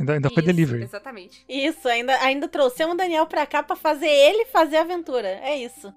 Ainda, 0.00 0.14
ainda 0.14 0.28
foi 0.30 0.38
Isso, 0.38 0.46
delivery. 0.46 0.82
Exatamente. 0.82 1.44
Isso, 1.48 1.86
ainda, 1.86 2.16
ainda 2.20 2.48
trouxemos 2.48 2.94
o 2.94 2.96
Daniel 2.96 3.26
pra 3.26 3.46
cá 3.46 3.62
pra 3.62 3.76
fazer 3.76 4.08
ele 4.08 4.46
fazer 4.46 4.78
a 4.78 4.80
aventura. 4.80 5.28
É 5.28 5.56
isso. 5.56 5.92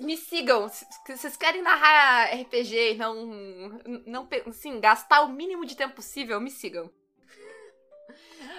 Me 0.00 0.16
sigam. 0.16 0.68
Se 0.68 0.86
vocês 1.06 1.36
querem 1.36 1.62
narrar 1.62 2.32
RPG 2.34 2.92
e 2.92 2.96
não. 2.96 3.26
não 4.06 4.28
assim, 4.46 4.80
gastar 4.80 5.22
o 5.22 5.28
mínimo 5.28 5.64
de 5.64 5.76
tempo 5.76 5.94
possível, 5.96 6.40
me 6.40 6.50
sigam. 6.50 6.90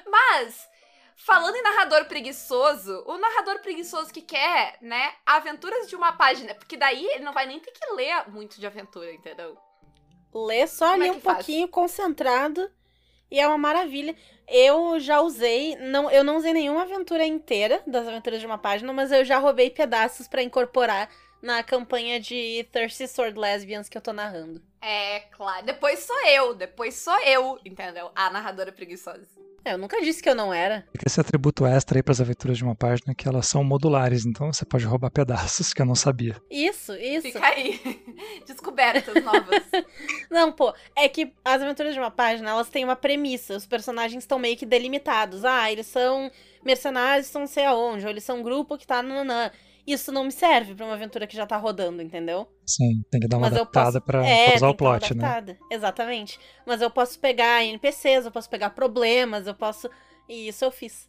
Mas, 0.06 0.68
falando 1.16 1.56
em 1.56 1.62
narrador 1.62 2.06
preguiçoso, 2.06 3.04
o 3.06 3.18
narrador 3.18 3.62
preguiçoso 3.62 4.13
que 4.13 4.22
quer, 4.22 4.78
né, 4.82 5.13
aventuras 5.26 5.88
de 5.90 5.96
uma 5.96 6.13
página, 6.13 6.56
porque 6.56 6.78
daí 6.78 7.06
ele 7.06 7.24
não 7.24 7.34
vai 7.34 7.46
nem 7.46 7.60
ter 7.60 7.72
que 7.72 7.94
ler 7.94 8.30
muito 8.30 8.60
de 8.60 8.66
aventura, 8.66 9.12
entendeu? 9.12 9.58
Lê 10.34 10.68
só 10.68 10.92
Como 10.92 11.04
ali 11.04 11.10
é 11.10 11.12
um 11.12 11.20
faz? 11.22 11.38
pouquinho, 11.38 11.68
concentrado. 11.68 12.72
E 13.30 13.40
é 13.40 13.48
uma 13.48 13.58
maravilha. 13.58 14.16
Eu 14.48 15.00
já 15.00 15.20
usei, 15.20 15.76
não, 15.76 16.10
eu 16.10 16.24
não 16.24 16.38
usei 16.38 16.54
nenhuma 16.54 16.84
aventura 16.84 17.26
inteira 17.26 17.84
das 17.86 18.08
aventuras 18.08 18.40
de 18.40 18.46
uma 18.46 18.58
página, 18.58 18.94
mas 18.94 19.12
eu 19.12 19.26
já 19.26 19.38
roubei 19.38 19.70
pedaços 19.70 20.28
pra 20.28 20.42
incorporar 20.42 21.10
na 21.42 21.62
campanha 21.62 22.20
de 22.20 22.66
Thirsty 22.72 23.08
Sword 23.08 23.38
Lesbians 23.38 23.90
que 23.90 23.98
eu 23.98 24.02
tô 24.02 24.14
narrando. 24.14 24.62
É, 24.82 25.20
claro. 25.32 25.66
Depois 25.66 26.00
sou 26.00 26.28
eu, 26.28 26.54
depois 26.56 26.96
sou 26.96 27.20
eu, 27.24 27.60
entendeu? 27.66 28.12
A 28.16 28.30
narradora 28.30 28.72
preguiçosa. 28.72 29.28
É, 29.68 29.74
eu 29.74 29.78
nunca 29.78 30.00
disse 30.02 30.24
que 30.24 30.30
eu 30.30 30.34
não 30.36 30.54
era. 30.54 30.88
Fica 30.94 31.06
esse 31.06 31.20
atributo 31.20 31.66
extra 31.66 31.98
aí 31.98 32.04
pras 32.04 32.22
aventuras 32.22 32.58
de 32.58 32.64
uma 32.64 32.74
página 32.74 33.14
que 33.14 33.28
elas 33.28 33.48
são 33.48 33.66
modulares, 33.66 34.26
então 34.26 34.54
você 34.54 34.64
pode 34.64 34.86
roubar 34.86 35.12
pedaços 35.12 35.74
que 35.74 35.82
eu 35.82 35.86
não 35.86 35.94
sabia. 35.94 36.38
Isso, 36.50 36.94
isso. 36.94 37.28
Fica 37.28 37.46
aí. 37.46 37.78
Descobertas 38.48 39.22
novas. 39.22 39.64
Não, 40.32 40.54
pô, 40.54 40.74
é 40.96 41.10
que 41.10 41.34
as 41.44 41.62
aventuras 41.62 41.94
de 41.94 42.00
uma 42.00 42.10
página, 42.10 42.50
elas 42.50 42.70
têm 42.70 42.86
uma 42.86 42.96
premissa. 42.96 43.58
Os 43.58 43.66
personagens 43.66 44.24
estão 44.24 44.40
meio 44.40 44.56
que 44.56 44.66
delimitados. 44.66 45.44
Ah, 45.44 45.70
eles 45.70 45.88
são 45.88 46.32
mercenários, 46.64 47.26
estão 47.28 47.42
não 47.42 47.48
sei 47.48 47.66
aonde, 47.66 48.06
ou 48.06 48.10
eles 48.10 48.24
são 48.24 48.40
um 48.40 48.44
grupo 48.44 48.78
que 48.78 48.88
tá 48.88 49.04
nananã. 49.04 49.52
Isso 49.88 50.12
não 50.12 50.26
me 50.26 50.32
serve 50.34 50.76
pra 50.76 50.86
uma 50.86 50.95
aventura 50.95 51.26
que 51.26 51.36
já 51.36 51.47
tá 51.47 51.56
rodando, 51.56 52.02
entendeu? 52.02 52.45
Sim, 52.65 53.02
tem 53.10 53.21
que 53.21 53.28
dar 53.28 53.38
uma 53.38 53.47
Mas 53.50 53.56
eu 53.56 53.62
adaptada 53.63 54.02
posso- 54.02 54.06
pra, 54.06 54.28
é, 54.28 54.47
pra 54.47 54.56
usar 54.58 54.67
o 54.69 54.76
plot, 54.76 55.15
né? 55.15 55.58
Exatamente. 55.71 56.38
Mas 56.65 56.82
eu 56.82 56.91
posso 56.91 57.17
pegar 57.19 57.63
NPCs, 57.63 58.26
eu 58.26 58.32
posso 58.32 58.50
pegar 58.50 58.71
problemas, 58.71 59.47
eu 59.47 59.56
posso. 59.56 59.89
E 60.28 60.50
isso 60.50 60.65
eu 60.65 60.71
fiz. 60.71 61.08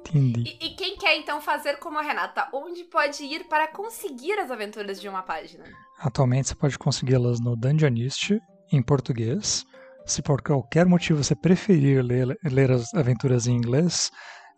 Entendi. 0.00 0.42
E, 0.60 0.66
e 0.66 0.70
quem 0.74 0.96
quer 0.98 1.16
então 1.16 1.40
fazer 1.40 1.78
como 1.78 1.98
a 1.98 2.02
Renata? 2.02 2.48
Onde 2.52 2.84
pode 2.84 3.24
ir 3.24 3.48
para 3.48 3.66
conseguir 3.68 4.38
as 4.38 4.50
aventuras 4.50 5.00
de 5.00 5.08
uma 5.08 5.22
página? 5.22 5.64
Atualmente 5.98 6.48
você 6.48 6.54
pode 6.54 6.78
consegui-las 6.78 7.40
no 7.40 7.56
Dungeonist, 7.56 8.38
em 8.70 8.82
português. 8.82 9.64
Se 10.04 10.20
por 10.20 10.42
qualquer 10.42 10.84
motivo 10.84 11.24
você 11.24 11.34
preferir 11.34 12.04
ler, 12.04 12.36
ler 12.44 12.70
as 12.70 12.92
aventuras 12.92 13.46
em 13.46 13.56
inglês, 13.56 14.10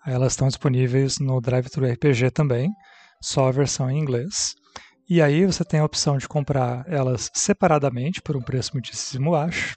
elas 0.07 0.33
estão 0.33 0.49
disponíveis 0.49 1.19
no 1.19 1.41
Drive 1.41 1.69
Thru 1.69 1.87
RPG 1.87 2.31
também, 2.31 2.71
só 3.21 3.49
a 3.49 3.53
versão 3.53 3.91
em 3.91 3.99
inglês. 3.99 4.55
E 5.09 5.21
aí 5.23 5.45
você 5.45 5.65
tem 5.65 5.81
a 5.81 5.85
opção 5.85 6.19
de 6.19 6.29
comprar 6.29 6.85
elas 6.89 7.31
separadamente, 7.35 8.23
por 8.23 8.37
um 8.37 8.43
preço 8.43 8.73
muitíssimo 8.75 9.33
baixo, 9.33 9.77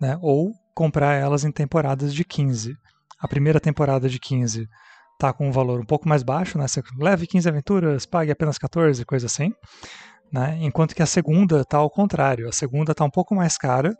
né? 0.00 0.18
ou 0.20 0.52
comprar 0.74 1.14
elas 1.14 1.44
em 1.44 1.52
temporadas 1.52 2.14
de 2.14 2.24
15. 2.24 2.74
A 3.18 3.28
primeira 3.28 3.60
temporada 3.60 4.08
de 4.08 4.18
15 4.18 4.66
tá 5.18 5.32
com 5.32 5.48
um 5.48 5.52
valor 5.52 5.80
um 5.80 5.86
pouco 5.86 6.08
mais 6.08 6.22
baixo, 6.22 6.58
né? 6.58 6.68
Você 6.68 6.82
leve 6.98 7.26
15 7.26 7.48
aventuras, 7.48 8.04
pague 8.04 8.30
apenas 8.30 8.58
14, 8.58 9.04
coisa 9.04 9.26
assim 9.26 9.50
né? 10.32 10.58
Enquanto 10.60 10.94
que 10.94 11.02
a 11.02 11.06
segunda 11.06 11.60
está 11.60 11.78
ao 11.78 11.90
contrário. 11.90 12.48
A 12.48 12.52
segunda 12.52 12.92
está 12.92 13.04
um 13.04 13.10
pouco 13.10 13.34
mais 13.34 13.56
cara 13.56 13.94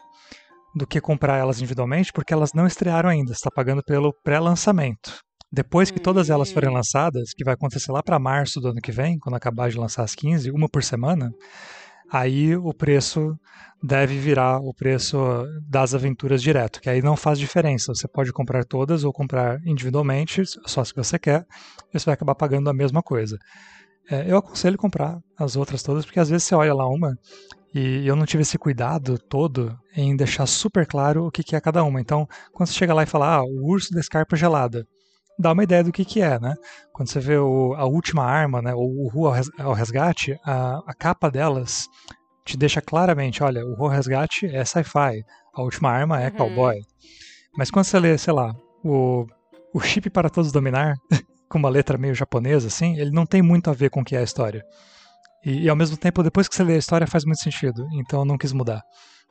do 0.74 0.86
que 0.86 1.00
comprar 1.00 1.38
elas 1.38 1.58
individualmente, 1.58 2.12
porque 2.12 2.34
elas 2.34 2.52
não 2.52 2.66
estrearam 2.66 3.08
ainda. 3.08 3.28
Você 3.28 3.38
está 3.38 3.50
pagando 3.50 3.82
pelo 3.82 4.12
pré-lançamento. 4.22 5.20
Depois 5.52 5.90
que 5.90 6.00
todas 6.00 6.28
elas 6.28 6.50
forem 6.50 6.70
Hum. 6.70 6.74
lançadas, 6.74 7.32
que 7.34 7.44
vai 7.44 7.54
acontecer 7.54 7.92
lá 7.92 8.02
para 8.02 8.18
março 8.18 8.60
do 8.60 8.68
ano 8.68 8.80
que 8.80 8.92
vem, 8.92 9.18
quando 9.18 9.36
acabar 9.36 9.70
de 9.70 9.78
lançar 9.78 10.02
as 10.02 10.14
15, 10.14 10.50
uma 10.50 10.68
por 10.68 10.82
semana, 10.82 11.32
aí 12.10 12.56
o 12.56 12.72
preço 12.74 13.36
deve 13.82 14.18
virar 14.18 14.58
o 14.58 14.74
preço 14.74 15.16
das 15.68 15.94
aventuras 15.94 16.42
direto, 16.42 16.80
que 16.80 16.90
aí 16.90 17.00
não 17.02 17.16
faz 17.16 17.38
diferença. 17.38 17.94
Você 17.94 18.08
pode 18.08 18.32
comprar 18.32 18.64
todas 18.64 19.04
ou 19.04 19.12
comprar 19.12 19.58
individualmente, 19.64 20.42
só 20.66 20.82
se 20.82 20.92
você 20.94 21.18
quer, 21.18 21.44
e 21.92 21.98
você 21.98 22.06
vai 22.06 22.14
acabar 22.14 22.34
pagando 22.34 22.68
a 22.68 22.74
mesma 22.74 23.02
coisa. 23.02 23.36
É, 24.10 24.30
eu 24.30 24.36
aconselho 24.36 24.78
comprar 24.78 25.18
as 25.38 25.56
outras 25.56 25.82
todas, 25.82 26.04
porque 26.04 26.20
às 26.20 26.28
vezes 26.30 26.44
você 26.44 26.54
olha 26.54 26.74
lá 26.74 26.88
uma 26.88 27.16
e 27.74 28.06
eu 28.06 28.16
não 28.16 28.24
tive 28.24 28.42
esse 28.42 28.56
cuidado 28.56 29.18
todo 29.18 29.76
em 29.94 30.16
deixar 30.16 30.46
super 30.46 30.86
claro 30.86 31.26
o 31.26 31.30
que, 31.30 31.42
que 31.42 31.56
é 31.56 31.60
cada 31.60 31.82
uma. 31.84 32.00
Então, 32.00 32.26
quando 32.52 32.68
você 32.68 32.74
chega 32.74 32.94
lá 32.94 33.02
e 33.02 33.06
fala, 33.06 33.36
ah, 33.36 33.42
o 33.42 33.66
urso 33.70 33.92
da 33.92 34.00
escarpa 34.00 34.36
gelada, 34.36 34.86
dá 35.38 35.52
uma 35.52 35.62
ideia 35.64 35.84
do 35.84 35.92
que, 35.92 36.04
que 36.04 36.20
é, 36.20 36.38
né? 36.38 36.54
Quando 36.92 37.08
você 37.10 37.20
vê 37.20 37.36
o- 37.38 37.74
a 37.74 37.84
última 37.84 38.24
arma, 38.24 38.62
né, 38.62 38.74
ou 38.74 38.88
o 39.04 39.08
Rua 39.08 39.28
ao 39.30 39.34
Res- 39.34 39.50
ao 39.58 39.72
Resgate, 39.72 40.38
a, 40.44 40.78
a 40.86 40.94
capa 40.94 41.30
delas 41.30 41.86
te 42.44 42.56
deixa 42.56 42.80
claramente, 42.80 43.42
olha, 43.42 43.64
o 43.64 43.74
Rua 43.74 43.88
ao 43.90 43.94
Resgate 43.96 44.46
é 44.46 44.64
sci-fi, 44.64 45.22
a 45.54 45.62
última 45.62 45.90
arma 45.90 46.20
é 46.22 46.26
Uhum. 46.28 46.36
cowboy. 46.36 46.76
Mas 47.56 47.70
quando 47.70 47.84
você 47.86 47.98
lê, 47.98 48.16
sei 48.18 48.32
lá, 48.32 48.52
o, 48.84 49.26
o 49.74 49.80
Chip 49.80 50.08
para 50.10 50.30
Todos 50.30 50.52
Dominar, 50.52 50.94
com 51.48 51.58
uma 51.58 51.68
letra 51.68 51.96
meio 51.98 52.14
japonesa, 52.14 52.68
assim, 52.68 52.96
ele 52.98 53.10
não 53.10 53.26
tem 53.26 53.42
muito 53.42 53.70
a 53.70 53.72
ver 53.72 53.90
com 53.90 54.00
o 54.00 54.04
que 54.04 54.14
é 54.16 54.20
a 54.20 54.22
história. 54.24 54.62
E, 55.44 55.62
e, 55.64 55.68
ao 55.68 55.76
mesmo 55.76 55.96
tempo, 55.96 56.22
depois 56.22 56.48
que 56.48 56.54
você 56.54 56.64
lê 56.64 56.74
a 56.74 56.78
história, 56.78 57.06
faz 57.06 57.24
muito 57.24 57.40
sentido. 57.42 57.86
Então 57.94 58.20
eu 58.20 58.24
não 58.24 58.36
quis 58.38 58.52
mudar. 58.52 58.82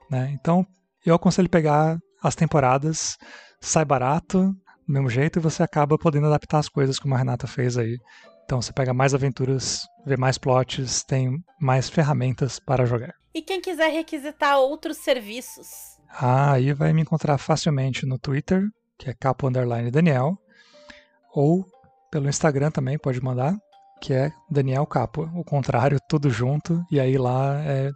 Né? 0.09 0.31
Então 0.39 0.65
eu 1.05 1.13
aconselho 1.15 1.49
pegar 1.49 1.97
as 2.23 2.35
temporadas, 2.35 3.17
sai 3.59 3.83
barato, 3.85 4.53
do 4.87 4.93
mesmo 4.93 5.09
jeito, 5.09 5.39
e 5.39 5.41
você 5.41 5.63
acaba 5.63 5.97
podendo 5.97 6.27
adaptar 6.27 6.59
as 6.59 6.69
coisas 6.69 6.99
como 6.99 7.15
a 7.15 7.17
Renata 7.17 7.47
fez 7.47 7.77
aí. 7.77 7.97
Então 8.45 8.61
você 8.61 8.71
pega 8.71 8.93
mais 8.93 9.13
aventuras, 9.13 9.87
vê 10.05 10.15
mais 10.15 10.37
plots, 10.37 11.03
tem 11.03 11.43
mais 11.59 11.89
ferramentas 11.89 12.59
para 12.59 12.85
jogar. 12.85 13.13
E 13.33 13.41
quem 13.41 13.59
quiser 13.59 13.91
requisitar 13.91 14.59
outros 14.59 14.97
serviços? 14.97 15.97
Ah, 16.09 16.53
aí 16.53 16.71
vai 16.71 16.93
me 16.93 17.01
encontrar 17.01 17.37
facilmente 17.37 18.05
no 18.05 18.17
Twitter, 18.17 18.63
que 18.97 19.09
é 19.09 19.13
capo 19.13 19.47
underline 19.47 19.91
Daniel, 19.91 20.37
ou 21.33 21.65
pelo 22.09 22.29
Instagram 22.29 22.71
também 22.71 22.97
pode 22.97 23.21
mandar, 23.21 23.53
que 23.99 24.13
é 24.13 24.31
Daniel 24.49 24.85
Capo. 24.85 25.29
O 25.35 25.43
contrário, 25.43 25.99
tudo 26.07 26.29
junto, 26.29 26.81
e 26.89 26.99
aí 26.99 27.17
lá 27.17 27.59
é 27.59 27.91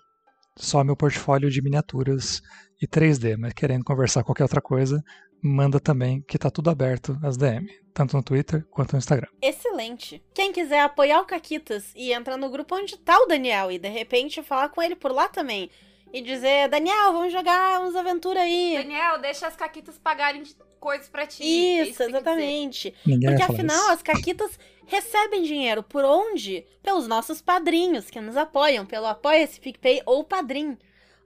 só 0.57 0.83
meu 0.83 0.95
portfólio 0.95 1.49
de 1.49 1.61
miniaturas 1.61 2.41
e 2.81 2.87
3D, 2.87 3.37
mas 3.37 3.53
querendo 3.53 3.85
conversar 3.85 4.23
qualquer 4.23 4.43
outra 4.43 4.59
coisa, 4.59 5.01
manda 5.41 5.79
também, 5.79 6.21
que 6.27 6.37
tá 6.37 6.49
tudo 6.49 6.69
aberto 6.69 7.17
as 7.23 7.37
DM, 7.37 7.69
tanto 7.93 8.15
no 8.15 8.23
Twitter 8.23 8.65
quanto 8.69 8.93
no 8.93 8.99
Instagram. 8.99 9.27
Excelente. 9.41 10.21
Quem 10.33 10.51
quiser 10.51 10.81
apoiar 10.81 11.21
o 11.21 11.25
Caquitas 11.25 11.91
e 11.95 12.11
entrar 12.11 12.37
no 12.37 12.49
grupo 12.49 12.75
onde 12.75 12.97
tá 12.97 13.17
o 13.19 13.25
Daniel 13.25 13.71
e 13.71 13.77
de 13.79 13.89
repente 13.89 14.43
falar 14.43 14.69
com 14.69 14.81
ele 14.81 14.95
por 14.95 15.11
lá 15.11 15.27
também 15.27 15.69
e 16.11 16.21
dizer, 16.21 16.69
Daniel, 16.69 17.13
vamos 17.13 17.31
jogar 17.31 17.81
uns 17.81 17.95
aventuras 17.95 18.43
aí. 18.43 18.77
Daniel, 18.77 19.19
deixa 19.19 19.47
as 19.47 19.55
caquitas 19.55 19.97
pagarem 19.97 20.41
de 20.43 20.55
coisas 20.79 21.07
pra 21.09 21.27
ti. 21.27 21.43
É 21.43 21.83
Isso, 21.83 21.91
dizer. 21.91 22.09
exatamente. 22.09 22.93
Porque 23.03 23.43
afinal 23.43 23.77
isso. 23.77 23.91
as 23.91 24.01
caquitas 24.01 24.59
recebem 24.85 25.43
dinheiro 25.43 25.83
por 25.83 26.03
onde? 26.03 26.65
Pelos 26.81 27.07
nossos 27.07 27.41
padrinhos 27.41 28.09
que 28.09 28.19
nos 28.19 28.35
apoiam, 28.35 28.85
pelo 28.85 29.05
Apoia-se 29.05 29.59
PicPay 29.59 30.01
ou 30.05 30.23
Padrim. 30.23 30.77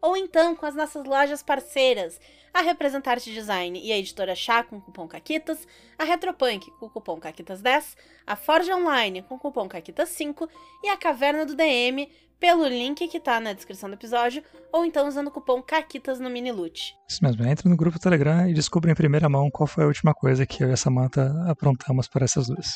Ou 0.01 0.17
então 0.17 0.53
com 0.55 0.65
as 0.65 0.75
nossas 0.75 1.05
lojas 1.05 1.41
parceiras, 1.41 2.19
a 2.53 2.61
Representarte 2.61 3.33
Design 3.33 3.79
e 3.83 3.91
a 3.91 3.97
Editora 3.97 4.35
Chá 4.35 4.63
com 4.63 4.79
cupom 4.79 5.07
CAQUITAS, 5.07 5.67
a 5.97 6.03
Retropunk 6.03 6.69
com 6.79 6.89
cupom 6.89 7.19
CAQUITAS10, 7.19 7.95
a 8.27 8.35
Forge 8.35 8.71
Online 8.71 9.23
com 9.23 9.39
cupom 9.39 9.67
CAQUITAS5 9.67 10.47
e 10.83 10.89
a 10.89 10.97
Caverna 10.97 11.45
do 11.45 11.55
DM 11.55 12.07
pelo 12.39 12.67
link 12.67 13.07
que 13.07 13.19
tá 13.19 13.39
na 13.39 13.53
descrição 13.53 13.89
do 13.89 13.95
episódio, 13.95 14.43
ou 14.71 14.85
então 14.85 15.07
usando 15.07 15.27
o 15.27 15.31
cupom 15.31 15.61
CAQUITAS 15.61 16.19
no 16.19 16.29
Minilute. 16.29 16.93
Isso 17.07 17.23
mesmo, 17.23 17.45
entre 17.47 17.67
no 17.69 17.77
grupo 17.77 17.97
Telegram 17.97 18.47
e 18.47 18.53
descubra 18.53 18.91
em 18.91 18.95
primeira 18.95 19.29
mão 19.29 19.49
qual 19.49 19.65
foi 19.65 19.85
a 19.85 19.87
última 19.87 20.13
coisa 20.13 20.45
que 20.45 20.63
eu 20.63 20.69
e 20.69 20.73
a 20.73 20.77
Samantha 20.77 21.31
aprontamos 21.47 22.07
para 22.07 22.25
essas 22.25 22.47
duas. 22.47 22.67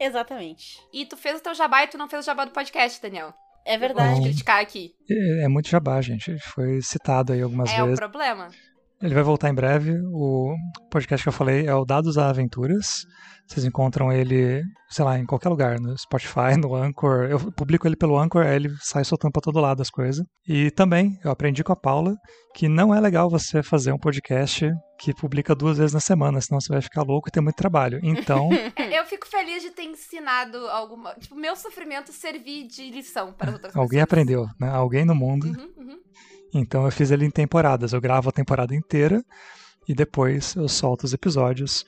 Exatamente. 0.00 0.80
E 0.92 1.04
tu 1.04 1.16
fez 1.16 1.38
o 1.38 1.42
teu 1.42 1.54
jabá 1.54 1.84
e 1.84 1.88
tu 1.88 1.98
não 1.98 2.08
fez 2.08 2.24
o 2.24 2.26
jabá 2.26 2.44
do 2.44 2.52
podcast, 2.52 3.00
Daniel. 3.02 3.34
É 3.64 3.76
verdade. 3.76 4.22
criticar 4.22 4.62
aqui. 4.62 4.94
É, 5.10 5.44
é 5.44 5.48
muito 5.48 5.68
jabá, 5.68 6.00
gente. 6.00 6.38
Foi 6.38 6.80
citado 6.80 7.34
aí 7.34 7.42
algumas 7.42 7.70
é 7.70 7.82
o 7.82 7.86
vezes. 7.86 8.00
problema. 8.00 8.48
Ele 9.00 9.14
vai 9.14 9.22
voltar 9.22 9.48
em 9.48 9.54
breve. 9.54 9.96
O 10.12 10.54
podcast 10.90 11.22
que 11.22 11.28
eu 11.28 11.32
falei 11.32 11.66
é 11.66 11.74
o 11.74 11.84
Dados 11.84 12.18
a 12.18 12.28
Aventuras. 12.28 13.04
Vocês 13.46 13.64
encontram 13.64 14.12
ele, 14.12 14.60
sei 14.90 15.04
lá, 15.04 15.18
em 15.18 15.24
qualquer 15.24 15.48
lugar, 15.48 15.78
no 15.80 15.96
Spotify, 15.96 16.56
no 16.58 16.74
Anchor. 16.74 17.24
Eu 17.30 17.38
publico 17.52 17.86
ele 17.86 17.96
pelo 17.96 18.18
Anchor, 18.18 18.44
aí 18.44 18.56
ele 18.56 18.70
sai 18.80 19.04
soltando 19.04 19.32
pra 19.32 19.40
todo 19.40 19.60
lado 19.60 19.80
as 19.80 19.88
coisas. 19.88 20.26
E 20.46 20.70
também, 20.72 21.16
eu 21.24 21.30
aprendi 21.30 21.62
com 21.62 21.72
a 21.72 21.76
Paula 21.76 22.14
que 22.54 22.68
não 22.68 22.92
é 22.92 23.00
legal 23.00 23.30
você 23.30 23.62
fazer 23.62 23.92
um 23.92 23.98
podcast 23.98 24.68
que 24.98 25.14
publica 25.14 25.54
duas 25.54 25.78
vezes 25.78 25.94
na 25.94 26.00
semana, 26.00 26.40
senão 26.40 26.60
você 26.60 26.72
vai 26.72 26.82
ficar 26.82 27.02
louco 27.02 27.28
e 27.28 27.30
ter 27.32 27.40
muito 27.40 27.54
trabalho. 27.56 28.00
Então, 28.02 28.50
Eu 28.92 29.04
fico 29.06 29.28
feliz 29.28 29.62
de 29.62 29.70
ter 29.70 29.84
ensinado 29.84 30.58
alguma. 30.68 31.14
Tipo, 31.14 31.36
meu 31.36 31.54
sofrimento 31.54 32.12
servir 32.12 32.66
de 32.66 32.90
lição 32.90 33.32
para 33.32 33.50
as 33.50 33.54
outras 33.54 33.76
alguém 33.76 34.00
pessoas. 34.00 34.02
aprendeu, 34.02 34.46
né? 34.60 34.68
Alguém 34.68 35.04
no 35.04 35.14
mundo. 35.14 35.46
Uhum, 35.46 35.70
uhum. 35.76 35.98
Então 36.54 36.84
eu 36.84 36.90
fiz 36.90 37.10
ele 37.10 37.24
em 37.24 37.30
temporadas. 37.30 37.92
Eu 37.92 38.00
gravo 38.00 38.28
a 38.28 38.32
temporada 38.32 38.74
inteira 38.74 39.22
e 39.88 39.94
depois 39.94 40.54
eu 40.56 40.68
solto 40.68 41.04
os 41.04 41.12
episódios. 41.12 41.84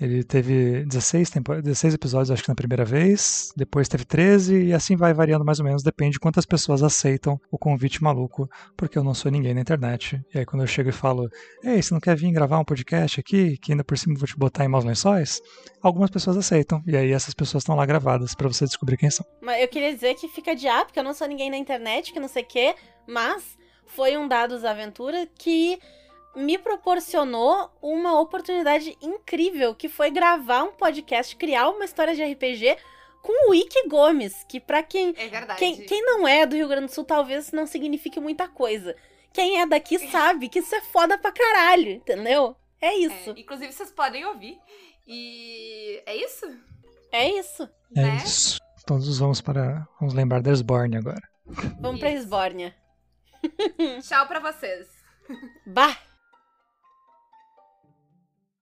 Ele 0.00 0.24
teve 0.24 0.84
16, 0.86 1.30
tempo- 1.30 1.62
16 1.62 1.94
episódios, 1.94 2.30
acho 2.32 2.42
que 2.42 2.48
na 2.48 2.56
primeira 2.56 2.84
vez, 2.84 3.52
depois 3.56 3.86
teve 3.86 4.04
13, 4.04 4.64
e 4.64 4.72
assim 4.72 4.96
vai 4.96 5.14
variando 5.14 5.44
mais 5.44 5.60
ou 5.60 5.64
menos, 5.64 5.82
depende 5.82 6.12
de 6.14 6.18
quantas 6.18 6.44
pessoas 6.44 6.82
aceitam 6.82 7.38
o 7.52 7.58
convite 7.58 8.02
maluco, 8.02 8.48
porque 8.76 8.98
eu 8.98 9.04
não 9.04 9.14
sou 9.14 9.30
ninguém 9.30 9.54
na 9.54 9.60
internet. 9.60 10.20
E 10.34 10.38
aí 10.38 10.46
quando 10.46 10.62
eu 10.62 10.66
chego 10.66 10.88
e 10.88 10.92
falo, 10.92 11.28
ei, 11.62 11.80
você 11.80 11.94
não 11.94 12.00
quer 12.00 12.16
vir 12.16 12.32
gravar 12.32 12.58
um 12.58 12.64
podcast 12.64 13.20
aqui, 13.20 13.56
que 13.58 13.70
ainda 13.70 13.84
por 13.84 13.96
cima 13.96 14.18
vou 14.18 14.26
te 14.26 14.36
botar 14.36 14.64
em 14.64 14.68
maus 14.68 14.84
lençóis? 14.84 15.40
Algumas 15.80 16.10
pessoas 16.10 16.36
aceitam, 16.36 16.82
e 16.84 16.96
aí 16.96 17.12
essas 17.12 17.34
pessoas 17.34 17.62
estão 17.62 17.76
lá 17.76 17.86
gravadas 17.86 18.34
para 18.34 18.48
você 18.48 18.64
descobrir 18.64 18.96
quem 18.96 19.10
são. 19.10 19.24
Mas 19.40 19.60
eu 19.60 19.68
queria 19.68 19.94
dizer 19.94 20.14
que 20.14 20.26
fica 20.26 20.56
de 20.56 20.66
ah, 20.66 20.84
porque 20.84 20.98
eu 20.98 21.04
não 21.04 21.14
sou 21.14 21.28
ninguém 21.28 21.50
na 21.50 21.58
internet, 21.58 22.12
que 22.12 22.18
não 22.18 22.28
sei 22.28 22.42
o 22.42 22.46
quê, 22.46 22.74
mas 23.06 23.56
foi 23.86 24.16
um 24.16 24.26
Dados 24.28 24.64
Aventura 24.64 25.26
que 25.38 25.78
me 26.34 26.56
proporcionou 26.56 27.70
uma 27.82 28.18
oportunidade 28.20 28.96
incrível, 29.02 29.74
que 29.74 29.88
foi 29.88 30.10
gravar 30.10 30.62
um 30.64 30.72
podcast, 30.72 31.36
criar 31.36 31.68
uma 31.68 31.84
história 31.84 32.14
de 32.14 32.22
RPG 32.24 32.76
com 33.22 33.48
o 33.48 33.50
Wiki 33.50 33.88
Gomes, 33.88 34.44
que 34.48 34.58
pra 34.58 34.82
quem, 34.82 35.14
É 35.16 35.28
verdade. 35.28 35.58
quem, 35.58 35.76
quem 35.84 36.02
não 36.04 36.26
é 36.26 36.44
do 36.46 36.56
Rio 36.56 36.68
Grande 36.68 36.86
do 36.86 36.92
Sul 36.92 37.04
talvez 37.04 37.52
não 37.52 37.66
signifique 37.66 38.18
muita 38.18 38.48
coisa. 38.48 38.96
Quem 39.32 39.60
é 39.60 39.66
daqui 39.66 39.98
sabe 40.10 40.48
que 40.48 40.58
isso 40.60 40.74
é 40.74 40.80
foda 40.80 41.16
pra 41.18 41.30
caralho, 41.30 41.90
entendeu? 41.90 42.56
É 42.80 42.88
É, 42.88 42.98
isso. 42.98 43.34
inclusive, 43.36 43.72
vocês 43.72 43.90
podem 43.90 44.24
ouvir. 44.24 44.58
E 45.06 46.02
é 46.06 46.16
isso? 46.16 46.46
É 47.12 47.28
isso. 47.30 47.68
É 47.94 48.02
né? 48.02 48.16
isso. 48.24 48.58
Todos 48.86 49.18
vamos 49.18 49.40
para. 49.40 49.86
Vamos 50.00 50.14
lembrar 50.14 50.40
da 50.42 50.50
Esborne 50.50 50.96
agora. 50.96 51.22
Vamos 51.80 52.00
pra 52.00 52.10
Isso. 52.10 52.22
Esbórnia. 52.24 52.74
Tchau 54.02 54.26
pra 54.26 54.40
vocês. 54.40 54.86
Bah! 55.66 55.96